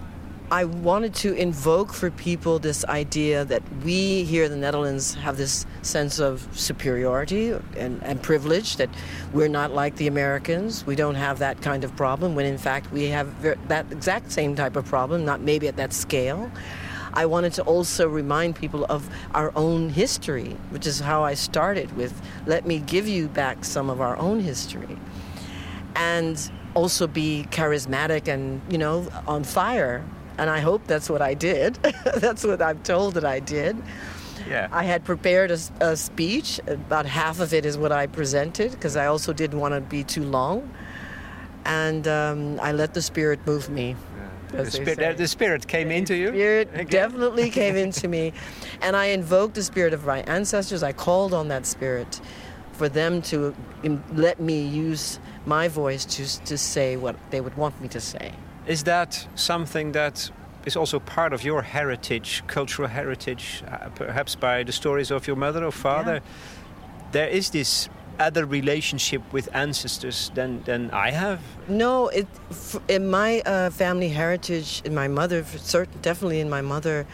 I 0.49 0.63
wanted 0.63 1.13
to 1.15 1.33
invoke 1.33 1.91
for 1.91 2.09
people 2.09 2.57
this 2.57 2.85
idea 2.85 3.43
that 3.45 3.61
we 3.83 4.23
here 4.23 4.45
in 4.45 4.51
the 4.51 4.55
Netherlands 4.55 5.13
have 5.15 5.35
this 5.35 5.65
sense 5.81 6.19
of 6.19 6.47
superiority 6.53 7.51
and, 7.75 8.01
and 8.01 8.23
privilege, 8.23 8.77
that 8.77 8.89
we're 9.33 9.49
not 9.49 9.73
like 9.73 9.97
the 9.97 10.07
Americans. 10.07 10.85
We 10.85 10.95
don't 10.95 11.15
have 11.15 11.39
that 11.39 11.61
kind 11.61 11.83
of 11.83 11.93
problem, 11.97 12.33
when 12.33 12.45
in 12.45 12.57
fact 12.57 12.89
we 12.93 13.07
have 13.07 13.41
that 13.67 13.91
exact 13.91 14.31
same 14.31 14.55
type 14.55 14.77
of 14.77 14.85
problem, 14.85 15.25
not 15.25 15.41
maybe 15.41 15.67
at 15.67 15.75
that 15.75 15.91
scale. 15.91 16.49
I 17.13 17.25
wanted 17.25 17.51
to 17.53 17.63
also 17.63 18.07
remind 18.07 18.55
people 18.55 18.85
of 18.85 19.09
our 19.33 19.51
own 19.53 19.89
history, 19.89 20.55
which 20.69 20.87
is 20.87 21.01
how 21.01 21.23
I 21.23 21.33
started 21.33 21.91
with 21.97 22.21
let 22.45 22.65
me 22.65 22.79
give 22.79 23.05
you 23.05 23.27
back 23.27 23.65
some 23.65 23.89
of 23.89 23.99
our 23.99 24.15
own 24.15 24.39
history. 24.39 24.97
And 25.97 26.39
also 26.73 27.07
be 27.07 27.47
charismatic 27.49 28.27
and, 28.27 28.61
you 28.71 28.77
know, 28.77 29.09
on 29.27 29.43
fire. 29.43 30.05
And 30.37 30.49
I 30.49 30.59
hope 30.59 30.85
that's 30.87 31.09
what 31.09 31.21
I 31.21 31.33
did. 31.33 31.75
that's 32.15 32.43
what 32.43 32.61
I'm 32.61 32.79
told 32.83 33.15
that 33.15 33.25
I 33.25 33.39
did. 33.39 33.77
Yeah. 34.47 34.67
I 34.71 34.83
had 34.83 35.03
prepared 35.03 35.51
a, 35.51 35.59
a 35.81 35.97
speech. 35.97 36.59
About 36.67 37.05
half 37.05 37.39
of 37.39 37.53
it 37.53 37.65
is 37.65 37.77
what 37.77 37.91
I 37.91 38.07
presented 38.07 38.71
because 38.71 38.95
I 38.95 39.07
also 39.07 39.33
didn't 39.33 39.59
want 39.59 39.73
to 39.73 39.81
be 39.81 40.03
too 40.03 40.23
long. 40.23 40.71
And 41.65 42.07
um, 42.07 42.59
I 42.61 42.71
let 42.71 42.93
the 42.93 43.01
spirit 43.01 43.45
move 43.45 43.69
me. 43.69 43.95
The 44.51 44.71
spirit, 44.71 45.17
the 45.17 45.27
spirit 45.27 45.67
came 45.67 45.91
into 45.91 46.15
you. 46.15 46.29
Spirit 46.29 46.89
definitely 46.89 47.49
came 47.61 47.75
into 47.75 48.07
me. 48.07 48.31
And 48.81 48.95
I 48.95 49.07
invoked 49.07 49.55
the 49.55 49.63
spirit 49.63 49.93
of 49.93 50.05
my 50.05 50.19
ancestors. 50.21 50.83
I 50.83 50.93
called 50.93 51.33
on 51.33 51.49
that 51.49 51.65
spirit 51.65 52.21
for 52.71 52.87
them 52.87 53.21
to 53.23 53.53
let 54.13 54.39
me 54.39 54.65
use 54.65 55.19
my 55.45 55.67
voice 55.67 56.05
to, 56.05 56.45
to 56.45 56.57
say 56.57 56.95
what 56.95 57.15
they 57.31 57.41
would 57.41 57.55
want 57.57 57.79
me 57.81 57.87
to 57.89 57.99
say. 57.99 58.31
Is 58.67 58.83
that 58.83 59.27
something 59.35 59.93
that 59.93 60.29
is 60.65 60.75
also 60.75 60.99
part 60.99 61.31
of 61.31 61.43
your 61.43 61.61
heritage, 61.61 62.43
cultural 62.47 62.89
heritage, 62.89 63.63
uh, 63.65 63.89
perhaps 63.95 64.35
by 64.35 64.63
the 64.63 64.73
stories 64.73 65.09
of 65.09 65.25
your 65.25 65.37
mother 65.37 65.63
or 65.63 65.71
father? 65.71 66.21
There 67.13 67.29
is 67.29 67.49
this 67.51 67.87
other 68.19 68.45
relationship 68.45 69.21
with 69.31 69.47
ancestors 69.53 70.31
than, 70.35 70.63
than 70.63 70.91
I 70.91 71.11
have. 71.11 71.39
No, 71.69 72.09
it 72.09 72.27
f- 72.49 72.81
in 72.89 73.09
my 73.09 73.41
uh, 73.45 73.69
family 73.69 74.09
heritage, 74.09 74.81
in 74.83 74.93
my 74.93 75.07
mother, 75.07 75.43
for 75.43 75.59
certain, 75.59 76.01
definitely 76.01 76.41
in 76.41 76.49
my 76.49 76.61
mother, 76.61 77.05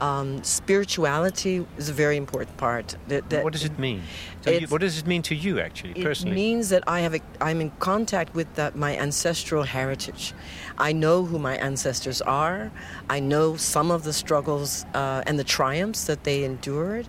um, 0.00 0.42
spirituality 0.44 1.66
is 1.76 1.88
a 1.88 1.92
very 1.92 2.16
important 2.16 2.56
part. 2.56 2.96
That, 3.08 3.28
that 3.30 3.44
what 3.44 3.52
does 3.52 3.64
it 3.64 3.78
mean? 3.78 4.02
To 4.42 4.60
you, 4.60 4.66
what 4.68 4.80
does 4.80 4.98
it 4.98 5.06
mean 5.06 5.22
to 5.22 5.34
you, 5.34 5.60
actually, 5.60 5.92
It 5.92 6.04
personally? 6.04 6.32
It 6.32 6.36
means 6.36 6.68
that 6.68 6.84
I 6.86 7.00
have 7.00 7.14
a, 7.14 7.20
I'm 7.40 7.60
in 7.60 7.70
contact 7.78 8.34
with 8.34 8.52
that, 8.54 8.76
my 8.76 8.96
ancestral 8.96 9.64
heritage. 9.64 10.34
I 10.78 10.92
know 10.92 11.24
who 11.24 11.38
my 11.38 11.56
ancestors 11.56 12.22
are. 12.22 12.70
I 13.10 13.20
know 13.20 13.56
some 13.56 13.90
of 13.90 14.04
the 14.04 14.12
struggles 14.12 14.84
uh, 14.94 15.22
and 15.26 15.38
the 15.38 15.44
triumphs 15.44 16.04
that 16.04 16.24
they 16.24 16.44
endured. 16.44 17.08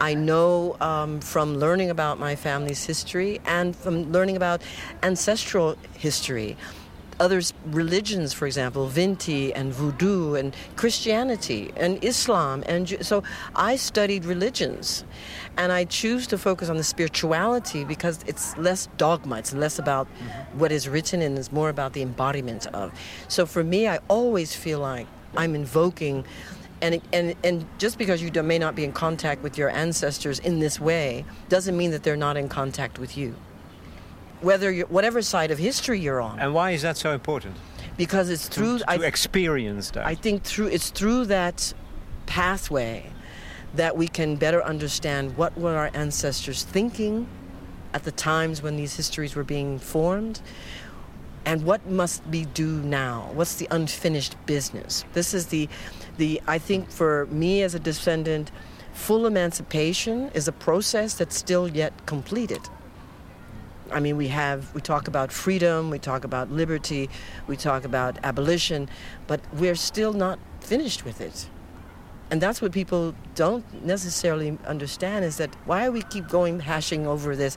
I 0.00 0.14
know 0.14 0.76
um, 0.80 1.20
from 1.20 1.56
learning 1.56 1.90
about 1.90 2.20
my 2.20 2.36
family's 2.36 2.84
history 2.84 3.40
and 3.44 3.74
from 3.74 4.12
learning 4.12 4.36
about 4.36 4.62
ancestral 5.02 5.76
history. 5.94 6.56
Others 7.20 7.52
religions, 7.66 8.32
for 8.32 8.46
example, 8.46 8.88
Winti 8.88 9.52
and 9.54 9.72
Voodoo 9.72 10.34
and 10.34 10.54
Christianity 10.76 11.72
and 11.76 12.02
Islam, 12.04 12.62
and 12.66 13.04
so 13.04 13.24
I 13.56 13.76
studied 13.76 14.24
religions, 14.24 15.04
and 15.56 15.72
I 15.72 15.84
choose 15.84 16.26
to 16.28 16.38
focus 16.38 16.68
on 16.68 16.76
the 16.76 16.84
spirituality 16.84 17.84
because 17.84 18.20
it's 18.26 18.56
less 18.56 18.88
dogma, 18.96 19.38
it's 19.38 19.52
less 19.52 19.78
about 19.78 20.06
mm-hmm. 20.06 20.58
what 20.58 20.70
is 20.70 20.88
written 20.88 21.20
and 21.22 21.36
it's 21.36 21.50
more 21.50 21.68
about 21.68 21.92
the 21.92 22.02
embodiment 22.02 22.66
of. 22.68 22.92
So 23.26 23.46
for 23.46 23.64
me, 23.64 23.88
I 23.88 23.98
always 24.08 24.54
feel 24.54 24.78
like 24.78 25.06
I'm 25.36 25.54
invoking. 25.54 26.24
And, 26.80 27.00
and, 27.12 27.34
and 27.42 27.66
just 27.78 27.98
because 27.98 28.22
you 28.22 28.30
may 28.42 28.58
not 28.58 28.76
be 28.76 28.84
in 28.84 28.92
contact 28.92 29.42
with 29.42 29.58
your 29.58 29.68
ancestors 29.68 30.38
in 30.38 30.60
this 30.60 30.78
way 30.78 31.24
doesn't 31.48 31.76
mean 31.76 31.90
that 31.90 32.04
they're 32.04 32.16
not 32.16 32.36
in 32.36 32.48
contact 32.48 33.00
with 33.00 33.16
you. 33.16 33.34
Whether 34.40 34.70
you're, 34.70 34.86
whatever 34.86 35.22
side 35.22 35.50
of 35.50 35.58
history 35.58 36.00
you're 36.00 36.20
on, 36.20 36.38
and 36.38 36.54
why 36.54 36.70
is 36.72 36.82
that 36.82 36.96
so 36.96 37.12
important? 37.12 37.56
because 37.98 38.30
it's 38.30 38.48
To, 38.48 38.54
through 38.54 38.78
to 38.78 38.90
I, 38.90 38.94
experience 38.94 39.90
that. 39.90 40.06
I 40.06 40.14
think 40.14 40.44
through 40.44 40.68
it's 40.68 40.90
through 40.90 41.26
that 41.26 41.74
pathway 42.26 43.10
that 43.74 43.96
we 43.96 44.08
can 44.08 44.36
better 44.36 44.62
understand 44.64 45.36
what 45.36 45.58
were 45.58 45.76
our 45.76 45.90
ancestors 45.92 46.62
thinking 46.62 47.26
at 47.92 48.04
the 48.04 48.12
times 48.12 48.62
when 48.62 48.76
these 48.76 48.96
histories 48.96 49.34
were 49.34 49.44
being 49.44 49.78
formed 49.78 50.40
and 51.44 51.64
what 51.64 51.86
must 51.86 52.22
we 52.26 52.44
do 52.46 52.80
now 52.82 53.30
what's 53.34 53.56
the 53.56 53.66
unfinished 53.70 54.36
business 54.46 55.04
this 55.12 55.32
is 55.34 55.46
the 55.46 55.68
the 56.18 56.40
i 56.46 56.58
think 56.58 56.90
for 56.90 57.26
me 57.30 57.62
as 57.62 57.74
a 57.74 57.78
descendant 57.78 58.50
full 58.92 59.26
emancipation 59.26 60.30
is 60.34 60.48
a 60.48 60.52
process 60.52 61.14
that's 61.14 61.36
still 61.36 61.66
yet 61.68 61.92
completed 62.06 62.60
I 63.90 64.00
mean, 64.00 64.16
we 64.16 64.28
have, 64.28 64.72
we 64.74 64.80
talk 64.80 65.08
about 65.08 65.32
freedom, 65.32 65.90
we 65.90 65.98
talk 65.98 66.24
about 66.24 66.50
liberty, 66.50 67.08
we 67.46 67.56
talk 67.56 67.84
about 67.84 68.18
abolition, 68.22 68.88
but 69.26 69.40
we're 69.54 69.74
still 69.74 70.12
not 70.12 70.38
finished 70.60 71.04
with 71.04 71.20
it. 71.20 71.48
And 72.30 72.40
that's 72.40 72.60
what 72.60 72.72
people 72.72 73.14
don't 73.34 73.64
necessarily 73.84 74.58
understand 74.66 75.24
is 75.24 75.38
that 75.38 75.54
why 75.64 75.88
we 75.88 76.02
keep 76.02 76.28
going 76.28 76.60
hashing 76.60 77.06
over 77.06 77.34
this. 77.34 77.56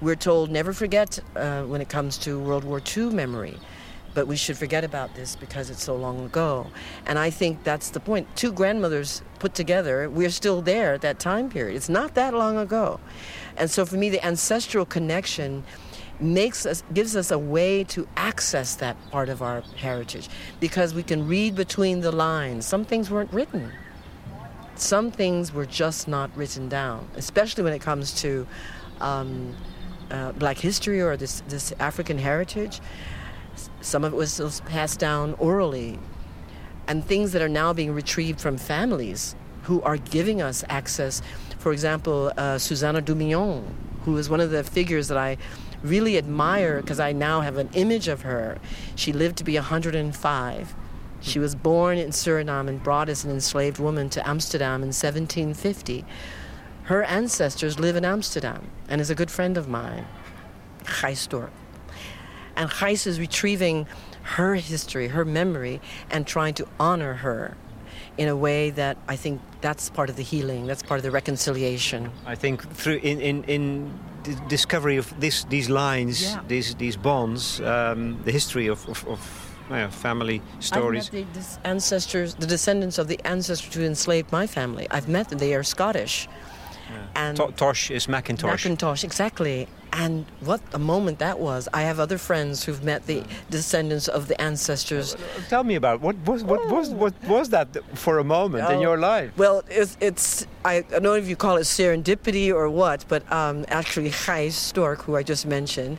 We're 0.00 0.16
told 0.16 0.50
never 0.50 0.72
forget 0.72 1.18
uh, 1.36 1.62
when 1.64 1.82
it 1.82 1.90
comes 1.90 2.16
to 2.18 2.38
World 2.38 2.64
War 2.64 2.80
II 2.96 3.10
memory, 3.10 3.58
but 4.14 4.26
we 4.26 4.36
should 4.36 4.58
forget 4.58 4.84
about 4.84 5.14
this 5.14 5.36
because 5.36 5.70
it's 5.70 5.82
so 5.82 5.94
long 5.96 6.24
ago. 6.24 6.66
And 7.06 7.18
I 7.18 7.30
think 7.30 7.62
that's 7.64 7.90
the 7.90 8.00
point. 8.00 8.26
Two 8.36 8.52
grandmothers 8.52 9.22
put 9.38 9.54
together, 9.54 10.08
we're 10.10 10.30
still 10.30 10.62
there 10.62 10.94
at 10.94 11.00
that 11.02 11.18
time 11.18 11.48
period. 11.48 11.76
It's 11.76 11.88
not 11.88 12.14
that 12.14 12.34
long 12.34 12.56
ago. 12.56 13.00
And 13.56 13.70
so 13.70 13.84
for 13.86 13.96
me, 13.96 14.10
the 14.10 14.24
ancestral 14.24 14.84
connection 14.84 15.64
makes 16.20 16.66
us 16.66 16.82
gives 16.92 17.16
us 17.16 17.30
a 17.30 17.38
way 17.38 17.82
to 17.82 18.06
access 18.16 18.76
that 18.76 18.96
part 19.10 19.30
of 19.30 19.40
our 19.40 19.62
heritage 19.76 20.28
because 20.60 20.92
we 20.92 21.02
can 21.02 21.26
read 21.26 21.54
between 21.54 22.00
the 22.00 22.12
lines. 22.12 22.66
Some 22.66 22.84
things 22.84 23.10
weren't 23.10 23.32
written. 23.32 23.72
Some 24.74 25.10
things 25.10 25.52
were 25.52 25.66
just 25.66 26.08
not 26.08 26.34
written 26.36 26.68
down, 26.68 27.08
especially 27.16 27.64
when 27.64 27.72
it 27.72 27.80
comes 27.80 28.14
to 28.22 28.46
um, 29.00 29.54
uh, 30.10 30.32
Black 30.32 30.58
history 30.58 31.00
or 31.00 31.16
this 31.16 31.42
this 31.48 31.72
African 31.78 32.18
heritage. 32.18 32.80
Some 33.80 34.04
of 34.04 34.12
it 34.12 34.16
was 34.16 34.62
passed 34.66 35.00
down 35.00 35.34
orally, 35.34 35.98
and 36.86 37.04
things 37.04 37.32
that 37.32 37.42
are 37.42 37.48
now 37.48 37.72
being 37.72 37.92
retrieved 37.92 38.40
from 38.40 38.56
families 38.56 39.34
who 39.64 39.82
are 39.82 39.96
giving 39.96 40.40
us 40.40 40.64
access. 40.68 41.20
For 41.58 41.72
example, 41.72 42.32
uh, 42.36 42.58
Susanna 42.58 43.00
Dumillon, 43.00 43.64
who 44.04 44.16
is 44.16 44.30
one 44.30 44.40
of 44.40 44.50
the 44.50 44.64
figures 44.64 45.08
that 45.08 45.18
I 45.18 45.36
really 45.82 46.18
admire 46.18 46.80
because 46.80 47.00
I 47.00 47.12
now 47.12 47.40
have 47.40 47.56
an 47.56 47.70
image 47.74 48.08
of 48.08 48.22
her. 48.22 48.58
She 48.96 49.12
lived 49.12 49.36
to 49.38 49.44
be 49.44 49.54
105. 49.54 50.74
She 51.20 51.38
was 51.38 51.54
born 51.54 51.98
in 51.98 52.10
Suriname 52.10 52.68
and 52.68 52.82
brought 52.82 53.08
as 53.08 53.24
an 53.24 53.30
enslaved 53.30 53.78
woman 53.78 54.08
to 54.10 54.26
Amsterdam 54.28 54.82
in 54.82 54.88
1750. 54.88 56.04
Her 56.84 57.04
ancestors 57.04 57.78
live 57.78 57.96
in 57.96 58.04
Amsterdam 58.04 58.70
and 58.88 59.00
is 59.00 59.10
a 59.10 59.14
good 59.14 59.30
friend 59.30 59.56
of 59.56 59.68
mine, 59.68 60.06
Gijs. 60.84 61.50
And 62.56 62.70
Gijs 62.70 63.06
is 63.06 63.18
retrieving 63.18 63.86
her 64.22 64.54
history, 64.54 65.08
her 65.08 65.24
memory, 65.24 65.80
and 66.10 66.26
trying 66.26 66.54
to 66.54 66.66
honor 66.78 67.14
her 67.14 67.56
in 68.18 68.28
a 68.28 68.36
way 68.36 68.70
that 68.70 68.96
I 69.08 69.16
think 69.16 69.40
that's 69.60 69.88
part 69.90 70.10
of 70.10 70.16
the 70.16 70.22
healing, 70.22 70.66
that's 70.66 70.82
part 70.82 70.98
of 70.98 71.02
the 71.02 71.10
reconciliation. 71.10 72.10
I 72.26 72.34
think 72.34 72.62
through 72.74 73.00
in 73.02 73.20
in, 73.20 73.44
in 73.44 73.92
the 74.24 74.34
discovery 74.48 74.98
of 74.98 75.12
this 75.20 75.44
these 75.44 75.70
lines, 75.70 76.22
Yeah. 76.22 76.40
these 76.48 76.74
these 76.74 76.96
bonds, 76.98 77.60
um, 77.60 78.20
the 78.24 78.32
history 78.32 78.68
of 78.68 78.86
of, 78.88 79.06
of 79.08 79.20
well, 79.70 79.90
family 79.90 80.42
stories. 80.58 81.06
I've 81.06 81.12
met 81.14 81.34
the 81.34 81.68
ancestors, 81.68 82.34
the 82.34 82.46
descendants 82.46 82.98
of 82.98 83.06
the 83.06 83.20
ancestors 83.24 83.74
who 83.74 83.84
enslaved 83.84 84.32
my 84.32 84.46
family. 84.46 84.86
I've 84.90 85.08
met 85.08 85.28
them. 85.28 85.38
They 85.38 85.54
are 85.54 85.62
Scottish. 85.62 86.28
And 87.14 87.36
To- 87.36 87.52
Tosh 87.56 87.90
is 87.90 88.08
Macintosh. 88.08 88.50
Macintosh, 88.50 89.04
exactly. 89.04 89.68
And 89.92 90.24
what 90.40 90.60
a 90.72 90.78
moment 90.78 91.18
that 91.18 91.40
was. 91.40 91.68
I 91.74 91.82
have 91.82 91.98
other 91.98 92.16
friends 92.18 92.64
who've 92.64 92.82
met 92.84 93.06
the 93.06 93.24
descendants 93.50 94.06
of 94.06 94.28
the 94.28 94.40
ancestors. 94.40 95.16
Tell 95.48 95.64
me 95.64 95.74
about 95.74 96.00
what 96.00 96.16
was 96.24 96.44
what 96.44 96.64
was 96.68 96.90
what 96.90 97.14
was 97.26 97.48
that 97.50 97.68
for 97.96 98.18
a 98.18 98.24
moment 98.24 98.70
in 98.70 98.76
Oh. 98.76 98.80
your 98.80 98.98
life? 98.98 99.32
Well, 99.36 99.64
it's, 99.68 99.96
it's 100.00 100.46
I 100.64 100.82
don't 100.82 101.02
know 101.02 101.14
if 101.14 101.26
you 101.28 101.34
call 101.36 101.56
it 101.56 101.62
serendipity 101.62 102.52
or 102.54 102.70
what, 102.70 103.04
but 103.08 103.22
um, 103.32 103.64
actually 103.68 104.10
Gijs 104.10 104.52
Stork, 104.52 105.02
who 105.02 105.16
I 105.16 105.22
just 105.24 105.44
mentioned, 105.46 105.98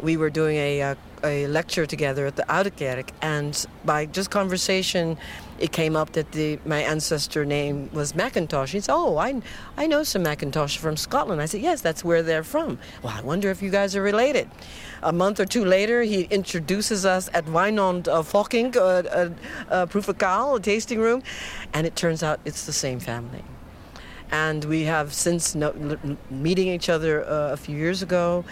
we 0.00 0.16
were 0.16 0.30
doing 0.30 0.56
a, 0.56 0.82
uh, 0.82 0.94
a 1.24 1.46
lecture 1.46 1.86
together 1.86 2.26
at 2.26 2.36
the 2.36 2.44
Oude 2.52 2.76
Kerk, 2.76 3.10
and 3.22 3.66
by 3.84 4.06
just 4.06 4.30
conversation, 4.30 5.16
it 5.58 5.72
came 5.72 5.96
up 5.96 6.12
that 6.12 6.32
the 6.32 6.58
my 6.64 6.80
ancestor 6.80 7.44
name 7.44 7.90
was 7.92 8.14
Macintosh. 8.14 8.72
He 8.72 8.80
said, 8.80 8.92
"Oh, 8.92 9.16
I, 9.16 9.42
I 9.76 9.86
know 9.86 10.02
some 10.02 10.22
Macintosh 10.22 10.76
from 10.76 10.96
Scotland." 10.96 11.40
I 11.42 11.46
said, 11.46 11.60
"Yes, 11.60 11.80
that's 11.80 12.04
where 12.04 12.22
they're 12.22 12.44
from." 12.44 12.78
Well, 13.02 13.14
I 13.16 13.22
wonder 13.22 13.50
if 13.50 13.62
you 13.62 13.70
guys 13.70 13.96
are 13.96 14.02
related. 14.02 14.48
A 15.02 15.12
month 15.12 15.38
or 15.40 15.44
two 15.44 15.64
later, 15.64 16.02
he 16.02 16.22
introduces 16.24 17.04
us 17.06 17.28
at 17.32 17.46
Wynand 17.46 18.08
uh, 18.08 18.22
Fockink, 18.22 18.76
uh, 18.76 19.30
uh, 19.70 19.86
uh, 19.86 20.54
a 20.56 20.60
tasting 20.60 21.00
room, 21.00 21.22
and 21.72 21.86
it 21.86 21.94
turns 21.94 22.22
out 22.22 22.40
it's 22.44 22.66
the 22.66 22.72
same 22.72 23.00
family. 23.00 23.44
And 24.30 24.64
we 24.64 24.82
have 24.82 25.14
since 25.14 25.54
no, 25.54 25.72
meeting 26.30 26.68
each 26.68 26.88
other 26.88 27.24
uh, 27.24 27.52
a 27.52 27.56
few 27.56 27.76
years 27.76 28.02
ago. 28.02 28.44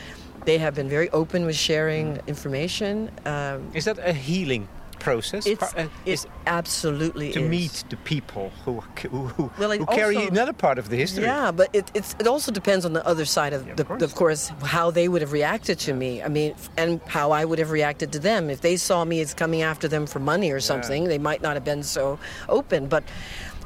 They 0.47 0.59
have 0.59 0.75
been 0.77 0.89
very 0.89 1.11
open 1.11 1.45
with 1.45 1.57
sharing 1.57 2.21
information. 2.29 3.11
Um, 3.27 3.69
Is 3.75 3.85
that 3.85 3.99
a 3.99 4.13
healing 4.13 4.69
process? 5.01 5.45
it's, 5.45 5.75
uh, 5.75 5.89
it 6.05 6.11
is 6.13 6.27
absolutely 6.47 7.33
to 7.33 7.41
is. 7.43 7.51
meet 7.51 7.85
the 7.91 7.97
people 7.97 8.53
who 8.65 8.81
who, 9.11 9.27
who, 9.27 9.51
Well, 9.59 9.73
who 9.77 9.85
carry 9.87 10.17
another 10.25 10.53
part 10.53 10.79
of 10.79 10.89
the 10.89 10.97
history. 10.97 11.25
Yeah, 11.25 11.51
but 11.51 11.69
it, 11.73 11.91
it's, 11.95 12.15
it 12.21 12.29
also 12.29 12.53
depends 12.53 12.85
on 12.87 12.93
the 12.93 13.05
other 13.05 13.25
side 13.25 13.53
of, 13.53 13.67
Yeah, 13.67 13.73
of 13.73 13.77
the, 13.77 13.85
course. 13.85 14.03
of 14.03 14.15
course, 14.15 14.49
how 14.63 14.93
they 14.93 15.09
would 15.09 15.21
have 15.21 15.33
reacted 15.33 15.81
to 15.81 15.93
me. 15.93 16.23
I 16.23 16.29
mean, 16.29 16.55
and 16.77 17.01
how 17.09 17.33
I 17.33 17.45
would 17.45 17.59
have 17.59 17.73
reacted 17.73 18.13
to 18.13 18.21
them. 18.21 18.49
If 18.49 18.61
they 18.61 18.77
saw 18.77 19.05
me 19.05 19.21
as 19.21 19.35
coming 19.35 19.63
after 19.63 19.89
them 19.89 20.07
for 20.07 20.21
money 20.21 20.53
or 20.53 20.61
something, 20.61 21.05
they 21.09 21.19
might 21.19 21.43
not 21.43 21.55
have 21.55 21.65
been 21.65 21.83
so 21.83 22.21
open. 22.49 22.87
But 22.87 23.03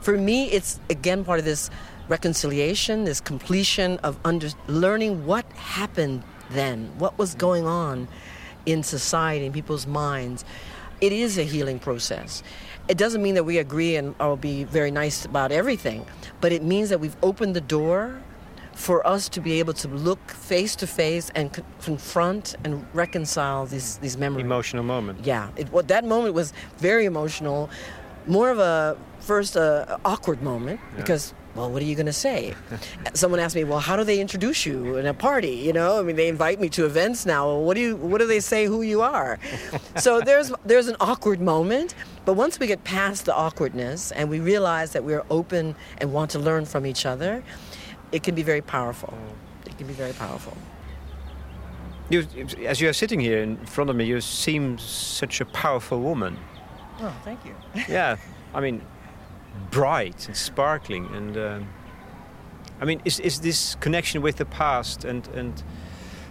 for 0.01 0.17
me, 0.17 0.51
it's 0.51 0.81
again 0.89 1.25
part 1.25 1.39
of 1.39 1.45
this 1.45 1.69
reconciliation, 2.09 3.05
this 3.05 3.21
completion 3.21 3.99
of 3.99 4.19
under, 4.25 4.49
learning 4.67 5.27
what 5.27 5.45
happened 5.53 6.23
then, 6.51 6.91
what 6.99 7.19
was 7.19 7.35
going 7.35 7.67
on 7.67 8.09
in 8.67 8.83
society, 8.83 9.47
in 9.47 9.53
people's 9.53 9.87
minds. 9.87 10.45
It 11.01 11.13
is 11.13 11.39
a 11.39 11.45
healing 11.45 11.79
process. 11.79 12.43
It 12.89 12.99
doesn't 12.99 13.23
mean 13.23 13.35
that 13.35 13.45
we 13.45 13.59
agree 13.59 13.97
and 13.97 14.15
I'll 14.21 14.37
be 14.37 14.65
very 14.65 14.91
nice 14.91 15.25
about 15.25 15.53
everything, 15.53 16.05
but 16.41 16.53
it 16.53 16.63
means 16.63 16.89
that 16.91 17.01
we've 17.01 17.17
opened 17.23 17.57
the 17.57 17.61
door 17.61 18.21
for 18.75 19.07
us 19.07 19.29
to 19.29 19.41
be 19.41 19.59
able 19.59 19.75
to 19.75 19.89
look 19.89 20.31
face 20.31 20.75
to 20.77 20.87
face 20.87 21.31
and 21.35 21.53
con- 21.53 21.65
confront 21.83 22.57
and 22.65 22.87
reconcile 22.95 23.67
these 23.67 23.99
these 23.99 24.17
memories. 24.17 24.45
Emotional 24.45 24.83
moment. 24.83 25.25
Yeah, 25.25 25.51
it, 25.57 25.71
what 25.71 25.89
that 25.89 26.05
moment 26.05 26.35
was 26.35 26.53
very 26.79 27.05
emotional, 27.05 27.69
more 28.27 28.51
of 28.51 28.59
a 28.59 28.97
first 29.21 29.57
uh, 29.57 29.99
awkward 30.05 30.43
moment 30.43 30.81
because 30.97 31.35
well, 31.55 31.71
what 31.71 31.83
are 31.83 31.85
you 31.85 31.97
going 31.97 32.07
to 32.07 32.13
say? 32.13 32.55
Someone 33.15 33.41
asked 33.41 33.57
me, 33.57 33.65
well, 33.65 33.81
how 33.81 33.97
do 33.97 34.05
they 34.05 34.21
introduce 34.21 34.65
you 34.65 34.97
in 34.97 35.07
a 35.07 35.15
party? 35.15 35.51
You 35.51 35.73
know, 35.73 35.99
I 35.99 36.03
mean, 36.03 36.17
they 36.17 36.29
invite 36.29 36.61
me 36.61 36.69
to 36.71 36.87
events 36.87 37.27
now. 37.27 37.47
Well, 37.47 37.65
what 37.65 37.75
do 37.75 37.81
you? 37.81 37.97
What 37.97 38.19
do 38.19 38.27
they 38.27 38.41
say 38.41 38.67
who 38.67 38.83
you 38.83 39.03
are? 39.03 39.39
so 39.97 40.21
there's 40.21 40.53
there's 40.65 40.87
an 40.87 40.97
awkward 41.01 41.41
moment, 41.41 41.95
but 42.25 42.35
once 42.35 42.61
we 42.61 42.67
get 42.67 42.85
past 42.85 43.25
the 43.25 43.35
awkwardness 43.35 44.13
and 44.13 44.31
we 44.31 44.39
realize 44.39 44.93
that 44.93 45.03
we're 45.03 45.25
open 45.29 45.75
and 45.99 46.13
want 46.13 46.31
to 46.33 46.39
learn 46.39 46.65
from 46.67 46.87
each 46.87 47.05
other, 47.05 47.43
it 48.13 48.23
can 48.23 48.35
be 48.35 48.43
very 48.43 48.63
powerful. 48.63 49.13
Mm. 49.13 49.67
It 49.67 49.79
can 49.79 49.87
be 49.87 49.93
very 49.95 50.13
powerful. 50.13 50.57
You, 52.11 52.27
as 52.67 52.81
you 52.81 52.89
are 52.89 52.93
sitting 52.93 53.21
here 53.21 53.39
in 53.39 53.57
front 53.67 53.89
of 53.89 53.97
me, 53.97 54.05
you 54.05 54.21
seem 54.21 54.79
such 54.79 55.41
a 55.41 55.45
powerful 55.45 56.01
woman. 56.01 56.37
Oh, 57.01 57.15
thank 57.25 57.45
you. 57.45 57.55
yeah, 57.89 58.17
I 58.53 58.61
mean, 58.61 58.83
bright 59.71 60.27
and 60.27 60.37
sparkling, 60.37 61.07
and 61.15 61.37
um, 61.37 61.69
I 62.81 62.85
mean, 62.85 63.01
is 63.05 63.21
is 63.21 63.41
this 63.41 63.77
connection 63.81 64.23
with 64.23 64.37
the 64.37 64.45
past 64.45 65.05
and 65.05 65.27
and 65.29 65.63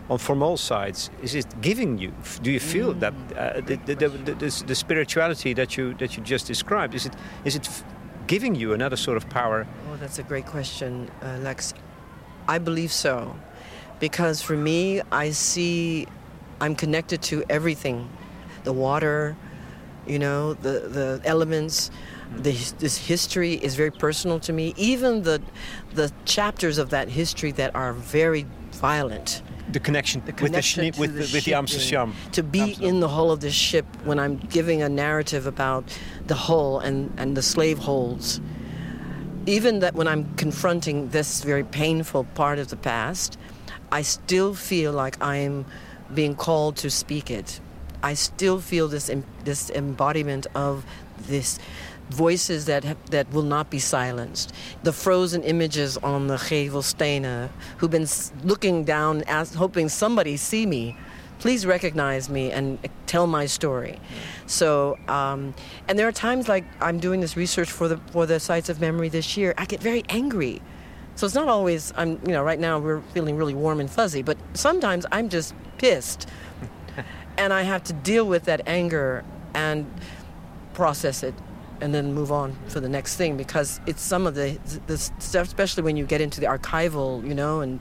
on 0.09 0.17
from 0.17 0.41
all 0.41 0.57
sides? 0.57 1.09
Is 1.21 1.35
it 1.35 1.45
giving 1.61 1.97
you? 1.97 2.11
Do 2.41 2.51
you 2.51 2.59
feel 2.59 2.93
that 2.93 3.13
uh, 3.35 3.61
the, 3.61 3.75
the, 3.85 3.95
the, 3.95 4.09
the, 4.09 4.33
the, 4.33 4.63
the 4.67 4.75
spirituality 4.75 5.53
that 5.53 5.77
you 5.77 5.93
that 5.95 6.17
you 6.17 6.23
just 6.23 6.47
described? 6.47 6.95
Is 6.95 7.05
it 7.05 7.13
is 7.45 7.55
it 7.55 7.67
f- 7.67 7.83
giving 8.27 8.55
you 8.55 8.73
another 8.73 8.97
sort 8.97 9.17
of 9.17 9.29
power? 9.29 9.67
Oh, 9.89 9.97
that's 9.97 10.19
a 10.19 10.23
great 10.23 10.45
question, 10.45 11.09
uh, 11.21 11.37
Lex. 11.41 11.73
I 12.47 12.57
believe 12.57 12.91
so. 12.91 13.35
Because 13.99 14.41
for 14.41 14.55
me, 14.55 15.01
I 15.11 15.31
see 15.31 16.07
I'm 16.61 16.75
connected 16.75 17.21
to 17.23 17.43
everything 17.49 18.09
the 18.63 18.73
water, 18.73 19.35
you 20.07 20.19
know, 20.19 20.53
the, 20.53 20.89
the 20.89 21.21
elements. 21.25 21.91
The, 22.37 22.51
this 22.77 22.97
history 22.97 23.53
is 23.53 23.75
very 23.75 23.91
personal 23.91 24.39
to 24.41 24.53
me. 24.53 24.73
Even 24.77 25.23
the, 25.23 25.41
the 25.93 26.11
chapters 26.25 26.77
of 26.77 26.91
that 26.91 27.09
history 27.09 27.51
that 27.53 27.75
are 27.75 27.93
very 27.93 28.45
violent. 28.73 29.41
The 29.71 29.79
connection, 29.79 30.21
The 30.21 30.31
with 30.31 30.37
the 30.37 30.45
connection 30.45 30.85
with 30.97 31.13
the 31.13 31.23
the, 31.23 31.31
with 31.33 31.45
the. 31.45 31.53
Amsterdam. 31.53 32.15
To 32.33 32.43
be 32.43 32.59
Amsterdam. 32.61 32.89
in 32.89 32.99
the 32.99 33.07
hull 33.07 33.31
of 33.31 33.39
this 33.39 33.53
ship 33.53 33.85
when 34.03 34.19
I'm 34.19 34.37
giving 34.37 34.81
a 34.81 34.89
narrative 34.89 35.47
about 35.47 35.85
the 36.27 36.35
hull 36.35 36.79
and, 36.79 37.11
and 37.17 37.35
the 37.35 37.41
slave 37.41 37.77
holds 37.79 38.41
even 39.49 39.79
that 39.79 39.95
when 39.95 40.07
I'm 40.07 40.35
confronting 40.35 41.09
this 41.09 41.43
very 41.43 41.63
painful 41.63 42.25
part 42.35 42.59
of 42.59 42.69
the 42.69 42.75
past, 42.75 43.37
I 43.91 44.03
still 44.03 44.53
feel 44.53 44.91
like 44.91 45.21
I'm 45.21 45.65
being 46.13 46.35
called 46.35 46.77
to 46.77 46.89
speak 46.89 47.31
it. 47.31 47.59
I 48.03 48.13
still 48.13 48.59
feel 48.61 48.87
this 48.87 49.11
this 49.43 49.69
embodiment 49.71 50.47
of 50.55 50.85
this 51.17 51.59
voices 52.09 52.65
that 52.65 52.83
have, 52.83 53.09
that 53.11 53.31
will 53.31 53.43
not 53.43 53.69
be 53.69 53.79
silenced. 53.79 54.53
The 54.83 54.93
frozen 54.93 55.43
images 55.43 55.97
on 55.97 56.27
the 56.27 56.35
Gevelstenen, 56.35 57.49
who've 57.77 57.91
been 57.91 58.07
looking 58.43 58.83
down, 58.83 59.23
as, 59.27 59.53
hoping 59.53 59.89
somebody 59.89 60.37
see 60.37 60.65
me. 60.65 60.97
Please 61.39 61.65
recognize 61.65 62.29
me 62.29 62.51
and 62.51 62.77
tell 63.05 63.25
my 63.25 63.45
story. 63.45 63.99
So, 64.45 64.97
um, 65.07 65.53
and 65.87 65.97
there 65.97 66.07
are 66.07 66.11
times 66.11 66.49
like 66.49 66.65
I'm 66.81 66.99
doing 66.99 67.21
this 67.21 67.37
research 67.37 67.71
for 67.71 67.87
the 67.87 67.97
for 68.11 68.25
the 68.25 68.41
sites 68.41 68.67
of 68.67 68.81
memory 68.81 69.07
this 69.07 69.37
year. 69.37 69.53
I 69.57 69.65
get 69.65 69.81
very 69.81 70.03
angry. 70.09 70.61
So 71.15 71.25
it's 71.25 71.35
not 71.35 71.47
always 71.47 71.93
I'm 71.95 72.19
you 72.25 72.33
know 72.33 72.43
right 72.43 72.59
now 72.59 72.79
we're 72.79 73.01
feeling 73.13 73.37
really 73.37 73.53
warm 73.53 73.79
and 73.79 73.89
fuzzy, 73.89 74.21
but 74.21 74.37
sometimes 74.53 75.05
I'm 75.13 75.29
just 75.29 75.53
pissed, 75.77 76.27
and 77.37 77.53
I 77.53 77.61
have 77.61 77.83
to 77.85 77.93
deal 77.93 78.25
with 78.25 78.43
that 78.45 78.67
anger 78.67 79.23
and 79.53 79.85
process 80.73 81.23
it, 81.23 81.33
and 81.81 81.93
then 81.93 82.13
move 82.13 82.31
on 82.31 82.55
for 82.67 82.79
the 82.79 82.89
next 82.89 83.15
thing 83.15 83.37
because 83.37 83.79
it's 83.85 84.01
some 84.01 84.27
of 84.27 84.35
the 84.35 84.57
the 84.87 84.97
stuff, 84.97 85.47
especially 85.47 85.83
when 85.83 85.97
you 85.97 86.05
get 86.05 86.21
into 86.21 86.39
the 86.39 86.47
archival, 86.47 87.25
you 87.27 87.33
know, 87.33 87.61
and 87.61 87.79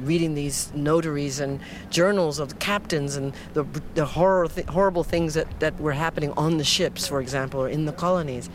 reading 0.00 0.34
these 0.34 0.72
notaries 0.74 1.40
and 1.40 1.60
journals 1.90 2.38
of 2.38 2.50
the 2.50 2.54
captains 2.56 3.16
and 3.16 3.34
the, 3.54 3.64
the 3.94 4.04
horror 4.04 4.46
th- 4.48 4.66
horrible 4.68 5.02
things 5.02 5.34
that, 5.34 5.60
that 5.60 5.78
were 5.80 5.92
happening 5.92 6.32
on 6.36 6.58
the 6.58 6.64
ships, 6.64 7.06
for 7.06 7.20
example, 7.20 7.60
or 7.60 7.68
in 7.68 7.84
the 7.84 7.92
colonies. 7.92 8.48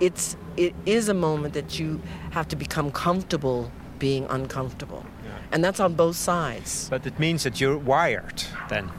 It's 0.00 0.36
it 0.56 0.74
is 0.86 1.08
a 1.08 1.14
moment 1.14 1.54
that 1.54 1.78
you 1.78 2.00
have 2.30 2.46
to 2.48 2.56
become 2.56 2.90
comfortable 2.90 3.70
being 3.98 4.26
uncomfortable, 4.30 5.04
and 5.50 5.64
that's 5.64 5.80
on 5.80 5.94
both 5.94 6.14
sides. 6.16 6.88
But 6.88 7.04
it 7.06 7.18
means 7.18 7.42
that 7.42 7.60
you're 7.60 7.76
wired 7.78 8.44
then. 8.68 8.90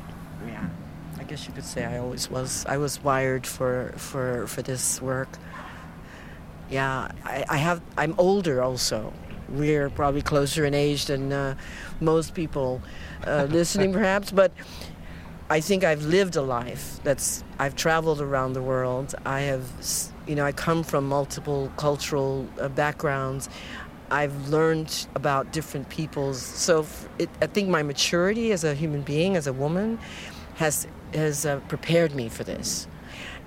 Yeah, 0.46 0.66
I 0.66 0.79
guess 1.30 1.48
you 1.48 1.54
could 1.54 1.64
say 1.64 1.86
I 1.86 2.00
always 2.00 2.28
was. 2.30 2.66
I 2.68 2.78
was 2.78 3.04
wired 3.04 3.46
for 3.46 3.94
for 3.98 4.48
for 4.48 4.64
this 4.64 5.00
work. 5.00 5.30
Yeah, 6.72 7.12
I, 7.24 7.46
I 7.48 7.58
have. 7.58 7.82
I'm 7.98 8.16
older 8.18 8.64
also. 8.64 9.14
We're 9.48 9.90
probably 9.90 10.24
closer 10.24 10.66
in 10.66 10.74
age 10.74 11.06
than 11.06 11.32
uh, 11.32 11.56
most 12.02 12.34
people 12.34 12.82
uh, 13.28 13.48
listening, 13.50 13.94
perhaps. 13.94 14.32
But 14.32 14.52
I 15.52 15.60
think 15.62 15.84
I've 15.84 16.04
lived 16.04 16.36
a 16.36 16.42
life. 16.42 17.00
That's 17.04 17.44
I've 17.60 17.76
traveled 17.76 18.22
around 18.22 18.54
the 18.54 18.64
world. 18.64 19.14
I 19.24 19.42
have, 19.42 19.66
you 20.26 20.36
know, 20.36 20.46
I 20.46 20.52
come 20.52 20.84
from 20.84 21.08
multiple 21.08 21.72
cultural 21.78 22.48
uh, 22.60 22.70
backgrounds. 22.70 23.50
I've 24.12 24.50
learned 24.50 25.08
about 25.14 25.54
different 25.54 25.90
peoples. 25.90 26.42
So 26.42 26.88
it, 27.20 27.30
I 27.40 27.46
think 27.46 27.70
my 27.70 27.84
maturity 27.84 28.52
as 28.52 28.64
a 28.64 28.74
human 28.74 29.04
being, 29.04 29.36
as 29.36 29.46
a 29.46 29.54
woman, 29.54 30.00
has 30.56 30.88
has 31.14 31.46
uh, 31.46 31.60
prepared 31.68 32.16
me 32.16 32.30
for 32.30 32.44
this. 32.44 32.88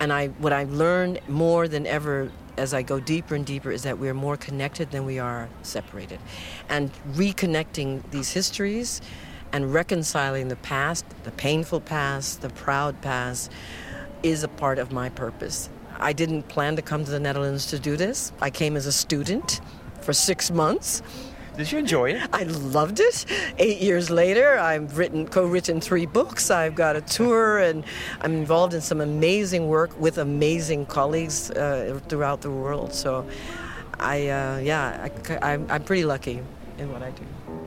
And 0.01 0.13
I, 0.13 0.29
what 0.29 0.53
I've 0.53 0.73
learned 0.73 1.21
more 1.29 1.69
than 1.69 1.87
ever 1.87 2.31
as 2.57 2.75
I 2.75 2.83
go 2.83 3.01
deeper 3.01 3.35
and 3.35 3.47
deeper 3.47 3.71
is 3.71 3.83
that 3.85 3.99
we're 3.99 4.15
more 4.15 4.37
connected 4.37 4.91
than 4.91 5.07
we 5.07 5.19
are 5.19 5.49
separated. 5.63 6.21
And 6.69 6.93
reconnecting 7.13 8.03
these 8.11 8.31
histories 8.33 9.01
and 9.53 9.73
reconciling 9.73 10.49
the 10.49 10.57
past, 10.57 11.05
the 11.25 11.31
painful 11.33 11.81
past, 11.81 12.43
the 12.43 12.51
proud 12.51 13.01
past, 13.01 13.51
is 14.23 14.43
a 14.43 14.49
part 14.49 14.79
of 14.79 14.93
my 14.93 15.09
purpose. 15.09 15.69
I 15.99 16.13
didn't 16.13 16.49
plan 16.49 16.77
to 16.77 16.83
come 16.83 17.05
to 17.05 17.11
the 17.11 17.21
Netherlands 17.21 17.67
to 17.67 17.79
do 17.79 17.97
this. 17.97 18.33
I 18.41 18.51
came 18.51 18.77
as 18.77 18.87
a 18.87 18.93
student 18.93 19.61
for 20.01 20.13
six 20.13 20.51
months. 20.51 21.03
Did 21.57 21.71
you 21.71 21.79
enjoy 21.79 22.13
it? 22.13 22.23
I 22.33 22.45
loved 22.45 22.99
it. 22.99 23.27
Eight 23.59 23.81
years 23.83 24.09
later, 24.09 24.59
I've 24.59 24.97
written, 24.97 25.29
co-written 25.29 25.83
three 25.83 26.07
books. 26.07 26.51
I've 26.51 26.75
got 26.75 26.97
a 26.97 27.03
tour, 27.03 27.59
and 27.59 27.85
I'm 28.23 28.33
involved 28.33 28.73
in 28.73 28.81
some 28.81 29.03
amazing 29.03 29.69
work 29.69 29.99
with 30.01 30.17
amazing 30.17 30.87
colleagues 30.87 31.51
uh, 31.51 32.01
throughout 32.09 32.41
the 32.41 32.51
world. 32.51 32.95
So, 32.95 33.27
I, 34.01 34.29
uh, 34.29 34.59
yeah, 34.59 35.09
I, 35.29 35.53
I'm, 35.53 35.71
I'm 35.71 35.85
pretty 35.85 36.05
lucky 36.05 36.41
in 36.79 36.91
what 36.91 37.03
I 37.03 37.11
do. 37.11 37.62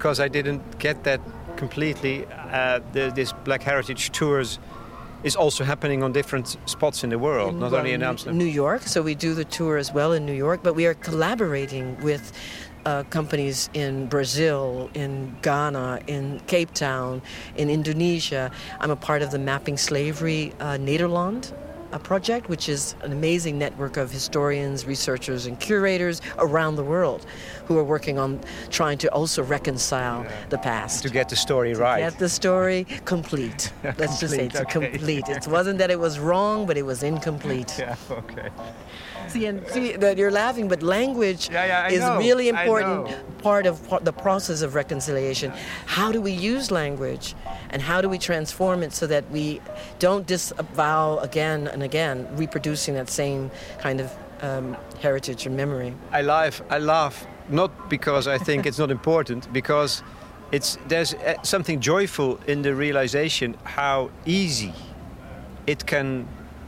Because 0.00 0.18
I 0.18 0.28
didn't 0.28 0.78
get 0.78 1.04
that 1.04 1.20
completely. 1.56 2.24
Uh, 2.26 2.80
the, 2.92 3.12
this 3.14 3.34
Black 3.44 3.62
Heritage 3.62 4.12
Tours 4.12 4.58
is 5.24 5.36
also 5.36 5.62
happening 5.62 6.02
on 6.02 6.10
different 6.10 6.56
spots 6.64 7.04
in 7.04 7.10
the 7.10 7.18
world, 7.18 7.54
not 7.54 7.74
only 7.74 7.92
in 7.92 8.00
New- 8.00 8.06
Amsterdam. 8.06 8.38
New 8.38 8.46
York, 8.46 8.80
so 8.84 9.02
we 9.02 9.14
do 9.14 9.34
the 9.34 9.44
tour 9.44 9.76
as 9.76 9.92
well 9.92 10.14
in 10.14 10.24
New 10.24 10.32
York, 10.46 10.60
but 10.62 10.74
we 10.74 10.86
are 10.86 10.94
collaborating 10.94 12.00
with 12.00 12.32
uh, 12.86 13.02
companies 13.10 13.68
in 13.74 14.06
Brazil, 14.06 14.88
in 14.94 15.36
Ghana, 15.42 16.00
in 16.06 16.40
Cape 16.46 16.72
Town, 16.72 17.20
in 17.56 17.68
Indonesia. 17.68 18.50
I'm 18.80 18.90
a 18.90 18.96
part 18.96 19.20
of 19.20 19.30
the 19.30 19.38
Mapping 19.38 19.76
Slavery 19.76 20.54
uh, 20.60 20.78
Nederland 20.78 21.52
uh, 21.92 21.98
project, 21.98 22.48
which 22.48 22.68
is 22.68 22.94
an 23.02 23.12
amazing 23.12 23.58
network 23.58 23.96
of 23.96 24.10
historians, 24.10 24.86
researchers, 24.86 25.46
and 25.46 25.58
curators 25.60 26.20
around 26.38 26.76
the 26.76 26.84
world 26.84 27.26
who 27.66 27.78
are 27.78 27.84
working 27.84 28.18
on 28.18 28.40
trying 28.70 28.98
to 28.98 29.08
also 29.12 29.42
reconcile 29.42 30.26
the 30.50 30.58
past. 30.58 31.02
to 31.02 31.10
get 31.10 31.28
the 31.28 31.36
story 31.36 31.74
right. 31.74 32.00
To 32.04 32.10
get 32.10 32.18
the 32.18 32.28
story 32.28 32.86
complete. 33.04 33.72
Let's 33.98 34.20
just 34.20 34.34
say 34.34 34.46
it's 34.46 34.60
Complete, 34.60 34.88
okay. 34.88 34.90
complete. 34.98 35.28
It 35.28 35.46
wasn't 35.48 35.78
that 35.78 35.90
it 35.90 35.98
was 35.98 36.18
wrong, 36.18 36.66
but 36.66 36.76
it 36.76 36.82
was 36.86 37.02
incomplete. 37.02 37.74
Yeah, 37.80 37.96
okay. 38.10 38.50
See, 39.30 39.46
and 39.46 39.66
see 39.68 39.92
that 39.96 40.18
you're 40.18 40.30
laughing, 40.30 40.68
but 40.68 40.82
language 40.82 41.48
Yeah, 41.50 41.64
yeah, 41.66 41.88
is 41.88 42.00
know, 42.00 42.18
really 42.18 42.48
important 42.48 43.16
part 43.38 43.66
of 43.66 43.86
part- 43.88 44.04
the 44.04 44.12
process 44.12 44.62
of 44.62 44.74
reconciliation. 44.74 45.52
How 45.86 46.10
do 46.12 46.20
we 46.20 46.32
use 46.32 46.70
language, 46.70 47.34
and 47.70 47.80
how 47.80 48.00
do 48.00 48.08
we 48.08 48.18
transform 48.18 48.82
it 48.82 48.92
so 48.92 49.06
that 49.06 49.24
we 49.30 49.60
don't 49.98 50.26
disavow 50.26 51.18
again 51.18 51.68
and 51.68 51.82
again, 51.82 52.26
reproducing 52.36 52.94
that 52.94 53.08
same 53.08 53.50
kind 53.78 54.00
of 54.00 54.10
um, 54.42 54.76
heritage 55.00 55.46
and 55.46 55.56
memory? 55.56 55.94
I 56.12 56.22
laugh. 56.22 56.60
I 56.70 56.78
laugh 56.78 57.26
not 57.48 57.70
because 57.88 58.26
I 58.26 58.38
think 58.38 58.66
it's 58.66 58.78
not 58.78 58.90
important, 58.90 59.52
because 59.52 60.02
it's 60.52 60.76
there's 60.88 61.14
uh, 61.14 61.34
something 61.42 61.80
joyful 61.80 62.38
in 62.46 62.62
the 62.62 62.74
realization 62.74 63.56
how 63.64 64.10
easy 64.26 64.72
it 65.66 65.86
can 65.86 66.26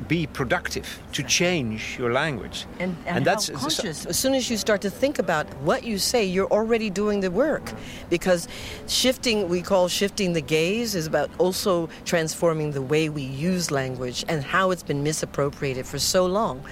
be 0.09 0.26
productive 0.26 1.00
to 1.12 1.22
change 1.22 1.96
your 1.98 2.12
language. 2.12 2.66
And, 2.78 2.96
and, 3.07 3.18
And 3.18 3.26
that's- 3.26 3.48
how 3.48 3.59
conscious. 3.59 4.07
As 4.07 4.18
soon 4.18 4.34
as 4.34 4.50
you 4.50 4.57
start 4.57 4.80
to 4.82 4.90
think 4.90 5.18
about 5.18 5.46
what 5.62 5.84
you 5.84 5.98
say, 5.98 6.24
you're 6.24 6.50
already 6.50 6.90
doing 6.90 7.20
the 7.20 7.30
work. 7.30 7.72
Because 8.11 8.48
shifting, 8.86 9.48
we 9.48 9.62
call 9.62 9.88
shifting 9.88 10.32
the 10.32 10.40
gaze, 10.40 10.94
is 10.94 11.07
about 11.07 11.30
also 11.38 11.88
transforming 12.05 12.72
the 12.72 12.82
way 12.82 13.09
we 13.09 13.22
use 13.22 13.70
language 13.70 14.24
and 14.28 14.42
how 14.42 14.70
it's 14.70 14.82
been 14.82 15.03
misappropriated 15.03 15.86
for 15.86 15.98
so 15.98 16.26
long. 16.26 16.62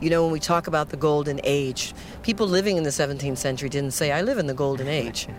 You 0.00 0.10
know, 0.10 0.22
when 0.22 0.32
we 0.32 0.40
talk 0.40 0.66
about 0.66 0.90
the 0.90 0.96
golden 0.96 1.40
age, 1.44 1.94
people 2.22 2.46
living 2.46 2.76
in 2.76 2.82
the 2.84 2.90
17th 2.90 3.38
century 3.38 3.68
didn't 3.68 3.92
say, 3.92 4.12
I 4.12 4.22
live 4.22 4.38
in 4.38 4.46
the 4.46 4.54
golden 4.54 4.88
age. 4.88 5.28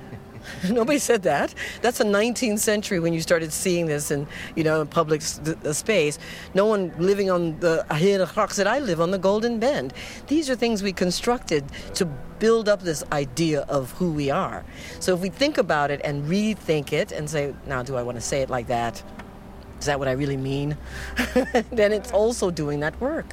Nobody 0.69 0.99
said 0.99 1.23
that. 1.23 1.53
That's 1.81 1.97
the 1.97 2.03
19th 2.03 2.59
century 2.59 2.99
when 2.99 3.13
you 3.13 3.21
started 3.21 3.51
seeing 3.53 3.85
this 3.87 4.11
in, 4.11 4.27
you 4.55 4.63
know, 4.63 4.81
in 4.81 4.87
public 4.87 5.21
s- 5.21 5.39
th- 5.43 5.57
uh, 5.65 5.73
space. 5.73 6.19
No 6.53 6.65
one 6.65 6.93
living 6.97 7.29
on 7.29 7.59
the 7.59 7.85
Herengracht 7.89 8.53
said, 8.53 8.67
I 8.67 8.79
live 8.79 8.99
on 9.01 9.11
the 9.11 9.17
Golden 9.17 9.59
Bend. 9.59 9.93
These 10.27 10.49
are 10.49 10.55
things 10.55 10.83
we 10.83 10.93
constructed 10.93 11.63
to 11.95 12.05
build 12.39 12.69
up 12.69 12.81
this 12.81 13.03
idea 13.11 13.61
of 13.69 13.91
who 13.93 14.11
we 14.11 14.29
are. 14.29 14.63
So 14.99 15.13
if 15.13 15.19
we 15.19 15.29
think 15.29 15.57
about 15.57 15.91
it 15.91 16.01
and 16.03 16.23
rethink 16.25 16.93
it 16.93 17.11
and 17.11 17.29
say, 17.29 17.53
now, 17.65 17.83
do 17.83 17.95
I 17.95 18.03
want 18.03 18.15
to 18.17 18.21
say 18.21 18.41
it 18.41 18.49
like 18.49 18.67
that? 18.67 19.03
Is 19.79 19.85
that 19.85 19.99
what 19.99 20.07
I 20.07 20.11
really 20.13 20.37
mean? 20.37 20.77
then 21.71 21.93
it's 21.93 22.11
also 22.11 22.51
doing 22.51 22.79
that 22.81 22.99
work. 22.99 23.27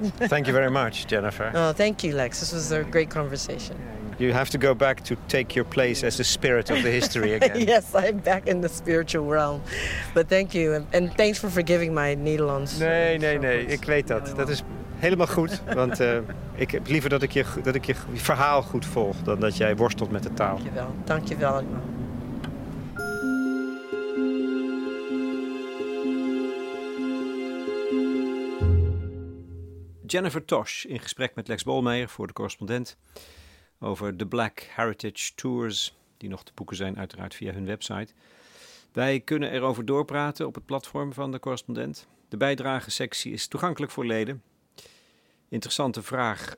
Thank 0.00 0.46
you 0.46 0.52
very 0.52 0.70
much, 0.70 1.06
Jennifer. 1.08 1.50
Oh, 1.54 1.72
thank 1.72 2.04
you, 2.04 2.14
Lex. 2.14 2.38
This 2.40 2.52
was 2.52 2.70
a 2.70 2.84
great 2.84 3.10
conversation. 3.10 3.76
You 4.18 4.32
have 4.32 4.50
to 4.50 4.58
go 4.58 4.74
back 4.74 5.00
to 5.04 5.16
take 5.26 5.54
your 5.54 5.68
place 5.68 6.06
as 6.06 6.16
the 6.16 6.24
spirit 6.24 6.70
of 6.70 6.82
the 6.82 6.90
history 6.90 7.34
again. 7.40 7.66
yes, 7.66 7.94
I'm 7.94 8.18
back 8.18 8.46
in 8.48 8.60
the 8.60 8.68
spiritual 8.68 9.26
realm. 9.30 9.60
But 10.14 10.28
thank 10.28 10.52
you. 10.52 10.74
And, 10.74 10.86
and 10.92 11.14
thanks 11.14 11.38
for 11.38 11.50
forgiving 11.50 11.94
my 11.94 12.16
Nederlands. 12.16 12.78
Nee, 12.78 13.18
nee, 13.18 13.38
nee, 13.38 13.66
ik 13.66 13.84
weet 13.84 14.06
dat. 14.06 14.32
Dat 14.36 14.48
is 14.48 14.62
helemaal 14.96 15.26
goed. 15.26 15.62
Want 15.74 16.00
eh, 16.00 16.18
ik 16.54 16.70
heb 16.70 16.86
liever 16.86 17.10
dat 17.10 17.22
ik, 17.22 17.30
je, 17.30 17.44
dat 17.62 17.74
ik 17.74 17.84
je 17.84 17.94
verhaal 18.14 18.62
goed 18.62 18.86
volg 18.86 19.16
dan 19.22 19.40
dat 19.40 19.56
jij 19.56 19.76
worstelt 19.76 20.10
met 20.10 20.22
de 20.22 20.32
taal. 20.32 20.56
Dankjewel. 20.56 20.94
Dankjewel 21.04 21.52
allemaal. 21.52 21.82
Jennifer 30.06 30.44
Tosh 30.44 30.84
in 30.84 31.00
gesprek 31.00 31.34
met 31.34 31.48
Lex 31.48 31.62
Bolmeijer 31.62 32.08
voor 32.08 32.26
de 32.26 32.32
correspondent 32.32 32.96
over 33.80 34.16
de 34.16 34.26
Black 34.26 34.60
Heritage 34.60 35.34
Tours, 35.34 35.96
die 36.16 36.28
nog 36.28 36.44
te 36.44 36.52
boeken 36.54 36.76
zijn 36.76 36.98
uiteraard 36.98 37.34
via 37.34 37.52
hun 37.52 37.66
website. 37.66 38.12
Wij 38.92 39.20
kunnen 39.20 39.52
erover 39.52 39.84
doorpraten 39.84 40.46
op 40.46 40.54
het 40.54 40.66
platform 40.66 41.12
van 41.12 41.32
de 41.32 41.40
correspondent. 41.40 42.08
De 42.28 42.36
bijdragesectie 42.36 43.32
is 43.32 43.46
toegankelijk 43.46 43.92
voor 43.92 44.06
leden. 44.06 44.42
Interessante 45.48 46.02
vraag 46.02 46.56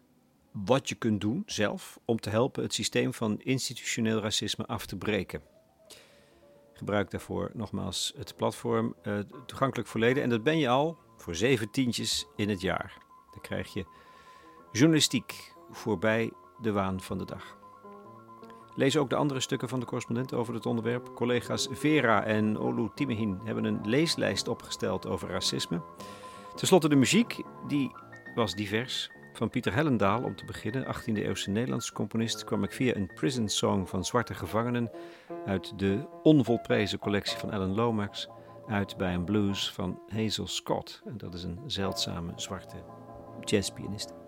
wat 0.51 0.89
je 0.89 0.95
kunt 0.95 1.21
doen 1.21 1.43
zelf 1.47 1.99
om 2.05 2.21
te 2.21 2.31
helpen 2.31 2.63
het 2.63 2.75
systeem 2.75 3.15
van 3.15 3.41
institutioneel 3.41 4.21
racisme 4.21 4.67
af 4.67 4.87
te 4.87 4.97
breken. 4.97 5.43
Gebruik 6.73 7.11
daarvoor 7.11 7.51
nogmaals 7.55 8.13
het 8.17 8.37
platform 8.37 8.95
eh, 9.03 9.19
toegankelijk 9.47 9.89
voor 9.89 10.01
leden. 10.01 10.23
En 10.23 10.29
dat 10.29 10.43
ben 10.43 10.59
je 10.59 10.69
al 10.69 10.99
voor 11.17 11.35
zeven 11.35 11.71
tientjes 11.71 12.27
in 12.37 12.49
het 12.49 12.61
jaar. 12.61 12.99
Dan 13.31 13.41
krijg 13.41 13.73
je 13.73 13.85
journalistiek 14.73 15.53
voorbij 15.71 16.31
de 16.63 16.73
waan 16.73 17.01
van 17.01 17.19
de 17.19 17.25
dag. 17.25 17.59
Lees 18.75 18.97
ook 18.97 19.11
de 19.11 19.17
andere 19.17 19.41
stukken 19.41 19.69
van 19.69 19.81
de 19.81 19.87
correspondent 19.87 20.35
over 20.35 20.55
het 20.55 20.67
onderwerp. 20.67 21.15
Collega's 21.15 21.69
Vera 21.71 22.25
en 22.25 22.59
Olu 22.59 22.89
Timehin 22.95 23.41
hebben 23.45 23.65
een 23.65 23.81
leeslijst 23.85 24.49
opgesteld 24.49 25.07
over 25.07 25.29
racisme. 25.29 25.81
Ten 26.55 26.67
slotte 26.67 26.89
de 26.89 26.97
muziek, 26.97 27.43
die 27.67 27.93
was 28.35 28.55
divers. 28.55 29.11
Van 29.33 29.51
Pieter 29.51 29.75
Hellendaal 29.75 30.23
om 30.23 30.37
te 30.37 30.45
beginnen, 30.45 30.85
18e-eeuwse 30.85 31.51
Nederlandse 31.51 31.93
componist, 31.93 32.45
kwam 32.45 32.65
ik 32.65 32.73
via 32.73 32.95
een 32.95 33.11
prison 33.15 33.49
song 33.49 33.87
van 33.87 34.05
zwarte 34.05 34.35
gevangenen 34.35 34.91
uit 35.47 35.79
de 35.79 36.07
onvolprezen 36.23 36.99
collectie 36.99 37.39
van 37.39 37.51
Alan 37.51 37.75
Lomax 37.75 38.29
uit 38.67 38.97
bij 38.97 39.15
een 39.15 39.25
blues 39.25 39.73
van 39.73 40.03
Hazel 40.09 40.47
Scott. 40.47 41.03
En 41.05 41.19
dat 41.19 41.35
is 41.35 41.43
een 41.43 41.61
zeldzame 41.67 42.33
zwarte 42.37 42.77
jazzpianist. 43.45 44.20